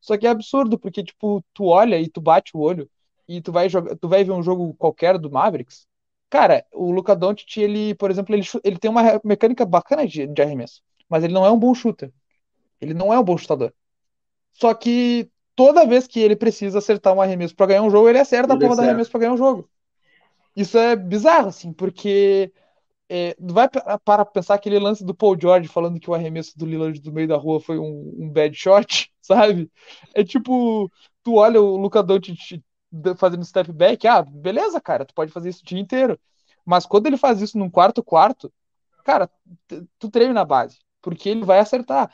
Só 0.00 0.16
que 0.18 0.26
é 0.26 0.30
absurdo, 0.30 0.78
porque, 0.78 1.02
tipo, 1.04 1.44
tu 1.54 1.66
olha 1.66 2.00
e 2.00 2.08
tu 2.08 2.20
bate 2.20 2.56
o 2.56 2.60
olho 2.60 2.88
e 3.28 3.40
tu 3.40 3.52
vai 3.52 3.68
jogar, 3.68 3.96
tu 3.96 4.08
vai 4.08 4.24
ver 4.24 4.32
um 4.32 4.42
jogo 4.42 4.74
qualquer 4.74 5.18
do 5.18 5.30
Mavericks. 5.30 5.86
Cara, 6.34 6.66
o 6.72 6.90
Luca 6.90 7.14
Doncic, 7.14 7.58
ele, 7.58 7.94
por 7.94 8.10
exemplo, 8.10 8.34
ele, 8.34 8.44
ele 8.64 8.76
tem 8.76 8.90
uma 8.90 9.20
mecânica 9.22 9.64
bacana 9.64 10.04
de, 10.04 10.26
de 10.26 10.42
arremesso, 10.42 10.82
mas 11.08 11.22
ele 11.22 11.32
não 11.32 11.46
é 11.46 11.50
um 11.52 11.56
bom 11.56 11.72
shooter. 11.72 12.12
Ele 12.80 12.92
não 12.92 13.12
é 13.14 13.18
um 13.20 13.22
bom 13.22 13.38
chutador. 13.38 13.72
Só 14.52 14.74
que 14.74 15.30
toda 15.54 15.86
vez 15.86 16.08
que 16.08 16.18
ele 16.18 16.34
precisa 16.34 16.78
acertar 16.78 17.14
um 17.14 17.22
arremesso 17.22 17.54
para 17.54 17.66
ganhar 17.66 17.82
um 17.82 17.90
jogo, 17.90 18.08
ele 18.08 18.18
acerta 18.18 18.52
ele 18.52 18.64
a 18.64 18.66
porra 18.66 18.74
do 18.74 18.82
arremesso 18.82 19.12
para 19.12 19.20
ganhar 19.20 19.32
um 19.32 19.36
jogo. 19.36 19.70
Isso 20.56 20.76
é 20.76 20.96
bizarro, 20.96 21.50
assim, 21.50 21.72
porque 21.72 22.52
é, 23.08 23.36
vai 23.38 23.68
para 24.04 24.24
pensar 24.24 24.54
aquele 24.54 24.80
lance 24.80 25.04
do 25.04 25.14
Paul 25.14 25.38
George 25.40 25.68
falando 25.68 26.00
que 26.00 26.10
o 26.10 26.14
arremesso 26.14 26.58
do 26.58 26.66
Lillard 26.66 27.00
do 27.00 27.12
meio 27.12 27.28
da 27.28 27.36
rua 27.36 27.60
foi 27.60 27.78
um, 27.78 28.12
um 28.18 28.28
bad 28.28 28.56
shot, 28.56 29.08
sabe? 29.22 29.70
É 30.12 30.24
tipo, 30.24 30.90
tu 31.22 31.36
olha 31.36 31.62
o 31.62 31.76
Luca 31.76 32.02
Doncic 32.02 32.60
fazendo 33.16 33.44
step 33.44 33.72
back, 33.72 34.06
ah, 34.06 34.22
beleza, 34.22 34.80
cara, 34.80 35.04
tu 35.04 35.14
pode 35.14 35.32
fazer 35.32 35.48
isso 35.48 35.62
o 35.62 35.66
dia 35.66 35.78
inteiro. 35.78 36.18
Mas 36.64 36.86
quando 36.86 37.06
ele 37.06 37.16
faz 37.16 37.40
isso 37.40 37.58
num 37.58 37.70
quarto 37.70 38.02
quarto, 38.02 38.52
cara, 39.04 39.28
tu 39.98 40.10
treme 40.10 40.32
na 40.32 40.44
base, 40.44 40.78
porque 41.02 41.28
ele 41.28 41.44
vai 41.44 41.58
acertar 41.58 42.10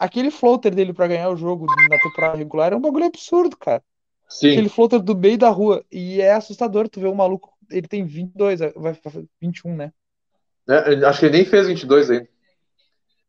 aquele 0.00 0.30
floater 0.30 0.74
dele 0.74 0.94
para 0.94 1.06
ganhar 1.06 1.28
o 1.28 1.36
jogo 1.36 1.66
na 1.66 1.98
temporada 1.98 2.38
regular 2.38 2.72
é 2.72 2.76
um 2.76 2.80
bagulho 2.80 3.04
absurdo, 3.04 3.54
cara. 3.54 3.82
Sim. 4.26 4.52
Aquele 4.52 4.70
floater 4.70 5.00
do 5.00 5.14
meio 5.14 5.36
da 5.36 5.50
rua. 5.50 5.84
E 5.92 6.22
é 6.22 6.32
assustador 6.32 6.88
tu 6.88 7.00
ver 7.00 7.08
o 7.08 7.14
maluco. 7.14 7.52
Ele 7.70 7.86
tem 7.86 8.04
22, 8.04 8.60
vai 8.74 8.98
21, 9.40 9.76
né? 9.76 9.92
É, 10.66 11.04
acho 11.04 11.20
que 11.20 11.26
ele 11.26 11.36
nem 11.36 11.44
fez 11.44 11.66
22 11.66 12.10
ainda. 12.10 12.28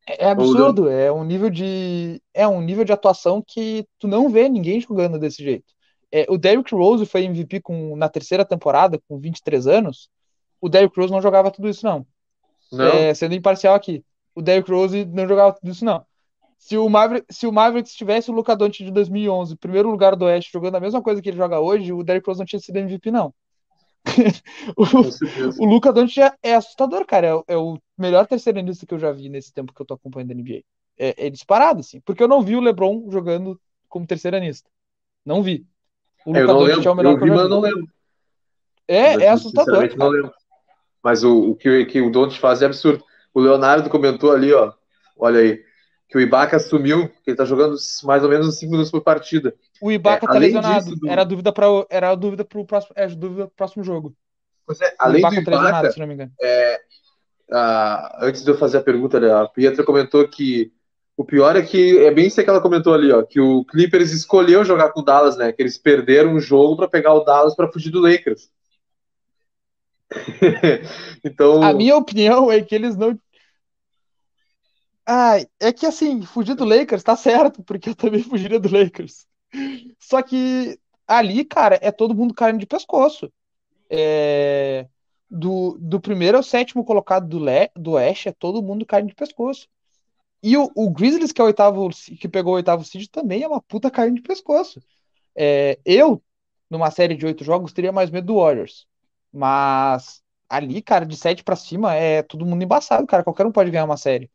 É, 0.08 0.26
é 0.26 0.30
absurdo, 0.30 0.90
é 0.90 1.12
um 1.12 1.24
nível 1.24 1.50
de 1.50 2.22
é 2.34 2.48
um 2.48 2.62
nível 2.62 2.84
de 2.84 2.94
atuação 2.94 3.44
que 3.46 3.86
tu 4.00 4.08
não 4.08 4.30
vê 4.30 4.48
ninguém 4.48 4.80
jogando 4.80 5.20
desse 5.20 5.44
jeito. 5.44 5.74
É, 6.12 6.26
o 6.30 6.38
Derrick 6.38 6.74
Rose 6.74 7.06
foi 7.06 7.24
MVP 7.24 7.62
com, 7.62 7.96
na 7.96 8.10
terceira 8.10 8.44
temporada 8.44 9.00
com 9.08 9.20
23 9.20 9.68
anos. 9.68 10.10
O 10.60 10.68
Derrick 10.68 11.00
Rose 11.00 11.12
não 11.12 11.22
jogava 11.22 11.50
tudo 11.50 11.70
isso 11.70 11.86
não. 11.86 12.06
não. 12.72 12.86
É, 12.86 13.14
sendo 13.14 13.34
imparcial 13.34 13.74
aqui. 13.76 14.04
O 14.36 14.42
Derrick 14.42 14.70
Rose 14.70 15.06
não 15.06 15.28
jogava 15.28 15.54
tudo 15.54 15.72
isso 15.72 15.86
não. 15.86 16.06
Se 16.58 16.78
o, 16.78 16.88
Maverick, 16.88 17.26
se 17.34 17.48
o 17.48 17.52
Mavericks 17.52 17.96
tivesse 17.96 18.30
o 18.30 18.34
Luca 18.34 18.56
Doncic 18.56 18.86
de 18.86 18.92
2011, 18.92 19.56
primeiro 19.56 19.90
lugar 19.90 20.16
do 20.16 20.26
Oeste, 20.26 20.52
jogando 20.54 20.76
a 20.76 20.80
mesma 20.80 21.02
coisa 21.02 21.20
que 21.20 21.28
ele 21.28 21.38
joga 21.38 21.60
hoje, 21.60 21.92
o 21.92 22.04
Derrick 22.04 22.28
Rose 22.28 22.40
não 22.40 22.46
tinha 22.46 22.60
sido 22.60 22.78
MVP, 22.78 23.10
não. 23.10 23.34
o, 24.78 25.64
o 25.64 25.66
Luca 25.66 25.92
Doncic 25.92 26.20
é, 26.20 26.32
é, 26.44 26.56
assustador, 26.56 27.04
cara. 27.06 27.28
É, 27.28 27.54
é, 27.54 27.58
o 27.58 27.80
melhor 27.98 28.28
terceiranista 28.28 28.86
que 28.86 28.94
eu 28.94 29.00
já 29.00 29.12
vi 29.12 29.28
nesse 29.28 29.52
tempo 29.52 29.74
que 29.74 29.82
eu 29.82 29.86
tô 29.86 29.96
acompanhando 29.96 30.32
a 30.32 30.36
NBA. 30.36 30.62
É, 31.00 31.28
é 31.28 31.30
disparado, 31.32 31.80
assim. 31.80 32.00
Porque 32.02 32.22
eu 32.22 32.28
não 32.28 32.44
vi 32.44 32.56
o 32.56 32.62
LeBron 32.62 33.10
jogando 33.10 33.60
como 33.90 34.06
terceiranista. 34.06 34.70
Não 35.26 35.42
vi. 35.42 35.66
O 36.26 36.32
Luca 36.32 36.48
Doncic 36.48 36.86
é 36.86 36.90
o 36.90 36.96
melhor 36.96 37.14
eu 37.14 37.20
vi, 37.20 37.30
mas 37.30 37.50
não 37.50 37.60
lembro. 37.60 37.88
É, 38.88 39.14
mas, 39.14 39.24
é 39.24 39.30
assustador. 39.30 39.90
Não 39.98 40.10
lembro. 40.10 40.34
Mas 41.04 41.24
o, 41.24 41.52
o 41.52 41.56
que, 41.56 41.86
que 41.86 42.02
o 42.02 42.12
Doncic 42.12 42.40
faz 42.40 42.62
é 42.62 42.66
absurdo. 42.66 43.04
O 43.34 43.40
Leonardo 43.40 43.90
comentou 43.90 44.32
ali, 44.32 44.54
ó. 44.54 44.74
Olha 45.18 45.40
aí 45.40 45.64
que 46.12 46.18
o 46.18 46.22
Ibaka 46.22 46.58
assumiu, 46.58 47.08
que 47.08 47.30
ele 47.30 47.38
tá 47.38 47.46
jogando 47.46 47.78
mais 48.04 48.22
ou 48.22 48.30
menos 48.30 48.60
5 48.60 48.70
minutos 48.70 48.92
por 48.92 49.02
partida. 49.02 49.56
O 49.82 49.90
Ibaka 49.90 50.26
é, 50.26 50.28
tá 50.28 50.38
lesionado. 50.38 50.84
Disso, 50.84 51.00
do... 51.00 51.10
Era 51.10 51.22
a 51.22 51.24
dúvida 51.24 51.54
para 51.54 51.66
era 51.90 52.10
a 52.10 52.16
dúvida 52.16 52.44
pro 52.44 52.66
próximo, 52.66 52.94
é 52.98 53.06
a 53.06 53.08
dúvida 53.08 53.48
pro 53.48 53.56
próximo 53.56 53.82
jogo. 53.82 54.14
Pois 54.66 54.82
é, 54.82 54.94
além 55.00 55.24
o 55.24 55.28
Ibaka 55.28 55.36
do 55.42 55.50
Ibaka, 55.50 55.82
tá 55.84 55.92
se 55.92 56.00
não 56.00 56.08
me 56.08 56.16
engano. 56.16 56.32
É, 56.42 56.82
antes 58.20 58.44
de 58.44 58.52
eu 58.52 58.58
fazer 58.58 58.80
a 58.80 58.84
pergunta, 58.84 59.22
né, 59.22 59.34
a 59.34 59.48
Pietra 59.48 59.86
comentou 59.86 60.28
que 60.28 60.74
o 61.22 61.26
pior 61.26 61.56
é 61.56 61.62
que 61.62 62.00
é 62.00 62.12
bem 62.12 62.28
isso 62.28 62.44
que 62.44 62.50
ela 62.50 62.62
comentou 62.62 62.94
ali, 62.94 63.12
ó, 63.12 63.24
que 63.24 63.40
o 63.40 63.64
Clippers 63.66 64.12
escolheu 64.12 64.66
jogar 64.66 64.92
com 64.92 65.02
o 65.02 65.04
Dallas, 65.04 65.38
né? 65.38 65.52
Que 65.52 65.62
eles 65.62 65.78
perderam 65.78 66.34
o 66.34 66.40
jogo 66.40 66.76
para 66.76 66.88
pegar 66.88 67.14
o 67.14 67.24
Dallas 67.24 67.56
para 67.56 67.72
fugir 67.72 67.92
do 67.92 68.02
Lakers. 68.02 68.50
então, 71.24 71.64
a 71.64 71.74
minha 71.74 71.96
opinião 71.96 72.52
é 72.52 72.62
que 72.62 72.76
eles 72.76 72.98
não 72.98 73.18
Ai, 75.06 75.48
é 75.60 75.74
que 75.74 75.86
assim, 75.86 76.22
fugir 76.22 76.56
do 76.56 76.66
Lakers 76.66 77.04
tá 77.04 77.16
certo, 77.16 77.64
porque 77.64 77.90
eu 77.90 77.96
também 77.96 78.24
fugiria 78.24 78.60
do 78.60 78.72
Lakers. 78.72 79.26
Só 80.00 80.22
que 80.22 80.80
ali, 81.08 81.44
cara, 81.44 81.80
é 81.82 81.92
todo 81.92 82.16
mundo 82.16 82.34
caindo 82.34 82.60
de 82.60 82.66
pescoço. 82.66 83.32
É, 83.90 84.88
do, 85.30 85.78
do 85.80 86.00
primeiro 86.00 86.38
ao 86.38 86.44
sétimo 86.44 86.86
colocado 86.86 87.28
do, 87.28 87.40
Le, 87.44 87.70
do 87.76 87.92
Oeste, 87.92 88.30
é 88.30 88.32
todo 88.32 88.62
mundo 88.62 88.86
caindo 88.86 89.08
de 89.08 89.16
pescoço. 89.16 89.68
E 90.44 90.58
o, 90.58 90.72
o 90.76 90.90
Grizzlies, 90.90 91.32
que 91.32 91.40
é 91.40 91.44
o 91.44 91.48
oitavo, 91.48 91.90
que 92.20 92.28
pegou 92.28 92.54
o 92.54 92.56
oitavo 92.56 92.84
seed, 92.84 93.08
também 93.08 93.44
é 93.44 93.48
uma 93.48 93.62
puta 93.62 93.92
caindo 93.92 94.16
de 94.16 94.22
pescoço. 94.22 94.82
É, 95.36 95.78
eu, 95.86 96.22
numa 96.70 96.90
série 96.90 97.16
de 97.16 97.26
oito 97.26 97.44
jogos, 97.44 97.74
teria 97.74 97.92
mais 97.92 98.10
medo 98.10 98.28
do 98.28 98.40
Warriors. 98.40 98.88
Mas 99.32 100.22
ali, 100.50 100.82
cara, 100.82 101.06
de 101.06 101.16
sete 101.16 101.44
para 101.44 101.56
cima, 101.56 101.96
é 101.96 102.22
todo 102.22 102.46
mundo 102.46 102.64
embaçado, 102.64 103.08
cara. 103.08 103.24
Qualquer 103.24 103.46
um 103.46 103.52
pode 103.52 103.72
ganhar 103.72 103.86
uma 103.86 103.98
série. 103.98 104.30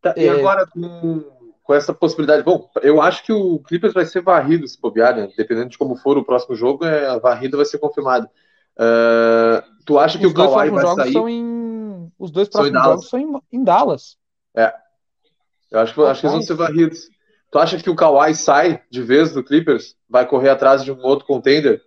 Tá, 0.00 0.14
e 0.16 0.26
é. 0.26 0.30
agora, 0.30 0.66
com, 0.66 1.24
com 1.62 1.74
essa 1.74 1.92
possibilidade. 1.92 2.42
Bom, 2.42 2.70
eu 2.82 3.02
acho 3.02 3.22
que 3.24 3.32
o 3.32 3.58
Clippers 3.58 3.92
vai 3.92 4.06
ser 4.06 4.22
varrido 4.22 4.66
se 4.66 4.80
bobear, 4.80 5.14
né? 5.14 5.28
Dependendo 5.36 5.68
de 5.68 5.76
como 5.76 5.96
for 5.96 6.16
o 6.16 6.24
próximo 6.24 6.56
jogo, 6.56 6.84
é, 6.84 7.06
a 7.06 7.18
varrida 7.18 7.56
vai 7.56 7.66
ser 7.66 7.78
confirmada. 7.78 8.30
Uh, 8.74 9.60
tu 9.84 9.98
acha 9.98 10.18
que 10.18 10.26
Os 10.26 10.32
o 10.32 10.34
Kawhi 10.34 10.70
vai 10.70 10.82
jogos 10.82 11.02
sair? 11.02 11.12
São 11.12 11.28
em... 11.28 12.12
Os 12.18 12.30
dois 12.30 12.48
próximos 12.48 12.82
jogos 12.82 13.08
são 13.08 13.18
em, 13.18 13.40
em, 13.52 13.62
Dallas. 13.62 14.16
É. 14.56 14.72
Eu 15.70 15.80
acho, 15.80 16.02
acho 16.04 16.20
que 16.20 16.26
eles 16.26 16.34
vão 16.34 16.42
ser 16.42 16.54
varridos. 16.54 17.10
Tu 17.50 17.58
acha 17.58 17.78
que 17.78 17.90
o 17.90 17.96
Kawhi 17.96 18.34
sai 18.34 18.82
de 18.90 19.02
vez 19.02 19.32
do 19.32 19.42
Clippers? 19.44 19.96
Vai 20.08 20.26
correr 20.26 20.50
atrás 20.50 20.84
de 20.84 20.92
um 20.92 21.00
outro 21.02 21.26
contender? 21.26 21.82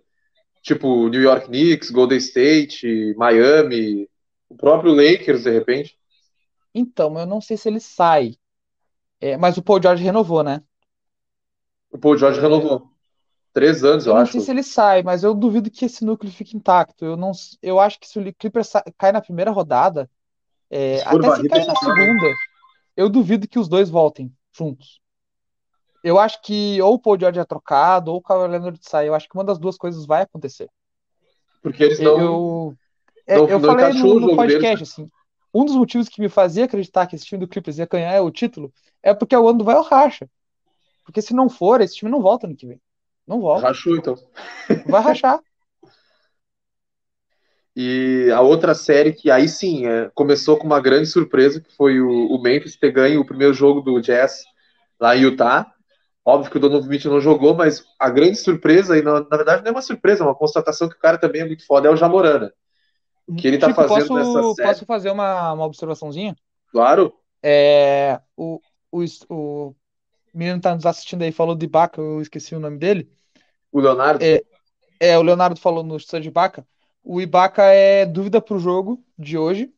Tipo 0.62 1.08
New 1.08 1.20
York 1.20 1.46
Knicks, 1.46 1.90
Golden 1.90 2.18
State, 2.18 3.14
Miami, 3.16 4.08
o 4.48 4.56
próprio 4.56 4.94
Lakers, 4.94 5.44
de 5.44 5.50
repente? 5.50 5.96
Então, 6.74 7.18
eu 7.18 7.26
não 7.26 7.40
sei 7.40 7.56
se 7.56 7.68
ele 7.68 7.80
sai. 7.80 8.36
É, 9.20 9.36
mas 9.36 9.56
o 9.56 9.62
Paul 9.62 9.80
George 9.80 10.02
renovou, 10.02 10.42
né? 10.42 10.62
O 11.90 11.98
Paul 11.98 12.16
George 12.16 12.40
renovou. 12.40 12.90
Três 13.52 13.84
anos, 13.84 14.06
eu, 14.06 14.14
eu 14.14 14.18
acho. 14.18 14.36
Não 14.36 14.40
sei 14.40 14.46
se 14.46 14.50
ele 14.50 14.62
sai, 14.62 15.02
mas 15.02 15.22
eu 15.22 15.34
duvido 15.34 15.70
que 15.70 15.84
esse 15.84 16.04
núcleo 16.04 16.32
fique 16.32 16.56
intacto. 16.56 17.04
Eu, 17.04 17.16
não, 17.16 17.32
eu 17.62 17.78
acho 17.78 18.00
que 18.00 18.08
se 18.08 18.18
o 18.18 18.34
Clippers 18.34 18.72
cai 18.96 19.12
na 19.12 19.20
primeira 19.20 19.50
rodada, 19.50 20.08
é, 20.70 21.02
até 21.02 21.36
se 21.36 21.48
cair 21.48 21.66
na 21.66 21.76
segunda, 21.76 22.34
eu 23.02 23.08
duvido 23.08 23.48
que 23.48 23.58
os 23.58 23.68
dois 23.68 23.90
voltem 23.90 24.32
juntos. 24.52 25.00
Eu 26.02 26.18
acho 26.18 26.40
que 26.42 26.80
ou 26.82 26.94
o 26.94 26.98
Paul 26.98 27.18
George 27.18 27.38
é 27.38 27.44
trocado, 27.44 28.10
ou 28.10 28.18
o 28.18 28.22
Kawhi 28.22 28.48
Leonard 28.48 28.78
sai. 28.82 29.08
Eu 29.08 29.14
acho 29.14 29.28
que 29.28 29.34
uma 29.34 29.44
das 29.44 29.58
duas 29.58 29.76
coisas 29.76 30.04
vai 30.04 30.22
acontecer. 30.22 30.68
Porque 31.62 31.84
eles 31.84 32.00
não. 32.00 32.18
Eu, 32.18 32.76
não, 33.28 33.48
eu 33.48 33.58
não 33.60 33.68
falei 33.68 33.92
no, 33.92 34.20
no 34.20 34.36
podcast, 34.36 34.62
deles, 34.62 34.78
né? 34.78 34.82
assim 34.82 35.10
um 35.54 35.64
dos 35.64 35.76
motivos 35.76 36.08
que 36.08 36.20
me 36.20 36.28
fazia 36.28 36.64
acreditar 36.64 37.06
que 37.06 37.14
esse 37.14 37.26
time 37.26 37.40
do 37.40 37.48
Clippers 37.48 37.78
ia 37.78 37.86
ganhar 37.86 38.22
o 38.22 38.30
título 38.30 38.72
é 39.02 39.12
porque 39.12 39.36
o 39.36 39.48
ano 39.48 39.64
vai 39.64 39.74
ao 39.74 39.82
racha. 39.82 40.28
Porque 41.04 41.20
se 41.20 41.34
não 41.34 41.50
for, 41.50 41.80
esse 41.80 41.96
time 41.96 42.10
não 42.10 42.22
volta 42.22 42.46
no 42.46 42.56
que 42.56 42.66
vem. 42.66 42.80
Não 43.26 43.40
volta. 43.40 43.66
Rachou, 43.66 43.96
então. 43.96 44.16
Vai 44.86 45.02
rachar. 45.02 45.40
E 47.74 48.30
a 48.30 48.40
outra 48.40 48.74
série 48.74 49.12
que 49.12 49.30
aí 49.30 49.48
sim 49.48 49.86
é, 49.86 50.10
começou 50.14 50.58
com 50.58 50.66
uma 50.66 50.80
grande 50.80 51.06
surpresa, 51.06 51.60
que 51.60 51.74
foi 51.74 52.00
o, 52.00 52.26
o, 52.30 52.40
Memphis 52.40 52.76
ter 52.76 52.92
ganho 52.92 53.20
o 53.20 53.26
primeiro 53.26 53.54
jogo 53.54 53.80
do 53.80 54.00
Jazz 54.00 54.44
lá 55.00 55.16
em 55.16 55.22
Utah. 55.22 55.72
Óbvio 56.24 56.50
que 56.50 56.56
o 56.58 56.60
Donovan 56.60 56.88
Mitchell 56.88 57.10
não 57.10 57.20
jogou, 57.20 57.54
mas 57.54 57.84
a 57.98 58.10
grande 58.10 58.36
surpresa, 58.36 58.96
e 58.96 59.02
na, 59.02 59.20
na 59.20 59.36
verdade 59.36 59.62
não 59.62 59.68
é 59.68 59.72
uma 59.72 59.82
surpresa, 59.82 60.22
é 60.22 60.26
uma 60.26 60.34
constatação 60.34 60.88
que 60.88 60.94
o 60.94 61.00
cara 61.00 61.18
também 61.18 61.40
é 61.40 61.46
muito 61.46 61.66
foda, 61.66 61.88
é 61.88 61.90
o 61.90 61.96
Jamorana 61.96 62.52
que 63.36 63.46
ele 63.46 63.58
tá 63.58 63.68
tipo, 63.68 63.80
fazendo 63.80 64.08
posso, 64.08 64.14
nessa 64.14 64.54
série. 64.54 64.68
Posso 64.68 64.86
fazer 64.86 65.10
uma, 65.10 65.52
uma 65.52 65.64
observaçãozinha? 65.64 66.36
Claro. 66.70 67.12
É, 67.42 68.20
o, 68.36 68.60
o, 68.90 69.04
o 69.28 69.74
menino 70.34 70.60
tá 70.60 70.74
nos 70.74 70.86
assistindo 70.86 71.22
aí, 71.22 71.32
falou 71.32 71.54
de 71.54 71.66
Baca, 71.66 72.00
eu 72.00 72.20
esqueci 72.20 72.54
o 72.54 72.60
nome 72.60 72.78
dele. 72.78 73.10
O 73.70 73.80
Leonardo? 73.80 74.24
É, 74.24 74.42
é 75.00 75.18
o 75.18 75.22
Leonardo 75.22 75.58
falou 75.58 75.82
no 75.82 75.96
de 75.96 76.28
Ibaka. 76.28 76.66
O 77.04 77.20
Ibaka 77.20 77.64
é 77.64 78.06
dúvida 78.06 78.40
pro 78.40 78.58
jogo 78.58 79.02
de 79.18 79.36
hoje. 79.36 79.72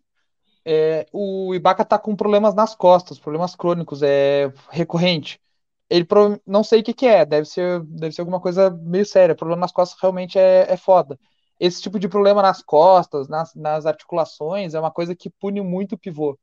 É, 0.64 1.06
o 1.12 1.54
Ibaka 1.54 1.84
tá 1.84 1.98
com 1.98 2.16
problemas 2.16 2.54
nas 2.54 2.74
costas, 2.74 3.18
problemas 3.18 3.54
crônicos, 3.54 4.02
é 4.02 4.52
recorrente. 4.70 5.40
Ele 5.88 6.06
não 6.46 6.64
sei 6.64 6.80
o 6.80 6.82
que, 6.82 6.94
que 6.94 7.06
é, 7.06 7.24
deve 7.24 7.46
ser, 7.46 7.80
deve 7.82 8.14
ser 8.14 8.22
alguma 8.22 8.40
coisa 8.40 8.70
meio 8.70 9.04
séria. 9.04 9.34
Problema 9.34 9.60
nas 9.60 9.72
costas 9.72 10.00
realmente 10.00 10.38
é, 10.38 10.66
é 10.68 10.76
foda 10.76 11.18
esse 11.58 11.80
tipo 11.80 11.98
de 11.98 12.08
problema 12.08 12.42
nas 12.42 12.62
costas, 12.62 13.28
nas, 13.28 13.54
nas 13.54 13.86
articulações, 13.86 14.74
é 14.74 14.80
uma 14.80 14.90
coisa 14.90 15.14
que 15.14 15.30
pune 15.30 15.60
muito 15.60 15.94
o 15.94 15.98
pivô. 15.98 16.38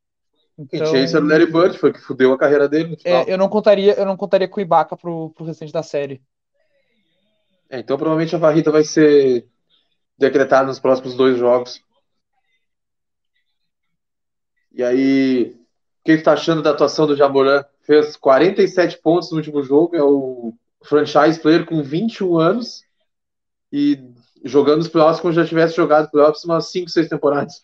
Quem 0.69 0.83
tinha 0.83 1.03
isso 1.03 1.15
era 1.15 1.25
o 1.25 1.27
Larry 1.27 1.51
Bird, 1.51 1.77
foi 1.77 1.89
o 1.89 1.93
que 1.93 2.01
fudeu 2.01 2.33
a 2.33 2.37
carreira 2.37 2.69
dele 2.69 2.97
é, 3.03 3.31
eu 3.31 3.37
não 3.37 3.49
contaria, 3.49 3.93
eu 3.93 4.05
não 4.05 4.15
contaria 4.15 4.47
com 4.47 4.59
o 4.59 4.61
Ibaka 4.61 4.95
pro, 4.95 5.31
pro 5.31 5.45
restante 5.45 5.73
da 5.73 5.81
série. 5.81 6.21
É, 7.69 7.79
então 7.79 7.97
provavelmente 7.97 8.35
a 8.35 8.39
varrida 8.39 8.69
vai 8.69 8.83
ser 8.83 9.47
decretada 10.21 10.67
nos 10.67 10.79
próximos 10.79 11.15
dois 11.15 11.37
jogos. 11.37 11.83
E 14.71 14.83
aí, 14.83 15.55
o 15.99 16.03
que 16.05 16.17
você 16.17 16.23
tá 16.23 16.33
achando 16.33 16.61
da 16.61 16.71
atuação 16.71 17.05
do 17.05 17.15
Jamoran? 17.15 17.65
Fez 17.81 18.15
47 18.15 18.99
pontos 19.01 19.31
no 19.31 19.37
último 19.37 19.61
jogo, 19.63 19.95
é 19.95 20.03
o 20.03 20.53
franchise 20.83 21.39
player 21.39 21.65
com 21.65 21.83
21 21.83 22.37
anos 22.37 22.83
e 23.71 23.99
jogando 24.45 24.81
os 24.81 24.87
playoffs 24.87 25.19
como 25.19 25.33
já 25.33 25.45
tivesse 25.45 25.75
jogado 25.75 26.09
playoffs 26.09 26.45
umas 26.45 26.71
5, 26.71 26.89
6 26.89 27.09
temporadas. 27.09 27.63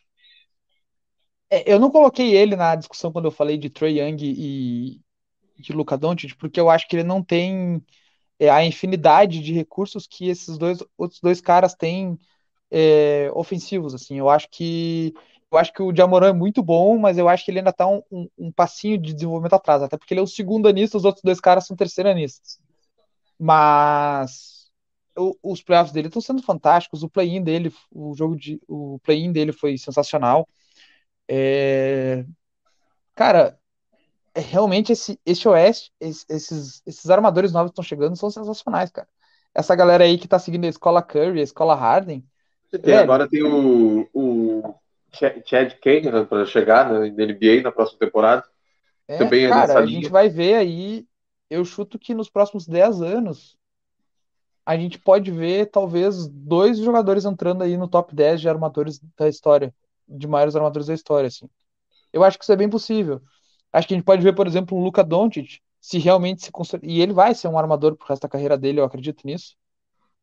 É, 1.50 1.72
eu 1.72 1.80
não 1.80 1.90
coloquei 1.90 2.36
ele 2.36 2.56
na 2.56 2.76
discussão 2.76 3.12
quando 3.12 3.26
eu 3.26 3.32
falei 3.32 3.58
de 3.58 3.70
Trey 3.70 4.00
Young 4.00 4.18
e 4.22 5.00
de 5.58 5.72
Luka 5.74 5.98
Doncic, 5.98 6.36
porque 6.36 6.60
eu 6.60 6.70
acho 6.70 6.88
que 6.88 6.96
ele 6.96 7.04
não 7.04 7.24
tem 7.24 7.82
é, 8.40 8.50
a 8.50 8.66
infinidade 8.66 9.40
de 9.40 9.54
recursos 9.54 10.06
que 10.08 10.28
esses 10.28 10.58
dois 10.58 10.84
outros 10.98 11.20
dois 11.22 11.40
caras 11.40 11.74
têm 11.74 12.20
é, 12.72 13.30
ofensivos, 13.34 13.94
assim. 13.94 14.18
Eu 14.18 14.30
acho 14.30 14.50
que 14.50 15.14
eu 15.52 15.58
acho 15.58 15.74
que 15.74 15.82
o 15.82 15.96
Jamoran 15.96 16.30
é 16.30 16.34
muito 16.34 16.62
bom, 16.62 16.98
mas 16.98 17.18
eu 17.18 17.30
acho 17.30 17.46
que 17.46 17.52
ele 17.52 17.60
ainda 17.60 17.70
está 17.70 17.88
um, 17.88 18.04
um, 18.12 18.30
um, 18.38 18.52
passinho 18.52 18.98
de 18.98 19.14
desenvolvimento 19.14 19.54
atrás, 19.54 19.82
até 19.82 19.98
porque 19.98 20.14
ele 20.14 20.20
é 20.20 20.24
o 20.24 20.28
segundo 20.28 20.68
anista, 20.68 20.98
os 20.98 21.06
outros 21.06 21.24
dois 21.24 21.40
caras 21.40 21.66
são 21.66 21.76
terceiro 21.76 22.10
anistas. 22.10 22.60
Mas 23.40 24.70
o, 25.18 25.38
os 25.44 25.62
playoffs 25.64 25.94
dele 25.94 26.08
estão 26.08 26.22
sendo 26.22 26.44
fantásticos, 26.44 27.04
o 27.04 27.10
play-in 27.10 27.44
dele, 27.44 27.74
o 27.92 28.14
jogo 28.16 28.36
de 28.36 28.60
o 28.68 29.00
play-in 29.04 29.32
dele 29.32 29.54
foi 29.54 29.78
sensacional. 29.78 30.48
É... 31.28 32.26
Cara, 33.16 33.60
é, 34.36 34.42
realmente 34.42 34.92
esse, 34.92 35.20
esse 35.26 35.48
Oeste, 35.48 35.92
esses, 36.00 36.82
esses 36.86 37.10
armadores 37.10 37.52
novos 37.52 37.72
que 37.72 37.74
estão 37.74 37.84
chegando 37.84 38.16
são 38.16 38.30
sensacionais, 38.30 38.92
cara. 38.92 39.08
Essa 39.54 39.76
galera 39.76 40.04
aí 40.04 40.18
que 40.18 40.28
tá 40.28 40.38
seguindo 40.40 40.66
a 40.66 40.70
escola 40.70 41.02
Curry, 41.02 41.40
a 41.40 41.44
escola 41.44 41.76
Harden. 41.76 42.24
Tem, 42.82 42.98
agora 42.98 43.28
tem 43.30 43.44
o, 43.44 44.08
o 44.14 44.76
Chad 45.12 45.74
Kane 45.82 46.12
né, 46.12 46.26
para 46.26 46.46
chegar 46.46 46.92
na 46.92 47.08
NBA 47.08 47.62
na 47.64 47.72
próxima 47.72 48.00
temporada. 48.00 48.44
É, 49.08 49.18
Também 49.18 49.46
é 49.46 49.50
cara, 49.50 49.78
a 49.80 49.82
linha. 49.82 50.02
gente 50.02 50.12
vai 50.12 50.30
ver 50.30 50.56
aí. 50.56 51.08
Eu 51.50 51.64
chuto 51.64 51.98
que 51.98 52.14
nos 52.14 52.30
próximos 52.30 52.68
10 52.68 53.02
anos 53.02 53.58
a 54.66 54.78
gente 54.78 55.00
pode 55.00 55.32
ver 55.32 55.68
talvez 55.68 56.28
dois 56.28 56.78
jogadores 56.78 57.24
entrando 57.24 57.64
aí 57.64 57.78
no 57.78 57.88
top 57.88 58.14
10 58.14 58.42
de 58.42 58.50
armadores 58.50 59.00
da 59.18 59.30
história, 59.30 59.74
de 60.06 60.28
maiores 60.28 60.58
armadores 60.58 60.88
da 60.88 60.94
história, 60.94 61.28
assim. 61.28 61.50
Eu 62.12 62.22
acho 62.22 62.38
que 62.38 62.44
isso 62.44 62.52
é 62.52 62.58
bem 62.58 62.70
possível. 62.70 63.22
Acho 63.72 63.88
que 63.88 63.94
a 63.94 63.98
gente 63.98 64.06
pode 64.06 64.22
ver, 64.22 64.34
por 64.36 64.46
exemplo, 64.46 64.78
um 64.78 64.84
Luka 64.84 65.06
Doncic, 65.06 65.62
se 65.80 66.00
realmente 66.00 66.44
se 66.44 66.52
construir, 66.52 66.86
e 66.90 67.02
ele 67.02 67.14
vai 67.14 67.34
ser 67.34 67.48
um 67.48 67.58
armador 67.58 67.96
pro 67.96 68.08
resto 68.08 68.24
da 68.24 68.30
carreira 68.30 68.58
dele, 68.58 68.82
eu 68.82 68.84
acredito 68.84 69.26
nisso. 69.26 69.56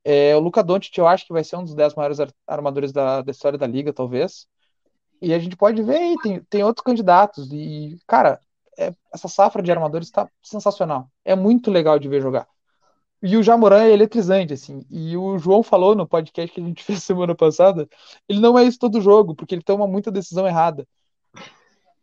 É, 0.05 0.37
o 0.37 0.41
Luka 0.41 0.63
Doncic 0.63 0.97
eu 0.99 1.07
acho 1.09 1.27
que 1.27 1.33
vai 1.33 1.43
ser 1.43 1.57
um 1.57 1.65
dos 1.65 1.75
10 1.75 1.95
maiores 1.95 2.19
armadores 2.47 2.93
da, 2.93 3.23
da 3.23 3.31
história 3.31 3.59
da 3.59 3.67
liga, 3.67 3.93
talvez. 3.93 4.47
E 5.21 5.33
a 5.33 5.39
gente 5.39 5.57
pode 5.57 5.83
ver 5.83 5.97
aí, 5.97 6.17
tem, 6.23 6.41
tem 6.45 6.63
outros 6.65 6.85
candidatos. 6.85 7.51
E, 7.53 7.99
cara, 8.07 8.39
é, 8.79 8.93
essa 9.13 9.29
safra 9.29 9.63
de 9.63 9.71
armadores 9.73 10.09
está 10.09 10.29
sensacional. 10.43 11.09
É 11.25 11.35
muito 11.35 11.71
legal 11.71 11.99
de 11.99 12.09
ver 12.09 12.21
jogar. 12.21 12.47
E 13.23 13.37
o 13.39 13.43
Jamoran 13.43 13.85
é 13.85 13.93
eletrizante, 13.93 14.53
assim. 14.53 14.85
E 14.91 15.17
o 15.17 15.39
João 15.39 15.63
falou 15.63 15.95
no 15.95 16.07
podcast 16.07 16.55
que 16.55 16.61
a 16.61 16.65
gente 16.65 16.85
fez 16.85 17.03
semana 17.03 17.35
passada, 17.35 17.89
ele 18.29 18.41
não 18.41 18.59
é 18.59 18.65
isso 18.65 18.79
todo 18.79 19.01
jogo, 19.01 19.35
porque 19.35 19.55
ele 19.55 19.63
toma 19.63 19.87
muita 19.87 20.11
decisão 20.13 20.47
errada. 20.47 20.87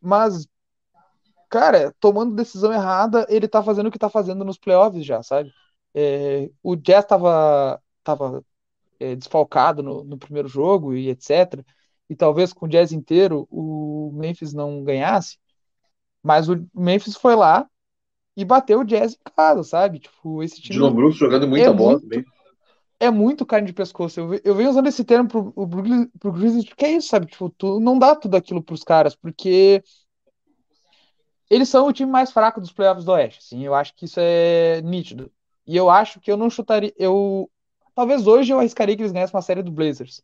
Mas, 0.02 0.47
cara, 1.49 1.93
tomando 1.99 2.36
decisão 2.36 2.74
errada, 2.74 3.26
ele 3.30 3.47
tá 3.47 3.62
fazendo 3.64 3.88
o 3.88 3.91
que 3.91 3.99
tá 3.99 4.10
fazendo 4.10 4.43
nos 4.45 4.58
playoffs 4.58 5.06
já, 5.06 5.22
sabe? 5.24 5.52
É, 5.93 6.49
o 6.64 6.76
Jazz 6.76 7.06
tava, 7.06 7.82
tava 8.04 8.43
é, 8.99 9.16
desfalcado 9.16 9.82
no, 9.84 10.04
no 10.04 10.18
primeiro 10.18 10.47
jogo 10.47 10.93
e 10.93 11.10
etc 11.10 11.64
e 12.12 12.16
talvez 12.16 12.52
com 12.52 12.66
o 12.66 12.70
Jazz 12.70 12.91
inteiro 12.91 13.47
o 13.49 14.12
Memphis 14.14 14.52
não 14.52 14.84
ganhasse, 14.84 15.38
mas 16.22 16.49
o 16.49 16.68
Memphis 16.76 17.16
foi 17.16 17.38
lá 17.38 17.66
e 18.36 18.43
bateu 18.43 18.82
o 18.82 18.84
Jazz 18.84 19.14
em 19.14 19.32
casa, 19.34 19.64
sabe? 19.64 19.99
Tipo, 19.99 20.43
esse 20.43 20.62
time. 20.62 20.76
Dylan 20.76 20.93
Brooks 20.93 21.18
jogando 21.18 21.47
muita 21.47 21.70
é 21.70 21.74
bola 21.74 21.91
muito, 21.91 22.02
também. 22.02 22.26
É 22.99 23.10
muito 23.10 23.45
carne 23.45 23.68
de 23.68 23.72
pescoço. 23.72 24.20
Eu, 24.20 24.41
eu 24.43 24.54
venho 24.54 24.70
usando 24.70 24.88
esse 24.88 25.06
termo 25.06 25.30
pro, 25.30 25.54
pro, 25.54 26.10
pro 26.20 26.32
Grizzlies 26.34 26.66
porque 26.66 26.84
é 26.84 26.91
isso, 26.91 27.08
sabe? 27.08 27.28
Tipo, 27.28 27.49
tu 27.49 27.80
não 27.80 27.97
dá 27.97 28.14
tudo 28.14 28.36
aquilo 28.36 28.62
pros 28.62 28.84
caras, 28.84 29.16
porque 29.16 29.82
eles 31.49 31.70
são 31.70 31.88
o 31.88 31.93
time 31.93 32.12
mais 32.12 32.30
fraco 32.30 32.60
dos 32.60 32.74
playoffs 32.74 33.06
do 33.06 33.14
Oeste. 33.14 33.39
Assim, 33.39 33.64
eu 33.64 33.74
acho 33.74 33.95
que 33.95 34.04
isso 34.04 34.20
é 34.20 34.82
nítido. 34.82 35.32
E 35.66 35.78
eu 35.78 35.89
acho 35.89 36.20
que 36.20 36.30
eu 36.30 36.36
não 36.36 36.49
chutaria. 36.49 36.93
Eu 36.97 37.49
talvez 38.02 38.26
hoje 38.26 38.52
eu 38.52 38.58
arriscaria 38.58 38.95
que 38.95 39.04
eles 39.04 39.12
ganhassem 39.12 39.36
uma 39.36 39.43
série 39.43 39.62
do 39.62 39.72
Blazers. 39.72 40.24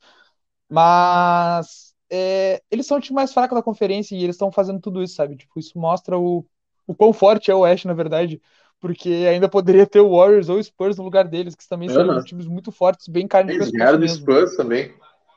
Mas 0.68 1.94
é, 2.10 2.60
eles 2.72 2.88
são 2.88 2.98
o 2.98 3.02
time 3.02 3.16
mais 3.16 3.32
fraco 3.32 3.54
da 3.54 3.62
conferência 3.62 4.16
e 4.16 4.24
eles 4.24 4.36
estão 4.36 4.52
fazendo 4.52 4.80
tudo 4.80 5.04
isso, 5.04 5.14
sabe? 5.14 5.36
Tipo, 5.36 5.60
isso 5.60 5.78
mostra 5.78 6.18
o, 6.18 6.44
o 6.88 6.96
quão 6.96 7.14
forte 7.14 7.52
é 7.52 7.56
o 7.56 7.60
Oeste, 7.60 7.86
na 7.86 7.94
verdade. 7.94 8.42
Porque 8.80 9.10
ainda 9.30 9.48
poderia 9.48 9.86
ter 9.86 10.00
o 10.00 10.18
Warriors 10.18 10.50
ou 10.50 10.58
o 10.58 10.64
Spurs 10.64 10.98
no 10.98 11.04
lugar 11.04 11.28
deles, 11.28 11.56
que 11.56 11.68
também 11.70 11.88
são 11.88 12.24
times 12.24 12.48
muito 12.48 12.72
fortes, 12.72 13.08
bem 13.08 13.28
carne 13.28 13.54
de 13.54 13.60
pescoço 13.60 14.00
mesmo. 14.00 14.22
Spurs 14.22 14.56
também. 14.56 14.94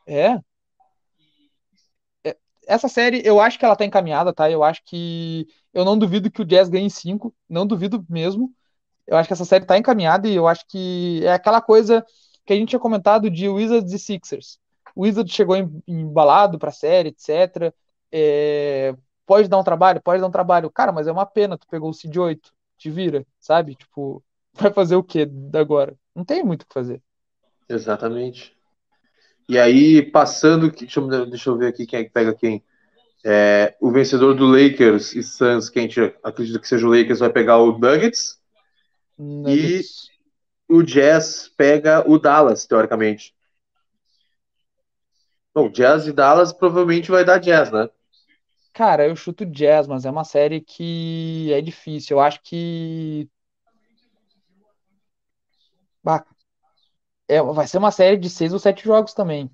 É. 0.06 0.40
é. 2.24 2.36
Essa 2.66 2.88
série, 2.88 3.20
eu 3.22 3.38
acho 3.38 3.58
que 3.58 3.64
ela 3.66 3.76
tá 3.76 3.84
encaminhada, 3.84 4.32
tá? 4.32 4.50
Eu 4.50 4.64
acho 4.64 4.82
que. 4.84 5.46
Eu 5.74 5.84
não 5.84 5.98
duvido 5.98 6.30
que 6.30 6.40
o 6.40 6.44
Jazz 6.44 6.70
ganhe 6.70 6.90
5. 6.90 7.34
Não 7.48 7.66
duvido 7.66 8.04
mesmo. 8.08 8.50
Eu 9.06 9.16
acho 9.16 9.26
que 9.26 9.32
essa 9.32 9.44
série 9.44 9.64
tá 9.66 9.76
encaminhada 9.76 10.28
e 10.28 10.36
eu 10.36 10.46
acho 10.46 10.64
que 10.68 11.20
é 11.24 11.32
aquela 11.32 11.60
coisa 11.60 12.04
que 12.50 12.54
a 12.54 12.56
gente 12.56 12.70
tinha 12.70 12.80
comentado 12.80 13.30
de 13.30 13.48
Wizards 13.48 13.92
e 13.92 13.98
Sixers 13.98 14.58
o 14.94 15.02
Wizard 15.02 15.30
chegou 15.32 15.56
embalado 15.86 16.58
para 16.58 16.70
a 16.70 16.72
série, 16.72 17.10
etc. 17.10 17.72
É, 18.10 18.94
pode 19.26 19.48
dar 19.48 19.58
um 19.58 19.64
trabalho? 19.64 20.00
Pode 20.02 20.20
dar 20.20 20.26
um 20.26 20.32
trabalho. 20.32 20.70
Cara, 20.70 20.92
mas 20.92 21.06
é 21.06 21.12
uma 21.12 21.26
pena, 21.26 21.56
tu 21.56 21.66
pegou 21.68 21.90
o 21.90 21.94
Cid 21.94 22.18
8, 22.18 22.52
te 22.76 22.90
vira, 22.90 23.24
sabe? 23.38 23.74
Tipo, 23.74 24.22
vai 24.54 24.72
fazer 24.72 24.96
o 24.96 25.02
que 25.02 25.28
agora? 25.54 25.96
Não 26.14 26.24
tem 26.24 26.44
muito 26.44 26.62
o 26.62 26.66
que 26.66 26.74
fazer. 26.74 27.00
Exatamente. 27.68 28.56
E 29.48 29.58
aí, 29.58 30.02
passando, 30.02 30.70
deixa 30.70 31.00
eu, 31.00 31.26
deixa 31.26 31.50
eu 31.50 31.56
ver 31.56 31.68
aqui 31.68 31.86
quem 31.86 32.00
é 32.00 32.04
que 32.04 32.10
pega 32.10 32.34
quem. 32.34 32.62
É, 33.24 33.76
o 33.80 33.90
vencedor 33.90 34.34
do 34.34 34.46
Lakers 34.46 35.14
e 35.14 35.22
Suns, 35.22 35.68
que 35.68 35.78
a 35.78 35.82
gente 35.82 36.00
acredita 36.22 36.58
que 36.58 36.66
seja 36.66 36.86
o 36.86 36.90
Lakers, 36.90 37.18
vai 37.18 37.30
pegar 37.30 37.58
o 37.58 37.78
Nuggets. 37.78 38.38
Nuggets. 39.18 40.06
E 40.06 40.19
o 40.70 40.82
Jazz 40.82 41.48
pega 41.56 42.08
o 42.08 42.18
Dallas, 42.18 42.64
teoricamente. 42.64 43.34
Bom, 45.52 45.68
Jazz 45.68 46.06
e 46.06 46.12
Dallas 46.12 46.52
provavelmente 46.52 47.10
vai 47.10 47.24
dar 47.24 47.38
Jazz, 47.38 47.72
né? 47.72 47.90
Cara, 48.72 49.06
eu 49.06 49.16
chuto 49.16 49.44
Jazz, 49.44 49.88
mas 49.88 50.04
é 50.04 50.10
uma 50.10 50.22
série 50.22 50.60
que 50.60 51.52
é 51.52 51.60
difícil. 51.60 52.16
Eu 52.16 52.20
acho 52.20 52.40
que. 52.42 53.28
Bah, 56.02 56.24
é, 57.28 57.42
vai 57.42 57.66
ser 57.66 57.78
uma 57.78 57.90
série 57.90 58.16
de 58.16 58.30
seis 58.30 58.52
ou 58.52 58.58
sete 58.58 58.84
jogos 58.84 59.12
também. 59.12 59.50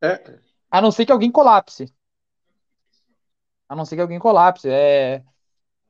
É. 0.00 0.38
A 0.70 0.80
não 0.80 0.92
ser 0.92 1.04
que 1.04 1.12
alguém 1.12 1.32
colapse. 1.32 1.92
A 3.68 3.74
não 3.74 3.84
ser 3.84 3.96
que 3.96 4.02
alguém 4.02 4.20
colapse. 4.20 4.68
É, 4.68 5.22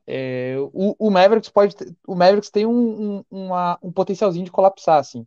é, 0.07 0.55
o, 0.73 0.95
o 1.07 1.11
Mavericks 1.11 1.49
pode. 1.49 1.75
O 2.07 2.15
Mavericks 2.15 2.49
tem 2.49 2.65
um, 2.65 3.23
um, 3.31 3.45
uma, 3.45 3.77
um 3.81 3.91
potencialzinho 3.91 4.45
de 4.45 4.51
colapsar, 4.51 4.99
assim. 4.99 5.25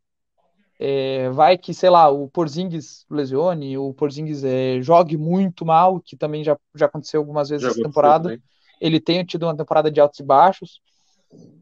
É, 0.78 1.30
vai 1.30 1.56
que, 1.56 1.72
sei 1.72 1.88
lá, 1.88 2.08
o 2.10 2.28
Porzingis 2.28 3.06
lesione, 3.08 3.78
o 3.78 3.94
Porzingis 3.94 4.42
é, 4.42 4.82
jogue 4.82 5.16
muito 5.16 5.64
mal, 5.64 6.00
que 6.00 6.16
também 6.16 6.42
já, 6.42 6.58
já 6.74 6.86
aconteceu 6.86 7.20
algumas 7.20 7.48
vezes 7.48 7.62
já 7.62 7.70
essa 7.70 7.82
temporada. 7.82 8.24
Também. 8.24 8.42
Ele 8.80 9.00
tem 9.00 9.24
tido 9.24 9.44
uma 9.44 9.56
temporada 9.56 9.90
de 9.90 10.00
altos 10.00 10.18
e 10.18 10.22
baixos. 10.24 10.80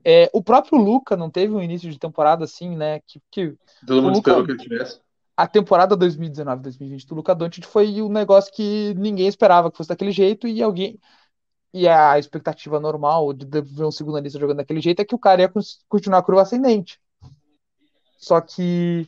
É, 0.05 0.29
o 0.33 0.43
próprio 0.43 0.79
Luca 0.79 1.17
não 1.17 1.31
teve 1.31 1.55
um 1.55 1.63
início 1.63 1.91
de 1.91 1.99
temporada 1.99 2.45
assim, 2.45 2.75
né? 2.75 3.01
Que, 3.07 3.21
que 3.31 3.55
Todo 3.87 4.03
mundo 4.03 4.17
Luka, 4.17 4.31
esperou 4.31 4.45
que 4.45 4.53
ele 4.53 4.59
tivesse. 4.59 5.01
A 5.37 5.47
temporada 5.47 5.97
2019-2020 5.97 7.07
do 7.07 7.15
Luca 7.15 7.35
Doncic 7.35 7.65
foi 7.65 8.03
um 8.03 8.09
negócio 8.09 8.53
que 8.53 8.95
ninguém 8.97 9.29
esperava 9.29 9.71
que 9.71 9.77
fosse 9.77 9.89
daquele 9.89 10.11
jeito 10.11 10.47
e 10.47 10.63
alguém 10.63 10.99
e 11.73 11.89
a 11.89 12.19
expectativa 12.19 12.79
normal 12.79 13.33
de 13.33 13.47
ver 13.61 13.85
um 13.85 13.91
segundo 13.91 14.19
lista 14.19 14.39
jogando 14.39 14.59
daquele 14.59 14.81
jeito 14.81 15.01
é 15.01 15.05
que 15.05 15.15
o 15.15 15.19
cara 15.19 15.43
ia 15.43 15.53
continuar 15.89 16.19
a 16.19 16.23
curva 16.23 16.43
ascendente. 16.43 17.01
Só 18.19 18.41
que 18.41 19.07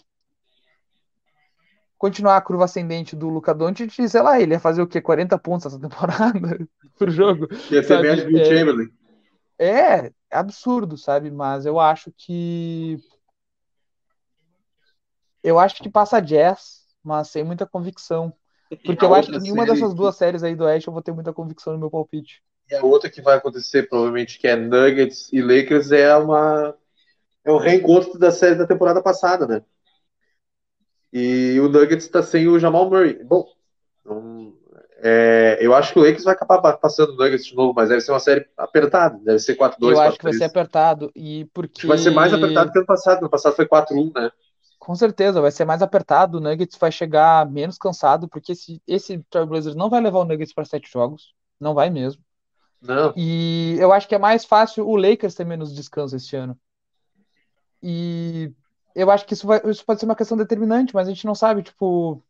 continuar 1.98 2.36
a 2.36 2.40
curva 2.40 2.64
ascendente 2.64 3.14
do 3.14 3.28
Luca 3.28 3.54
Doncic, 3.54 4.08
sei 4.08 4.22
lá, 4.22 4.40
ele 4.40 4.54
ia 4.54 4.60
fazer 4.60 4.82
o 4.82 4.86
quê? 4.86 5.00
40 5.00 5.38
pontos 5.38 5.66
essa 5.66 5.78
temporada 5.78 6.32
pro 6.98 7.10
jogo. 7.10 7.48
Ia 7.70 7.82
ser 7.82 8.00
menos 8.00 8.24
que 8.24 8.34
o 8.34 8.44
Chamberlain. 8.44 8.90
É, 9.58 10.06
é 10.06 10.12
absurdo, 10.30 10.96
sabe? 10.96 11.30
Mas 11.30 11.66
eu 11.66 11.78
acho 11.78 12.12
que 12.16 12.98
eu 15.42 15.58
acho 15.58 15.82
que 15.82 15.90
passa 15.90 16.20
Jazz, 16.20 16.86
mas 17.02 17.28
sem 17.28 17.44
muita 17.44 17.66
convicção. 17.66 18.32
Porque 18.84 19.04
eu 19.04 19.14
acho 19.14 19.30
que 19.30 19.38
nenhuma 19.38 19.66
dessas 19.66 19.92
duas 19.92 20.16
séries 20.16 20.42
aí 20.42 20.56
do 20.56 20.64
Oeste 20.64 20.88
eu 20.88 20.92
vou 20.92 21.02
ter 21.02 21.12
muita 21.12 21.32
convicção 21.32 21.74
no 21.74 21.78
meu 21.78 21.90
palpite. 21.90 22.42
E 22.70 22.74
a 22.74 22.82
outra 22.84 23.10
que 23.10 23.20
vai 23.20 23.36
acontecer, 23.36 23.88
provavelmente, 23.88 24.38
que 24.38 24.46
é 24.46 24.56
Nuggets 24.56 25.32
e 25.32 25.40
Lakers, 25.42 25.92
é 25.92 26.16
uma 26.16 26.74
é 27.44 27.52
um 27.52 27.58
reencontro 27.58 28.18
da 28.18 28.30
série 28.30 28.54
da 28.54 28.66
temporada 28.66 29.02
passada, 29.02 29.46
né? 29.46 29.62
E 31.12 31.60
o 31.60 31.68
Nuggets 31.68 32.06
está 32.06 32.22
sem 32.22 32.48
o 32.48 32.58
Jamal 32.58 32.88
Murray. 32.88 33.22
Bom, 33.22 33.46
é, 35.06 35.58
eu 35.60 35.74
acho 35.74 35.92
que 35.92 35.98
o 35.98 36.02
Lakers 36.02 36.24
vai 36.24 36.32
acabar 36.34 36.78
passando 36.78 37.10
o 37.10 37.16
Nuggets 37.16 37.44
de 37.44 37.54
novo, 37.54 37.74
mas 37.74 37.90
deve 37.90 38.00
ser 38.00 38.10
uma 38.10 38.18
série 38.18 38.48
apertada. 38.56 39.18
Deve 39.22 39.38
ser 39.38 39.54
4-2, 39.54 39.90
Eu 39.90 40.00
acho 40.00 40.18
que 40.18 40.24
vai 40.24 40.32
ser 40.32 40.44
apertado. 40.44 41.12
E 41.14 41.44
porque... 41.52 41.86
Vai 41.86 41.98
ser 41.98 42.10
mais 42.10 42.32
apertado 42.32 42.72
que 42.72 42.78
ano 42.78 42.86
passado. 42.86 43.20
No 43.20 43.28
passado 43.28 43.54
foi 43.54 43.68
4-1, 43.68 44.12
né? 44.14 44.30
Com 44.78 44.94
certeza, 44.94 45.40
vai 45.40 45.50
ser 45.50 45.66
mais 45.66 45.82
apertado. 45.82 46.38
O 46.38 46.40
Nuggets 46.40 46.78
vai 46.78 46.90
chegar 46.90 47.48
menos 47.50 47.76
cansado, 47.76 48.26
porque 48.28 48.52
esse, 48.52 48.82
esse 48.86 49.18
Trailblazers 49.30 49.76
não 49.76 49.90
vai 49.90 50.00
levar 50.00 50.20
o 50.20 50.24
Nuggets 50.24 50.54
para 50.54 50.64
sete 50.64 50.90
jogos. 50.90 51.34
Não 51.60 51.74
vai 51.74 51.90
mesmo. 51.90 52.22
Não. 52.84 53.14
E 53.16 53.76
eu 53.80 53.92
acho 53.92 54.06
que 54.06 54.14
é 54.14 54.18
mais 54.18 54.44
fácil 54.44 54.86
o 54.86 54.94
Lakers 54.94 55.34
ter 55.34 55.46
menos 55.46 55.74
descanso 55.74 56.14
esse 56.14 56.36
ano. 56.36 56.58
E 57.82 58.52
eu 58.94 59.10
acho 59.10 59.24
que 59.24 59.32
isso, 59.32 59.46
vai, 59.46 59.60
isso 59.64 59.84
pode 59.84 60.00
ser 60.00 60.06
uma 60.06 60.14
questão 60.14 60.36
determinante, 60.36 60.94
mas 60.94 61.08
a 61.08 61.10
gente 61.10 61.24
não 61.24 61.34
sabe, 61.34 61.62
tipo. 61.62 62.22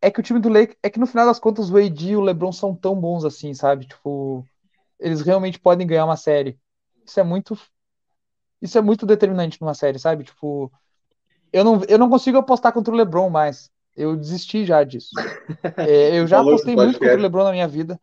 É 0.00 0.10
que 0.10 0.18
o 0.18 0.22
time 0.22 0.40
do 0.40 0.48
Lakers. 0.48 0.78
É 0.82 0.88
que 0.88 0.98
no 0.98 1.06
final 1.06 1.26
das 1.26 1.38
contas 1.38 1.70
o 1.70 1.76
AD 1.76 2.10
e 2.10 2.16
o 2.16 2.22
LeBron 2.22 2.52
são 2.52 2.74
tão 2.74 2.98
bons 2.98 3.24
assim, 3.24 3.52
sabe? 3.52 3.86
Tipo. 3.86 4.46
Eles 4.98 5.20
realmente 5.20 5.60
podem 5.60 5.86
ganhar 5.86 6.06
uma 6.06 6.16
série. 6.16 6.58
Isso 7.04 7.20
é 7.20 7.22
muito. 7.22 7.58
Isso 8.62 8.78
é 8.78 8.80
muito 8.80 9.04
determinante 9.04 9.60
numa 9.60 9.74
série, 9.74 9.98
sabe? 9.98 10.24
Tipo. 10.24 10.72
Eu 11.52 11.64
não, 11.64 11.82
eu 11.86 11.98
não 11.98 12.08
consigo 12.08 12.38
apostar 12.38 12.72
contra 12.72 12.94
o 12.94 12.96
LeBron 12.96 13.28
mais. 13.28 13.70
Eu 13.94 14.16
desisti 14.16 14.64
já 14.64 14.82
disso. 14.84 15.10
É, 15.76 16.18
eu 16.18 16.26
já 16.26 16.40
apostei 16.40 16.74
muito 16.74 16.98
contra 16.98 17.16
o 17.16 17.20
LeBron 17.20 17.44
na 17.44 17.52
minha 17.52 17.68
vida. 17.68 18.00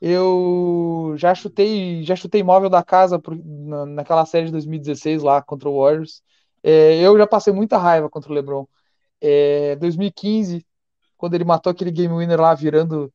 Eu 0.00 1.14
já 1.16 1.34
chutei, 1.34 2.02
já 2.04 2.14
chutei 2.16 2.42
móvel 2.42 2.68
da 2.70 2.82
casa 2.84 3.18
por, 3.18 3.36
na, 3.44 3.86
naquela 3.86 4.26
série 4.26 4.46
de 4.46 4.52
2016 4.52 5.22
lá 5.22 5.42
contra 5.42 5.68
o 5.68 5.80
Warriors. 5.82 6.22
É, 6.62 7.00
eu 7.00 7.16
já 7.18 7.26
passei 7.26 7.52
muita 7.52 7.78
raiva 7.78 8.10
contra 8.10 8.30
o 8.30 8.34
LeBron. 8.34 8.66
É, 9.20 9.76
2015, 9.76 10.66
quando 11.16 11.34
ele 11.34 11.44
matou 11.44 11.70
aquele 11.72 11.90
game 11.92 12.14
winner 12.16 12.40
lá 12.40 12.54
virando 12.54 13.12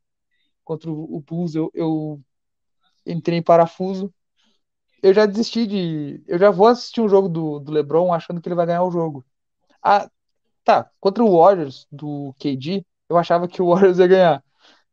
contra 0.63 0.91
o, 0.91 1.21
Bulls, 1.21 1.55
eu, 1.55 1.71
eu 1.75 2.21
entrei 3.05 3.39
em 3.39 3.43
parafuso. 3.43 4.13
Eu 5.01 5.13
já 5.13 5.25
desisti 5.25 5.65
de. 5.67 6.23
Eu 6.27 6.37
já 6.37 6.51
vou 6.51 6.67
assistir 6.67 7.01
um 7.01 7.09
jogo 7.09 7.27
do, 7.29 7.59
do 7.59 7.71
LeBron 7.71 8.13
achando 8.13 8.39
que 8.41 8.47
ele 8.47 8.55
vai 8.55 8.65
ganhar 8.65 8.83
o 8.83 8.91
jogo. 8.91 9.25
Ah, 9.83 10.09
tá. 10.63 10.91
Contra 10.99 11.23
o 11.23 11.37
Warriors 11.39 11.87
do 11.91 12.35
KD, 12.39 12.85
eu 13.09 13.17
achava 13.17 13.47
que 13.47 13.61
o 13.61 13.67
Warriors 13.73 13.99
ia 13.99 14.07
ganhar. 14.07 14.45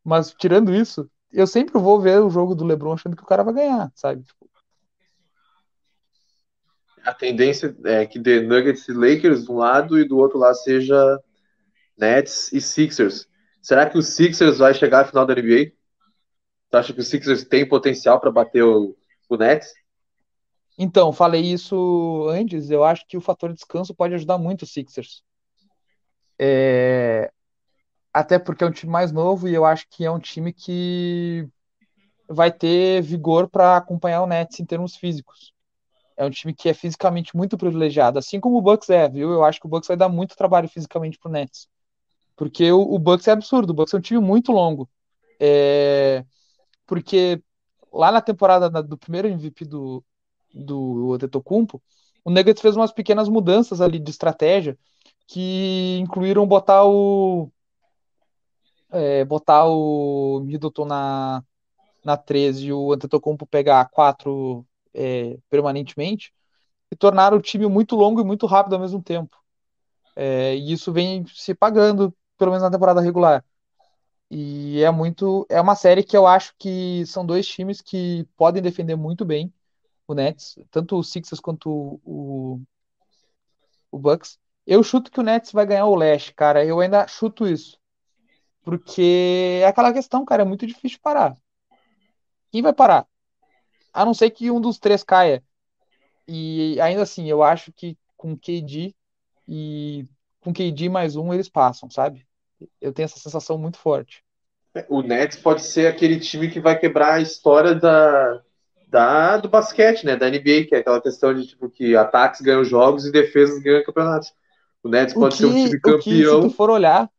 Mas 0.05 0.35
tirando 0.35 0.75
isso, 0.75 1.11
eu 1.33 1.47
sempre 1.47 1.79
vou 1.79 2.01
ver 2.01 2.21
o 2.21 2.31
jogo 2.31 2.55
do 2.55 2.65
LeBron 2.65 2.93
achando 2.93 3.17
que 3.17 3.23
o 3.23 3.27
cara 3.27 3.43
vai 3.43 3.55
ganhar, 3.55 3.93
sabe? 3.95 4.23
Tipo, 4.23 4.49
a 7.09 7.15
tendência 7.15 7.75
é 7.85 8.05
que 8.07 8.19
dê 8.19 8.41
Nuggets 8.41 8.87
e 8.89 8.93
Lakers 8.93 9.45
de 9.45 9.51
um 9.51 9.57
lado 9.57 9.99
e 9.99 10.07
do 10.07 10.19
outro 10.19 10.39
lado 10.39 10.57
seja 10.57 11.19
Nets 11.97 12.53
e 12.53 12.61
Sixers. 12.61 13.27
Será 13.63 13.89
que 13.89 13.97
o 13.97 14.03
Sixers 14.03 14.59
vai 14.59 14.75
chegar 14.75 15.01
à 15.01 15.05
final 15.05 15.25
da 15.25 15.35
NBA? 15.35 15.73
Você 16.69 16.77
acha 16.77 16.93
que 16.93 17.01
o 17.01 17.05
Sixers 17.05 17.45
tem 17.45 17.67
potencial 17.67 18.21
para 18.21 18.31
bater 18.31 18.63
o, 18.63 18.95
o 19.29 19.37
Nets? 19.37 19.73
Então, 20.79 21.13
falei 21.13 21.43
isso 21.43 22.29
antes. 22.29 22.71
Eu 22.71 22.85
acho 22.85 23.07
que 23.07 23.17
o 23.17 23.23
fator 23.23 23.53
descanso 23.53 23.95
pode 23.95 24.15
ajudar 24.15 24.39
muito 24.39 24.63
o 24.63 24.67
Sixers. 24.67 25.23
É, 26.39 27.33
até 28.19 28.37
porque 28.39 28.65
é 28.65 28.67
um 28.67 28.73
time 28.73 28.91
mais 28.91 29.13
novo 29.13 29.49
e 29.49 29.55
eu 29.55 29.65
acho 29.65 29.87
que 29.89 30.05
é 30.05 30.11
um 30.11 30.19
time 30.19 30.53
que 30.53 31.49
vai 32.29 32.51
ter 32.51 33.01
vigor 33.01 33.49
para 33.49 33.77
acompanhar 33.77 34.23
o 34.23 34.27
Nets 34.27 34.59
em 34.59 34.65
termos 34.65 34.97
físicos. 34.97 35.53
É 36.17 36.25
um 36.25 36.31
time 36.31 36.53
que 36.53 36.69
é 36.69 36.75
fisicamente 36.75 37.37
muito 37.37 37.57
privilegiado, 37.57 38.19
assim 38.19 38.41
como 38.41 38.59
o 38.59 38.63
Bucks 38.63 38.91
é, 38.91 39.09
viu? 39.09 39.31
Eu 39.31 39.45
acho 39.45 39.61
que 39.61 39.67
o 39.67 39.69
Bucks 39.71 39.87
vai 39.87 39.97
dar 39.97 40.09
muito 40.09 40.37
trabalho 40.37 40.69
fisicamente 40.69 41.17
pro 41.17 41.31
Nets. 41.31 41.69
Porque 42.35 42.73
o, 42.73 42.81
o 42.81 42.99
Bucks 42.99 43.29
é 43.29 43.31
absurdo, 43.31 43.71
o 43.71 43.75
Bucks 43.75 43.95
é 43.95 43.99
um 43.99 44.01
time 44.01 44.21
muito 44.21 44.51
longo. 44.51 44.89
É, 45.39 46.25
porque 46.87 47.41
lá 47.93 48.11
na 48.11 48.21
temporada 48.21 48.69
do 48.83 48.99
primeiro 48.99 49.29
MVP 49.29 49.65
do, 49.65 50.05
do 50.53 51.13
Antetokounmpo, 51.15 51.81
o 52.25 52.31
Nuggets 52.31 52.61
fez 52.61 52.75
umas 52.75 52.91
pequenas 52.91 53.29
mudanças 53.29 53.81
ali 53.81 54.01
de 54.01 54.11
estratégia 54.11 54.77
que 55.29 55.99
incluíram 56.01 56.47
botar 56.47 56.85
o 56.85 57.49
é, 58.91 59.25
botar 59.25 59.67
o 59.67 60.41
Middleton 60.41 60.85
na, 60.85 61.43
na 62.05 62.17
13 62.17 62.67
e 62.67 62.73
o 62.73 62.93
Antetokounmpo 62.93 63.47
pegar 63.47 63.89
4 63.91 64.67
é, 64.95 65.39
permanentemente, 65.51 66.33
e 66.91 66.97
tornar 66.97 67.35
o 67.35 67.41
time 67.41 67.67
muito 67.67 67.95
longo 67.97 68.21
e 68.21 68.25
muito 68.25 68.47
rápido 68.47 68.75
ao 68.75 68.81
mesmo 68.81 69.03
tempo. 69.03 69.37
É, 70.17 70.57
e 70.57 70.73
isso 70.73 70.93
vem 70.93 71.27
se 71.29 71.55
pagando, 71.55 72.15
pelo 72.37 72.51
menos 72.51 72.63
na 72.63 72.71
temporada 72.71 73.01
regular. 73.01 73.45
E 74.31 74.83
é 74.83 74.91
muito. 74.91 75.47
É 75.49 75.61
uma 75.61 75.75
série 75.75 76.03
que 76.03 76.17
eu 76.17 76.27
acho 76.27 76.55
que 76.59 77.05
são 77.07 77.25
dois 77.25 77.47
times 77.47 77.81
que 77.81 78.27
podem 78.37 78.63
defender 78.63 78.97
muito 78.97 79.25
bem 79.25 79.53
o 80.07 80.15
Nets, 80.15 80.59
tanto 80.71 80.97
o 80.99 81.05
Sixers 81.05 81.41
quanto 81.41 82.01
o, 82.05 82.61
o 83.91 83.99
Bucks. 83.99 84.39
Eu 84.67 84.83
chuto 84.83 85.11
que 85.11 85.21
o 85.21 85.23
Nets 85.23 85.53
vai 85.53 85.67
ganhar 85.67 85.87
o 85.87 85.95
leste, 85.95 86.35
cara. 86.35 86.65
Eu 86.65 86.81
ainda 86.81 87.07
chuto 87.07 87.47
isso. 87.47 87.79
Porque 88.69 89.61
é 89.63 89.67
aquela 89.67 89.95
questão, 89.95 90.27
cara, 90.27 90.43
é 90.43 90.45
muito 90.45 90.67
difícil 90.67 90.99
parar. 91.03 91.35
Quem 92.53 92.61
vai 92.61 92.75
parar? 92.75 93.07
A 93.95 94.05
não 94.05 94.13
ser 94.13 94.29
que 94.29 94.51
um 94.51 94.61
dos 94.61 94.79
três 94.79 95.03
caia. 95.03 95.43
E 96.29 96.79
ainda 96.79 97.01
assim, 97.01 97.31
eu 97.31 97.43
acho 97.43 97.73
que 97.73 97.97
com 98.15 98.37
KD 98.37 98.95
e 99.49 100.05
com 100.41 100.53
KD 100.53 100.91
mais 100.91 101.17
um 101.17 101.33
eles 101.33 101.49
passam, 101.49 101.89
sabe? 101.89 102.27
Eu 102.79 102.93
tenho 102.93 103.07
essa 103.07 103.19
sensação 103.19 103.57
muito 103.57 103.79
forte. 103.79 104.23
O 104.91 105.01
Nets 105.01 105.39
pode 105.39 105.63
ser 105.63 105.87
aquele 105.87 106.21
time 106.21 106.51
que 106.51 106.61
vai 106.61 106.79
quebrar 106.79 107.15
a 107.15 107.21
história 107.23 107.75
da, 107.75 108.43
da 108.87 109.39
do 109.39 109.49
basquete, 109.49 110.05
né? 110.05 110.15
Da 110.15 110.29
NBA, 110.29 110.67
que 110.69 110.75
é 110.75 110.81
aquela 110.81 111.01
questão 111.01 111.33
de 111.33 111.47
tipo 111.47 111.71
que 111.71 111.97
ataques 111.97 112.43
ganham 112.43 112.63
jogos 112.65 113.07
e 113.07 113.13
defesas 113.13 113.63
ganham 113.63 113.83
campeonatos. 113.83 114.31
O 114.83 114.91
Nets 114.91 115.15
pode 115.15 115.37
que, 115.37 115.43
ser 115.43 115.47
um 115.47 115.55
time 115.55 115.81
campeão. 115.81 116.01
Que, 116.03 116.25
se 116.27 116.41
tu 116.43 116.51
for 116.51 116.69
olhar, 116.69 117.11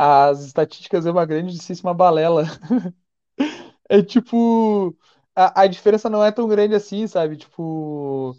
as 0.00 0.44
estatísticas 0.44 1.06
é 1.06 1.10
uma 1.10 1.26
grandíssima 1.26 1.92
balela. 1.92 2.44
é 3.88 4.00
tipo. 4.00 4.96
A, 5.34 5.62
a 5.62 5.66
diferença 5.66 6.08
não 6.08 6.22
é 6.24 6.30
tão 6.30 6.46
grande 6.46 6.76
assim, 6.76 7.08
sabe? 7.08 7.36
Tipo. 7.36 8.36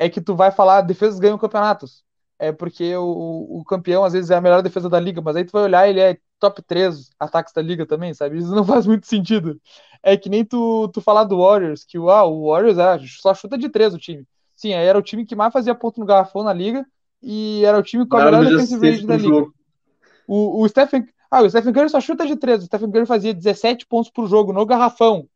É 0.00 0.08
que 0.10 0.20
tu 0.20 0.34
vai 0.34 0.50
falar, 0.50 0.80
defesas 0.80 1.20
ganham 1.20 1.38
campeonatos. 1.38 2.02
É 2.40 2.50
porque 2.50 2.96
o, 2.96 3.60
o 3.60 3.64
campeão 3.64 4.02
às 4.02 4.14
vezes 4.14 4.30
é 4.30 4.34
a 4.34 4.40
melhor 4.40 4.62
defesa 4.62 4.88
da 4.88 4.98
liga, 4.98 5.20
mas 5.20 5.36
aí 5.36 5.44
tu 5.44 5.52
vai 5.52 5.62
olhar 5.62 5.88
ele 5.88 6.00
é 6.00 6.18
top 6.40 6.62
3 6.62 7.10
ataques 7.20 7.52
da 7.52 7.62
liga 7.62 7.86
também, 7.86 8.12
sabe? 8.12 8.38
Isso 8.38 8.52
não 8.52 8.64
faz 8.66 8.86
muito 8.86 9.06
sentido. 9.06 9.60
É 10.02 10.16
que 10.16 10.28
nem 10.28 10.44
tu, 10.44 10.88
tu 10.88 11.00
falar 11.00 11.24
do 11.24 11.38
Warriors, 11.38 11.84
que 11.84 11.98
ah, 11.98 12.24
o 12.24 12.48
Warriors 12.48 12.78
é, 12.78 12.98
só 13.20 13.32
chuta 13.34 13.56
de 13.56 13.68
3 13.68 13.94
o 13.94 13.98
time. 13.98 14.26
Sim, 14.56 14.72
aí 14.72 14.86
era 14.86 14.98
o 14.98 15.02
time 15.02 15.24
que 15.24 15.36
mais 15.36 15.52
fazia 15.52 15.74
ponto 15.74 16.00
no 16.00 16.06
garrafão 16.06 16.42
na 16.42 16.52
liga 16.52 16.84
e 17.22 17.62
era 17.64 17.78
o 17.78 17.82
time 17.82 18.08
com 18.08 18.16
a 18.16 18.24
melhor 18.24 18.44
defensive 18.44 18.90
range 18.90 19.06
da 19.06 19.16
liga. 19.16 19.28
Jogo. 19.28 19.59
O, 20.30 20.62
o 20.62 20.68
Stephen. 20.68 21.08
Ah, 21.28 21.42
o 21.42 21.50
Stephen 21.50 21.72
Curry 21.72 21.90
só 21.90 22.00
chuta 22.00 22.24
de 22.24 22.36
três. 22.36 22.62
O 22.62 22.66
Stephen 22.66 22.88
Curry 22.92 23.04
fazia 23.04 23.34
17 23.34 23.84
pontos 23.86 24.12
por 24.12 24.28
jogo 24.28 24.52
no 24.52 24.64
garrafão. 24.64 25.28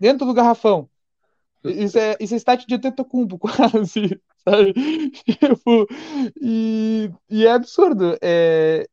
Dentro 0.00 0.26
do 0.26 0.34
garrafão. 0.34 0.90
Isso 1.64 1.96
é, 1.96 2.16
isso 2.18 2.34
é 2.34 2.38
stat 2.38 2.66
de 2.66 2.76
Tetocumbo, 2.76 3.38
quase. 3.38 4.20
Sabe? 4.44 4.72
Tipo, 5.22 5.86
e, 6.40 7.08
e 7.30 7.46
é 7.46 7.52
absurdo. 7.52 8.18
É, 8.20 8.84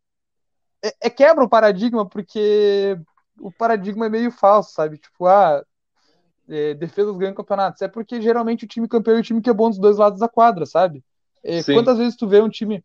é, 0.84 0.94
é, 1.02 1.10
quebra 1.10 1.44
o 1.44 1.50
paradigma, 1.50 2.08
porque 2.08 2.96
o 3.40 3.52
paradigma 3.52 4.06
é 4.06 4.10
meio 4.10 4.30
falso, 4.30 4.72
sabe? 4.72 5.00
Tipo, 5.00 5.26
ah, 5.26 5.64
é, 6.48 6.76
defesas 6.76 7.18
ganham 7.18 7.34
campeonatos. 7.34 7.82
É 7.82 7.88
porque 7.88 8.22
geralmente 8.22 8.66
o 8.66 8.68
time 8.68 8.88
campeão 8.88 9.18
é 9.18 9.20
o 9.20 9.24
time 9.24 9.42
que 9.42 9.50
é 9.50 9.54
bom 9.54 9.70
dos 9.70 9.80
dois 9.80 9.98
lados 9.98 10.20
da 10.20 10.30
quadra, 10.30 10.64
sabe? 10.68 11.04
É, 11.44 11.64
quantas 11.64 11.98
vezes 11.98 12.16
tu 12.16 12.28
vê 12.28 12.40
um 12.40 12.50
time 12.50 12.84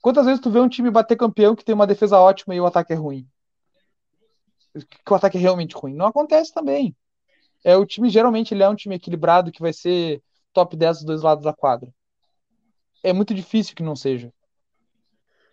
Quantas 0.00 0.26
vezes 0.26 0.40
tu 0.40 0.50
vê 0.50 0.60
um 0.60 0.68
time 0.68 0.90
bater 0.90 1.16
campeão 1.16 1.56
que 1.56 1.64
tem 1.64 1.74
uma 1.74 1.86
defesa 1.86 2.18
ótima 2.18 2.54
e 2.54 2.60
o 2.60 2.66
ataque 2.66 2.92
é 2.92 2.96
ruim? 2.96 3.26
Que 4.74 5.12
o 5.12 5.14
ataque 5.14 5.38
é 5.38 5.40
realmente 5.40 5.74
ruim. 5.74 5.94
Não 5.94 6.06
acontece 6.06 6.52
também. 6.52 6.94
É, 7.64 7.76
o 7.76 7.86
time 7.86 8.08
geralmente 8.08 8.54
ele 8.54 8.62
é 8.62 8.68
um 8.68 8.76
time 8.76 8.94
equilibrado 8.94 9.50
que 9.50 9.60
vai 9.60 9.72
ser 9.72 10.22
top 10.52 10.76
10 10.76 10.98
dos 10.98 11.04
dois 11.04 11.22
lados 11.22 11.44
da 11.44 11.52
quadra. 11.52 11.92
É 13.02 13.12
muito 13.12 13.34
difícil 13.34 13.74
que 13.74 13.82
não 13.82 13.96
seja. 13.96 14.32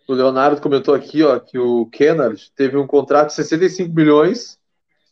O 0.06 0.12
Leonardo 0.12 0.60
comentou 0.60 0.94
aqui 0.94 1.22
ó, 1.22 1.40
que 1.40 1.58
o 1.58 1.86
Kennard 1.86 2.52
teve 2.54 2.76
um 2.76 2.86
contrato 2.86 3.28
de 3.28 3.34
65 3.34 3.94
milhões 3.94 4.58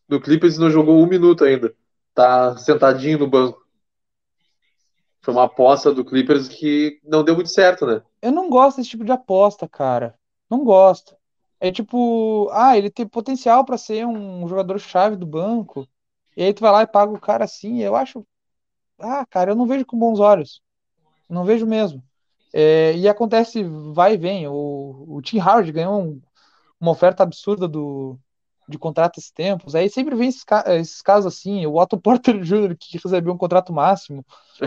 no 0.08 0.20
Clippers 0.20 0.56
e 0.56 0.60
não 0.60 0.70
jogou 0.70 1.02
um 1.02 1.06
minuto 1.06 1.44
ainda. 1.44 1.74
Tá 2.14 2.56
sentadinho 2.58 3.18
no 3.18 3.26
banco. 3.26 3.61
Foi 5.22 5.32
uma 5.32 5.44
aposta 5.44 5.92
do 5.92 6.04
Clippers 6.04 6.48
que 6.48 7.00
não 7.04 7.24
deu 7.24 7.34
muito 7.34 7.50
certo, 7.50 7.86
né? 7.86 8.02
Eu 8.20 8.32
não 8.32 8.50
gosto 8.50 8.78
desse 8.78 8.90
tipo 8.90 9.04
de 9.04 9.12
aposta, 9.12 9.68
cara. 9.68 10.18
Não 10.50 10.64
gosto. 10.64 11.16
É 11.60 11.70
tipo, 11.70 12.48
ah, 12.52 12.76
ele 12.76 12.90
tem 12.90 13.06
potencial 13.06 13.64
para 13.64 13.78
ser 13.78 14.04
um 14.04 14.46
jogador 14.48 14.78
chave 14.80 15.16
do 15.16 15.24
banco. 15.24 15.88
E 16.36 16.42
aí 16.42 16.52
tu 16.52 16.60
vai 16.60 16.72
lá 16.72 16.82
e 16.82 16.86
paga 16.86 17.12
o 17.12 17.20
cara 17.20 17.44
assim, 17.44 17.80
eu 17.82 17.94
acho. 17.94 18.26
Ah, 18.98 19.24
cara, 19.26 19.52
eu 19.52 19.56
não 19.56 19.66
vejo 19.66 19.86
com 19.86 19.98
bons 19.98 20.18
olhos. 20.18 20.60
Não 21.28 21.44
vejo 21.44 21.66
mesmo. 21.66 22.02
É, 22.52 22.94
e 22.96 23.08
acontece, 23.08 23.62
vai 23.92 24.14
e 24.14 24.18
vem. 24.18 24.48
O, 24.48 25.06
o 25.08 25.22
Tim 25.22 25.38
Howard 25.38 25.70
ganhou 25.72 26.02
um, 26.02 26.22
uma 26.80 26.90
oferta 26.92 27.22
absurda 27.22 27.68
do, 27.68 28.18
de 28.72 28.78
contrato 28.78 29.18
esses 29.18 29.30
tempos. 29.30 29.74
Aí 29.74 29.88
sempre 29.88 30.16
vem 30.16 30.28
esses, 30.28 30.44
esses, 30.68 31.02
casos 31.02 31.32
assim, 31.32 31.64
o 31.66 31.76
Otto 31.76 31.98
Porter 32.00 32.40
Jr., 32.40 32.76
que 32.76 32.98
recebeu 32.98 33.32
um 33.32 33.38
contrato 33.38 33.72
máximo. 33.72 34.24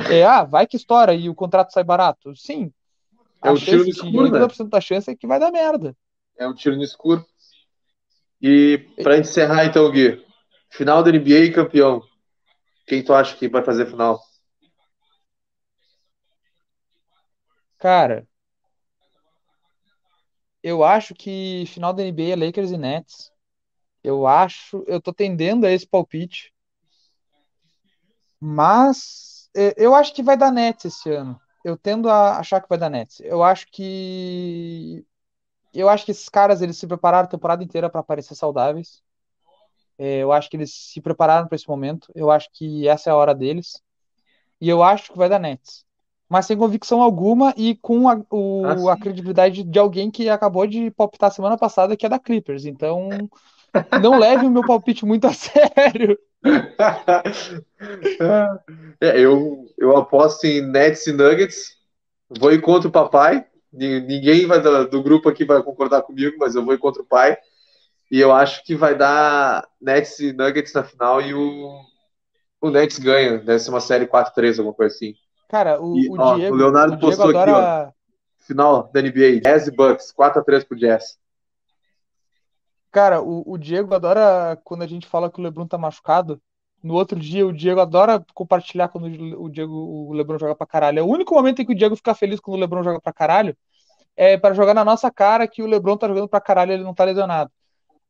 É, 0.09 0.23
ah, 0.23 0.43
vai 0.43 0.65
que 0.65 0.77
estoura 0.77 1.13
e 1.13 1.29
o 1.29 1.35
contrato 1.35 1.73
sai 1.73 1.83
barato. 1.83 2.35
Sim. 2.35 2.71
É 3.43 3.51
um 3.51 3.55
tiro 3.55 3.83
no 3.83 3.89
escuro, 3.89 4.31
né? 4.31 4.47
da 4.69 4.81
chance 4.81 5.11
é 5.11 5.15
que 5.15 5.27
vai 5.27 5.39
dar 5.39 5.51
merda. 5.51 5.95
É 6.37 6.47
um 6.47 6.53
tiro 6.53 6.75
no 6.75 6.83
escuro. 6.83 7.25
E 8.41 8.77
para 9.03 9.17
encerrar 9.17 9.65
então, 9.65 9.91
Gui, 9.91 10.23
final 10.69 11.03
da 11.03 11.11
NBA 11.11 11.53
campeão. 11.53 12.01
Quem 12.87 13.03
tu 13.03 13.13
acha 13.13 13.35
que 13.35 13.47
vai 13.47 13.63
fazer 13.63 13.87
final? 13.87 14.19
Cara, 17.77 18.27
eu 20.65 20.83
acho 20.83 21.13
que 21.13 21.65
final 21.67 21.93
da 21.93 22.03
NBA 22.03 22.33
é 22.33 22.35
Lakers 22.35 22.71
e 22.71 22.77
Nets. 22.77 23.31
Eu 24.05 24.27
acho, 24.27 24.83
eu 24.85 25.01
tô 25.01 25.11
tendendo 25.11 25.65
a 25.65 25.71
esse 25.71 25.87
palpite. 25.87 26.53
Mas 28.39 29.49
eu 29.75 29.95
acho 29.95 30.13
que 30.13 30.21
vai 30.21 30.37
dar 30.37 30.51
Nets 30.51 30.85
esse 30.85 31.09
ano. 31.09 31.41
Eu 31.63 31.75
tendo 31.75 32.07
a 32.07 32.37
achar 32.37 32.61
que 32.61 32.69
vai 32.69 32.77
dar 32.77 32.89
Nets. 32.89 33.19
Eu 33.21 33.43
acho 33.43 33.65
que 33.71 35.03
eu 35.73 35.89
acho 35.89 36.05
que 36.05 36.11
esses 36.11 36.29
caras 36.29 36.61
eles 36.61 36.77
se 36.77 36.85
prepararam 36.85 37.25
a 37.25 37.29
temporada 37.29 37.63
inteira 37.63 37.89
para 37.89 38.01
aparecer 38.01 38.35
saudáveis. 38.35 39.01
É, 39.97 40.19
eu 40.19 40.31
acho 40.31 40.51
que 40.51 40.57
eles 40.57 40.71
se 40.71 41.01
prepararam 41.01 41.47
para 41.47 41.55
esse 41.55 41.67
momento. 41.67 42.11
Eu 42.13 42.29
acho 42.29 42.47
que 42.53 42.87
essa 42.87 43.09
é 43.09 43.13
a 43.13 43.15
hora 43.15 43.33
deles. 43.33 43.81
E 44.61 44.69
eu 44.69 44.83
acho 44.83 45.11
que 45.11 45.17
vai 45.17 45.29
dar 45.29 45.39
Nets. 45.39 45.83
Mas 46.29 46.45
sem 46.45 46.55
convicção 46.55 47.01
alguma 47.01 47.55
e 47.57 47.75
com 47.75 48.07
a, 48.07 48.21
o, 48.29 48.87
ah, 48.87 48.93
a 48.93 48.99
credibilidade 48.99 49.63
de 49.63 49.79
alguém 49.79 50.11
que 50.11 50.29
acabou 50.29 50.67
de 50.67 50.91
palpitar 50.91 51.31
semana 51.31 51.57
passada, 51.57 51.97
que 51.97 52.05
é 52.05 52.09
da 52.09 52.19
Clippers. 52.19 52.65
Então, 52.65 53.29
não 54.01 54.19
leve 54.19 54.45
o 54.45 54.51
meu 54.51 54.65
palpite 54.65 55.05
muito 55.05 55.27
a 55.27 55.33
sério. 55.33 56.17
é, 59.01 59.19
eu, 59.19 59.65
eu 59.77 59.97
aposto 59.97 60.45
em 60.45 60.61
Nets 60.61 61.07
e 61.07 61.13
Nuggets. 61.13 61.75
Vou 62.29 62.51
ir 62.51 62.61
contra 62.61 62.87
o 62.87 62.91
papai. 62.91 63.45
Ninguém 63.71 64.45
vai 64.45 64.61
do, 64.61 64.87
do, 64.87 65.03
grupo 65.03 65.27
aqui 65.27 65.43
vai 65.43 65.61
concordar 65.61 66.01
comigo, 66.01 66.37
mas 66.39 66.55
eu 66.55 66.63
vou 66.63 66.73
ir 66.73 66.77
contra 66.77 67.01
o 67.01 67.05
pai. 67.05 67.37
E 68.09 68.19
eu 68.19 68.31
acho 68.31 68.63
que 68.63 68.75
vai 68.75 68.95
dar 68.95 69.67
Nets 69.81 70.19
e 70.19 70.31
Nuggets 70.31 70.73
na 70.73 70.83
final 70.83 71.21
e 71.21 71.33
o, 71.33 71.81
o 72.61 72.69
Nets 72.69 72.99
ganha. 72.99 73.39
Deve 73.39 73.59
ser 73.59 73.71
uma 73.71 73.81
série 73.81 74.07
4-3, 74.07 74.59
alguma 74.59 74.73
coisa 74.73 74.95
assim. 74.95 75.15
Cara, 75.49 75.81
o, 75.81 75.97
e, 75.97 76.07
o 76.07 76.19
ó, 76.19 76.35
Diego. 76.35 76.55
O 76.55 76.57
Leonardo 76.57 76.95
o 76.95 76.99
postou 76.99 77.29
adora... 77.29 77.51
aqui, 77.51 77.89
ó. 77.89 77.95
Final 78.45 78.91
da 78.93 79.01
NBA, 79.01 79.41
Jazz 79.43 79.67
e 79.67 79.71
Bucks, 79.71 80.13
4x3 80.17 80.67
pro 80.67 80.77
Jazz. 80.77 81.17
Cara, 82.95 83.21
o, 83.21 83.43
o 83.45 83.57
Diego 83.57 83.93
adora 83.93 84.55
quando 84.63 84.83
a 84.83 84.87
gente 84.87 85.05
fala 85.05 85.29
que 85.29 85.37
o 85.37 85.43
Lebron 85.43 85.67
tá 85.67 85.77
machucado. 85.77 86.41
No 86.81 86.93
outro 86.93 87.19
dia, 87.19 87.45
o 87.45 87.51
Diego 87.51 87.81
adora 87.81 88.25
compartilhar 88.33 88.87
quando 88.87 89.07
o 89.37 89.49
Diego, 89.49 89.73
o 89.73 90.13
Lebron 90.13 90.39
joga 90.39 90.55
pra 90.55 90.65
caralho. 90.65 90.99
É 90.99 91.01
o 91.03 91.05
único 91.05 91.35
momento 91.35 91.61
em 91.61 91.65
que 91.65 91.73
o 91.73 91.75
Diego 91.75 91.97
fica 91.97 92.15
feliz 92.15 92.39
quando 92.39 92.55
o 92.55 92.59
Lebron 92.61 92.83
joga 92.83 93.01
pra 93.01 93.11
caralho. 93.11 93.57
É 94.15 94.37
para 94.37 94.55
jogar 94.55 94.73
na 94.73 94.85
nossa 94.85 95.11
cara 95.11 95.45
que 95.47 95.61
o 95.61 95.67
Lebron 95.67 95.97
tá 95.97 96.07
jogando 96.07 96.29
pra 96.29 96.39
caralho 96.39 96.71
ele 96.73 96.83
não 96.83 96.93
tá 96.93 97.03
lesionado. 97.03 97.51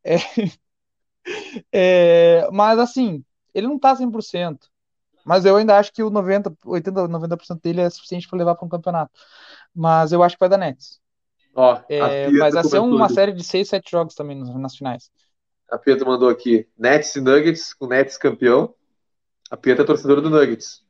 É... 0.03 0.17
é... 1.71 2.47
Mas 2.51 2.79
assim, 2.79 3.23
ele 3.53 3.67
não 3.67 3.79
tá 3.79 3.95
100%. 3.95 4.69
Mas 5.25 5.45
eu 5.45 5.55
ainda 5.57 5.77
acho 5.79 5.91
que 5.93 6.03
o 6.03 6.11
90, 6.11 6.55
80, 6.65 7.07
90% 7.07 7.61
dele 7.61 7.81
é 7.81 7.89
suficiente 7.89 8.27
para 8.27 8.37
levar 8.37 8.55
para 8.55 8.65
um 8.65 8.69
campeonato. 8.69 9.11
Mas 9.75 10.11
eu 10.11 10.23
acho 10.23 10.35
que 10.35 10.39
vai 10.41 10.49
dar 10.49 10.57
Nets. 10.57 11.01
Ó, 11.55 11.79
é, 11.87 12.29
mas 12.31 12.53
vai 12.53 12.63
ser 12.65 12.79
uma 12.79 13.07
série 13.07 13.31
de 13.31 13.43
6, 13.43 13.69
7 13.69 13.89
jogos 13.89 14.13
também 14.13 14.37
nas 14.37 14.75
finais. 14.75 15.09
A 15.71 15.77
Pietra 15.77 16.05
mandou 16.05 16.29
aqui: 16.29 16.67
Nets 16.77 17.15
e 17.15 17.21
Nuggets, 17.21 17.73
com 17.73 17.87
Nets 17.87 18.17
campeão. 18.17 18.75
A 19.49 19.55
Pietra 19.55 19.83
é 19.83 19.87
torcedora 19.87 20.21
do 20.21 20.29
Nuggets. 20.29 20.83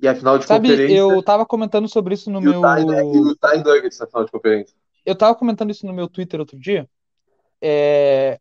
E 0.00 0.06
a 0.06 0.14
final 0.14 0.38
de 0.38 0.46
Sabe, 0.46 0.68
conferência. 0.68 0.96
Eu 0.96 1.22
tava 1.22 1.46
comentando 1.46 1.88
sobre 1.88 2.14
isso 2.14 2.30
no 2.30 2.40
meu. 2.40 2.60
Tá, 2.60 2.80
e 2.80 2.84
o 2.84 3.28
Utah 3.28 3.54
e 3.54 3.62
Nuggets 3.62 3.98
na 3.98 4.06
final 4.06 4.24
de 4.24 4.30
conferência. 4.30 4.76
Eu 5.04 5.16
tava 5.16 5.34
comentando 5.34 5.70
isso 5.70 5.86
no 5.86 5.92
meu 5.92 6.08
Twitter 6.08 6.38
outro 6.38 6.58
dia. 6.58 6.88
É... 7.62 8.38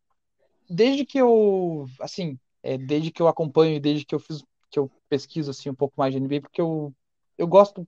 Desde 0.69 1.05
que 1.05 1.17
eu. 1.17 1.85
Assim, 2.01 2.37
é, 2.61 2.77
desde 2.77 3.09
que 3.09 3.21
eu 3.21 3.27
acompanho 3.27 3.75
e 3.75 3.79
desde 3.79 4.05
que 4.05 4.13
eu 4.13 4.19
fiz. 4.19 4.43
Que 4.69 4.77
eu 4.77 4.91
pesquiso 5.09 5.49
assim, 5.49 5.69
um 5.69 5.75
pouco 5.75 5.95
mais 5.97 6.13
de 6.13 6.19
NBA, 6.19 6.41
porque 6.41 6.61
eu, 6.61 6.93
eu 7.37 7.47
gosto. 7.47 7.87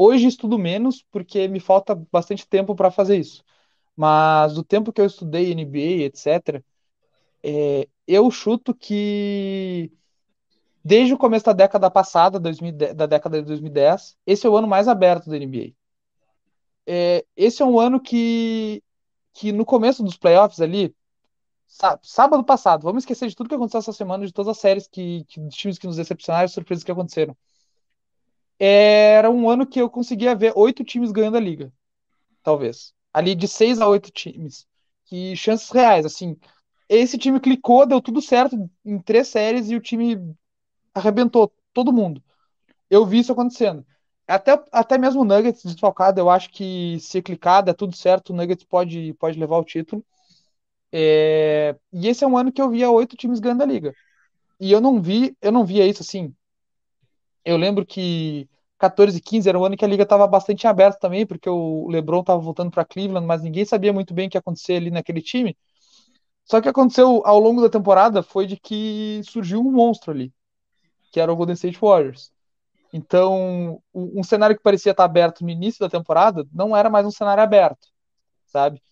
Hoje 0.00 0.28
estudo 0.28 0.58
menos, 0.58 1.04
porque 1.10 1.48
me 1.48 1.58
falta 1.58 1.94
bastante 2.12 2.46
tempo 2.48 2.74
para 2.76 2.88
fazer 2.90 3.18
isso. 3.18 3.44
Mas 3.96 4.54
do 4.54 4.62
tempo 4.62 4.92
que 4.92 5.00
eu 5.00 5.06
estudei 5.06 5.50
NBA, 5.52 6.04
etc., 6.06 6.64
é, 7.42 7.88
eu 8.06 8.30
chuto 8.30 8.74
que 8.74 9.92
desde 10.84 11.14
o 11.14 11.18
começo 11.18 11.46
da 11.46 11.52
década 11.52 11.90
passada, 11.90 12.38
2010, 12.40 12.94
da 12.94 13.06
década 13.06 13.40
de 13.40 13.46
2010, 13.48 14.16
esse 14.26 14.46
é 14.46 14.50
o 14.50 14.56
ano 14.56 14.68
mais 14.68 14.88
aberto 14.88 15.28
da 15.30 15.36
NBA. 15.36 15.74
É, 16.86 17.26
esse 17.36 17.62
é 17.62 17.66
um 17.66 17.78
ano 17.80 18.00
que, 18.00 18.82
que 19.34 19.52
no 19.52 19.64
começo 19.66 20.02
dos 20.02 20.16
playoffs 20.16 20.60
ali, 20.60 20.94
sábado 22.02 22.44
passado, 22.44 22.82
vamos 22.84 23.02
esquecer 23.02 23.28
de 23.28 23.36
tudo 23.36 23.48
que 23.48 23.54
aconteceu 23.54 23.80
essa 23.80 23.92
semana, 23.92 24.26
de 24.26 24.32
todas 24.32 24.48
as 24.50 24.58
séries 24.58 24.86
que, 24.86 25.24
que 25.24 25.48
times 25.48 25.78
que 25.78 25.86
nos 25.86 25.96
decepcionaram, 25.96 26.44
as 26.46 26.52
surpresas 26.52 26.84
que 26.84 26.92
aconteceram. 26.92 27.36
Era 28.58 29.30
um 29.30 29.48
ano 29.48 29.66
que 29.66 29.80
eu 29.80 29.90
conseguia 29.90 30.34
ver 30.34 30.52
oito 30.56 30.84
times 30.84 31.12
ganhando 31.12 31.36
a 31.36 31.40
liga, 31.40 31.72
talvez 32.42 32.94
ali 33.12 33.34
de 33.34 33.48
seis 33.48 33.80
a 33.80 33.88
oito 33.88 34.10
times. 34.10 34.66
Que 35.06 35.34
chances 35.36 35.70
reais, 35.70 36.06
assim. 36.06 36.36
Esse 36.88 37.18
time 37.18 37.40
clicou, 37.40 37.86
deu 37.86 38.00
tudo 38.00 38.22
certo 38.22 38.70
em 38.84 38.98
três 39.00 39.28
séries 39.28 39.70
e 39.70 39.76
o 39.76 39.80
time 39.80 40.34
arrebentou 40.94 41.52
todo 41.72 41.92
mundo. 41.92 42.22
Eu 42.90 43.06
vi 43.06 43.20
isso 43.20 43.32
acontecendo. 43.32 43.86
Até, 44.26 44.62
até 44.72 44.98
mesmo 44.98 45.22
o 45.22 45.24
Nuggets 45.24 45.64
desfalcado, 45.64 46.20
eu 46.20 46.30
acho 46.30 46.50
que 46.50 46.98
se 47.00 47.22
clicar, 47.22 47.62
der 47.62 47.74
tudo 47.74 47.96
certo, 47.96 48.30
o 48.32 48.36
Nuggets 48.36 48.64
pode, 48.64 49.14
pode 49.14 49.38
levar 49.38 49.58
o 49.58 49.64
título. 49.64 50.04
É... 50.92 51.76
E 51.92 52.08
esse 52.08 52.24
é 52.24 52.26
um 52.26 52.36
ano 52.38 52.52
que 52.52 52.60
eu 52.62 52.70
via 52.70 52.90
oito 52.90 53.16
times 53.16 53.40
ganhando 53.40 53.62
a 53.62 53.66
liga. 53.66 53.94
E 54.60 54.72
eu 54.72 54.80
não 54.80 55.00
vi, 55.02 55.36
eu 55.42 55.52
não 55.52 55.64
via 55.64 55.86
isso 55.86 56.02
assim. 56.02 56.34
Eu 57.44 57.56
lembro 57.56 57.84
que 57.86 58.48
14 58.78 59.18
e 59.18 59.20
15 59.20 59.48
era 59.48 59.58
um 59.58 59.64
ano 59.64 59.76
que 59.76 59.84
a 59.84 59.88
liga 59.88 60.02
estava 60.04 60.26
bastante 60.26 60.66
aberta 60.66 60.98
também, 60.98 61.26
porque 61.26 61.48
o 61.48 61.88
LeBron 61.88 62.20
estava 62.20 62.40
voltando 62.40 62.70
para 62.70 62.84
Cleveland, 62.84 63.26
mas 63.26 63.42
ninguém 63.42 63.64
sabia 63.64 63.92
muito 63.92 64.14
bem 64.14 64.28
o 64.28 64.30
que 64.30 64.36
ia 64.36 64.40
acontecer 64.40 64.74
ali 64.74 64.90
naquele 64.90 65.22
time. 65.22 65.56
Só 66.44 66.60
que 66.60 66.68
aconteceu 66.68 67.22
ao 67.26 67.38
longo 67.38 67.60
da 67.60 67.68
temporada 67.68 68.22
foi 68.22 68.46
de 68.46 68.56
que 68.56 69.20
surgiu 69.24 69.60
um 69.60 69.70
monstro 69.70 70.12
ali, 70.12 70.32
que 71.12 71.20
era 71.20 71.32
o 71.32 71.36
Golden 71.36 71.54
State 71.54 71.78
Warriors. 71.78 72.30
Então, 72.92 73.82
um 73.94 74.22
cenário 74.22 74.56
que 74.56 74.62
parecia 74.62 74.92
estar 74.92 75.04
aberto 75.04 75.44
no 75.44 75.50
início 75.50 75.80
da 75.80 75.90
temporada 75.90 76.46
não 76.52 76.76
era 76.76 76.88
mais 76.88 77.06
um 77.06 77.10
cenário 77.10 77.42
aberto, 77.42 77.88
sabe? 78.46 78.82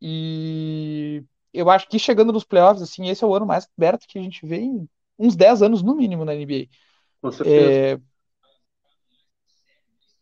E 0.00 1.22
eu 1.52 1.70
acho 1.70 1.88
que 1.88 1.98
chegando 1.98 2.32
nos 2.32 2.44
playoffs, 2.44 2.82
assim, 2.82 3.08
esse 3.08 3.22
é 3.22 3.26
o 3.26 3.34
ano 3.34 3.46
mais 3.46 3.68
aberto 3.76 4.06
que 4.08 4.18
a 4.18 4.22
gente 4.22 4.46
vê 4.46 4.60
em 4.60 4.88
uns 5.18 5.36
10 5.36 5.62
anos 5.62 5.82
no 5.82 5.94
mínimo 5.94 6.24
na 6.24 6.34
NBA. 6.34 6.68
Com 7.22 7.30
certeza. 7.30 7.72
É, 7.72 8.00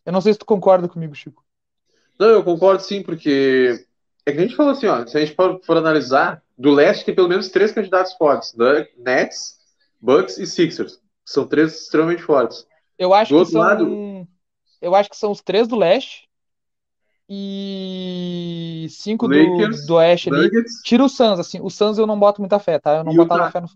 eu 0.05 0.13
não 0.13 0.21
sei 0.21 0.33
se 0.33 0.39
tu 0.39 0.45
concorda 0.45 0.87
comigo, 0.87 1.15
Chico. 1.15 1.43
Não, 2.19 2.27
eu 2.27 2.43
concordo 2.43 2.83
sim, 2.83 3.01
porque 3.01 3.85
é 4.25 4.31
que 4.31 4.37
a 4.37 4.41
gente 4.41 4.55
falou 4.55 4.71
assim, 4.71 4.85
ó, 4.85 5.05
se 5.05 5.17
a 5.17 5.19
gente 5.19 5.35
for, 5.35 5.59
for 5.63 5.77
analisar, 5.77 6.43
do 6.57 6.71
leste 6.71 7.05
tem 7.05 7.15
pelo 7.15 7.27
menos 7.27 7.49
três 7.49 7.71
candidatos 7.71 8.13
fortes, 8.13 8.53
né? 8.53 8.87
Nets, 8.97 9.57
Bucks 9.99 10.37
e 10.37 10.45
Sixers. 10.45 10.99
São 11.25 11.47
três 11.47 11.81
extremamente 11.81 12.21
fortes. 12.21 12.65
Eu 12.97 13.13
acho 13.13 13.33
do 13.33 13.43
que 13.43 13.51
são 13.51 13.61
lado... 13.61 14.27
eu 14.79 14.93
acho 14.93 15.09
que 15.09 15.17
são 15.17 15.31
os 15.31 15.41
três 15.41 15.67
do 15.67 15.75
leste 15.75 16.29
e 17.27 18.87
cinco 18.89 19.25
Lakers, 19.25 19.81
do, 19.81 19.87
do 19.87 19.95
oeste 19.95 20.29
ali. 20.31 20.49
Tira 20.83 21.03
o 21.03 21.09
Suns, 21.09 21.39
assim, 21.39 21.59
o 21.61 21.69
Suns 21.69 21.97
eu 21.97 22.05
não 22.05 22.19
boto 22.19 22.41
muita 22.41 22.59
fé, 22.59 22.77
tá? 22.77 22.97
Eu 22.97 23.03
não 23.03 23.15
botava 23.15 23.49
fé 23.49 23.61
no 23.61 23.67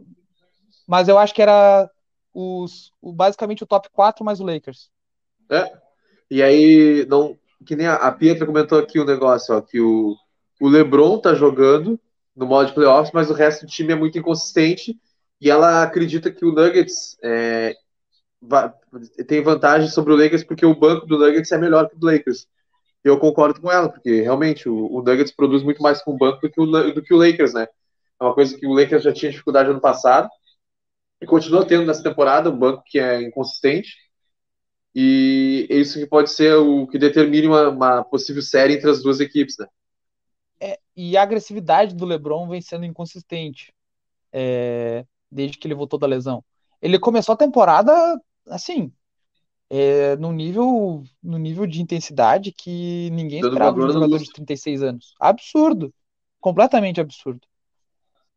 Mas 0.87 1.07
eu 1.07 1.17
acho 1.17 1.33
que 1.33 1.41
era 1.41 1.89
os, 2.35 2.91
o, 3.01 3.13
basicamente 3.13 3.63
o 3.63 3.67
top 3.67 3.89
4 3.91 4.25
mais 4.25 4.41
o 4.41 4.45
Lakers. 4.45 4.89
É, 5.49 5.71
e 6.29 6.43
aí, 6.43 7.05
não, 7.07 7.37
que 7.65 7.75
nem 7.75 7.87
a, 7.87 7.95
a 7.95 8.11
Pietra 8.11 8.45
comentou 8.45 8.77
aqui 8.77 8.99
o 8.99 9.05
negócio, 9.05 9.55
ó, 9.55 9.61
que 9.61 9.79
o, 9.79 10.15
o 10.59 10.67
LeBron 10.67 11.17
tá 11.17 11.33
jogando 11.33 11.97
no 12.35 12.45
modo 12.45 12.67
de 12.67 12.73
playoffs, 12.73 13.13
mas 13.13 13.29
o 13.29 13.33
resto 13.33 13.65
do 13.65 13.71
time 13.71 13.93
é 13.93 13.95
muito 13.95 14.17
inconsistente 14.19 14.99
e 15.39 15.49
ela 15.49 15.81
acredita 15.81 16.29
que 16.29 16.43
o 16.43 16.51
Nuggets 16.51 17.17
é, 17.23 17.73
vai, 18.41 18.71
tem 19.25 19.41
vantagem 19.41 19.89
sobre 19.89 20.11
o 20.11 20.17
Lakers 20.17 20.43
porque 20.43 20.65
o 20.65 20.75
banco 20.75 21.05
do 21.05 21.17
Nuggets 21.17 21.51
é 21.53 21.57
melhor 21.57 21.87
que 21.87 21.95
o 21.95 21.99
do 21.99 22.07
Lakers. 22.07 22.47
Eu 23.01 23.17
concordo 23.19 23.61
com 23.61 23.71
ela, 23.71 23.87
porque 23.87 24.21
realmente 24.21 24.67
o, 24.67 24.91
o 24.91 25.01
Nuggets 25.01 25.31
produz 25.31 25.63
muito 25.63 25.81
mais 25.81 26.01
com 26.01 26.11
o 26.11 26.17
banco 26.17 26.41
do 26.41 26.49
que 26.49 26.59
o, 26.59 26.65
do 26.65 27.01
que 27.01 27.13
o 27.13 27.17
Lakers, 27.17 27.53
né? 27.53 27.67
É 28.19 28.23
uma 28.23 28.33
coisa 28.33 28.57
que 28.57 28.65
o 28.65 28.73
Lakers 28.73 29.03
já 29.03 29.13
tinha 29.13 29.31
dificuldade 29.31 29.69
ano 29.69 29.79
passado 29.79 30.27
E 31.21 31.25
continua 31.25 31.65
tendo 31.65 31.85
nessa 31.85 32.03
temporada 32.03 32.49
um 32.49 32.57
banco 32.57 32.83
que 32.85 32.99
é 32.99 33.21
inconsistente. 33.21 33.95
E 34.93 35.67
é 35.69 35.75
isso 35.75 35.99
que 35.99 36.05
pode 36.05 36.31
ser 36.31 36.55
o 36.55 36.87
que 36.87 36.97
determine 36.97 37.47
uma, 37.47 37.69
uma 37.69 38.03
possível 38.03 38.41
série 38.41 38.75
entre 38.75 38.89
as 38.89 39.01
duas 39.01 39.19
equipes, 39.19 39.57
né? 39.59 39.67
É, 40.59 40.79
e 40.95 41.17
a 41.17 41.23
agressividade 41.23 41.93
do 41.93 42.05
LeBron 42.05 42.47
vem 42.47 42.61
sendo 42.61 42.85
inconsistente 42.85 43.73
é, 44.31 45.05
desde 45.29 45.57
que 45.57 45.67
ele 45.67 45.75
voltou 45.75 45.99
da 45.99 46.07
lesão. 46.07 46.43
Ele 46.81 46.97
começou 46.97 47.33
a 47.33 47.37
temporada 47.37 47.91
assim, 48.47 48.91
é, 49.69 50.15
no 50.17 50.31
nível 50.31 51.03
no 51.21 51.37
nível 51.37 51.65
de 51.65 51.81
intensidade 51.81 52.51
que 52.51 53.09
ninguém 53.11 53.41
Dando 53.41 53.53
esperava 53.53 53.77
de 53.77 53.85
um 53.85 53.91
jogador 53.91 54.19
de 54.19 54.31
36 54.31 54.83
anos. 54.83 55.15
Absurdo. 55.19 55.93
Completamente 56.39 57.01
absurdo. 57.01 57.41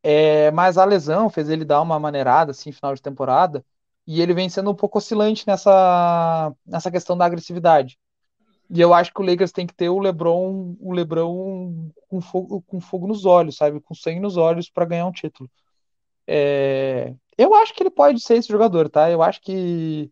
É, 0.03 0.51
mas 0.53 0.79
a 0.79 0.85
lesão 0.85 1.29
fez 1.29 1.49
ele 1.49 1.65
dar 1.65 1.81
uma 1.83 1.99
maneirada 1.99 2.53
assim, 2.53 2.73
final 2.73 2.95
de 2.95 3.03
temporada, 3.03 3.65
e 4.07 4.21
ele 4.23 4.33
vem 4.35 4.49
sendo 4.49 4.71
um 4.71 4.75
pouco 4.75 4.99
oscilante 4.99 5.47
nessa, 5.47 6.55
nessa 6.67 6.91
questão 6.91 7.17
da 7.17 7.25
agressividade. 7.27 7.99
E 8.71 8.81
eu 8.81 8.95
acho 8.95 9.13
que 9.15 9.21
o 9.21 9.25
Lakers 9.25 9.53
tem 9.53 9.67
que 9.67 9.75
ter 9.75 9.89
o 9.89 9.99
LeBron, 9.99 10.77
o 10.81 10.93
LeBron 10.93 11.91
com 12.09 12.21
fogo, 12.21 12.63
com 12.67 12.81
fogo 12.81 13.07
nos 13.07 13.25
olhos, 13.25 13.57
sabe? 13.57 13.81
Com 13.81 13.95
sangue 13.95 14.21
nos 14.21 14.37
olhos 14.37 14.71
para 14.71 14.85
ganhar 14.87 15.07
um 15.07 15.13
título. 15.13 15.51
É, 16.27 17.15
eu 17.39 17.55
acho 17.55 17.75
que 17.75 17.83
ele 17.83 17.91
pode 17.91 18.21
ser 18.21 18.37
esse 18.37 18.49
jogador, 18.49 18.89
tá? 18.91 19.11
Eu 19.11 19.23
acho 19.23 19.41
que 19.41 20.11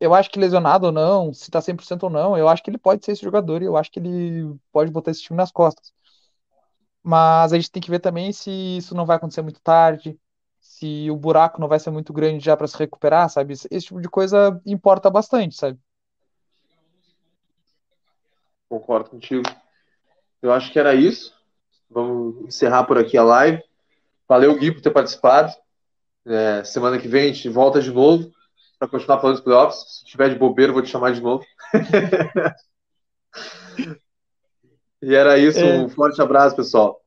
eu 0.00 0.14
acho 0.14 0.30
que 0.30 0.38
lesionado 0.38 0.86
ou 0.86 0.92
não, 0.92 1.32
se 1.34 1.50
tá 1.50 1.60
100% 1.60 2.04
ou 2.04 2.10
não, 2.10 2.36
eu 2.38 2.48
acho 2.48 2.62
que 2.62 2.70
ele 2.70 2.78
pode 2.78 3.04
ser 3.04 3.12
esse 3.12 3.22
jogador 3.22 3.62
e 3.62 3.66
eu 3.66 3.76
acho 3.76 3.90
que 3.90 3.98
ele 4.00 4.54
pode 4.72 4.90
botar 4.92 5.10
esse 5.10 5.22
time 5.22 5.36
nas 5.36 5.50
costas. 5.52 5.92
Mas 7.08 7.54
a 7.54 7.56
gente 7.56 7.70
tem 7.70 7.80
que 7.80 7.90
ver 7.90 8.00
também 8.00 8.30
se 8.34 8.50
isso 8.50 8.94
não 8.94 9.06
vai 9.06 9.16
acontecer 9.16 9.40
muito 9.40 9.62
tarde, 9.62 10.20
se 10.60 11.10
o 11.10 11.16
buraco 11.16 11.58
não 11.58 11.66
vai 11.66 11.80
ser 11.80 11.90
muito 11.90 12.12
grande 12.12 12.44
já 12.44 12.54
para 12.54 12.66
se 12.66 12.76
recuperar, 12.76 13.30
sabe? 13.30 13.54
Esse 13.54 13.86
tipo 13.86 13.98
de 13.98 14.10
coisa 14.10 14.60
importa 14.66 15.08
bastante, 15.08 15.56
sabe? 15.56 15.78
Concordo 18.68 19.08
contigo. 19.08 19.42
Eu 20.42 20.52
acho 20.52 20.70
que 20.70 20.78
era 20.78 20.94
isso. 20.94 21.34
Vamos 21.88 22.44
encerrar 22.44 22.84
por 22.84 22.98
aqui 22.98 23.16
a 23.16 23.22
live. 23.22 23.62
Valeu, 24.28 24.58
Gui, 24.58 24.70
por 24.70 24.82
ter 24.82 24.90
participado. 24.90 25.50
É, 26.26 26.62
semana 26.62 26.98
que 26.98 27.08
vem 27.08 27.30
a 27.30 27.32
gente 27.32 27.48
volta 27.48 27.80
de 27.80 27.90
novo 27.90 28.30
para 28.78 28.86
continuar 28.86 29.18
falando 29.18 29.36
dos 29.36 29.44
playoffs. 29.44 30.00
Se 30.00 30.04
tiver 30.04 30.28
de 30.28 30.38
bobeira, 30.38 30.74
vou 30.74 30.82
te 30.82 30.90
chamar 30.90 31.14
de 31.14 31.22
novo. 31.22 31.42
e 35.02 35.14
era 35.14 35.38
isso. 35.38 35.58
É. 35.58 35.78
Um 35.78 35.88
forte 35.88 36.20
abraço, 36.20 36.56
pessoal. 36.56 37.00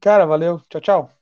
Cara, 0.00 0.26
valeu. 0.26 0.60
Tchau, 0.68 0.80
tchau. 0.80 1.19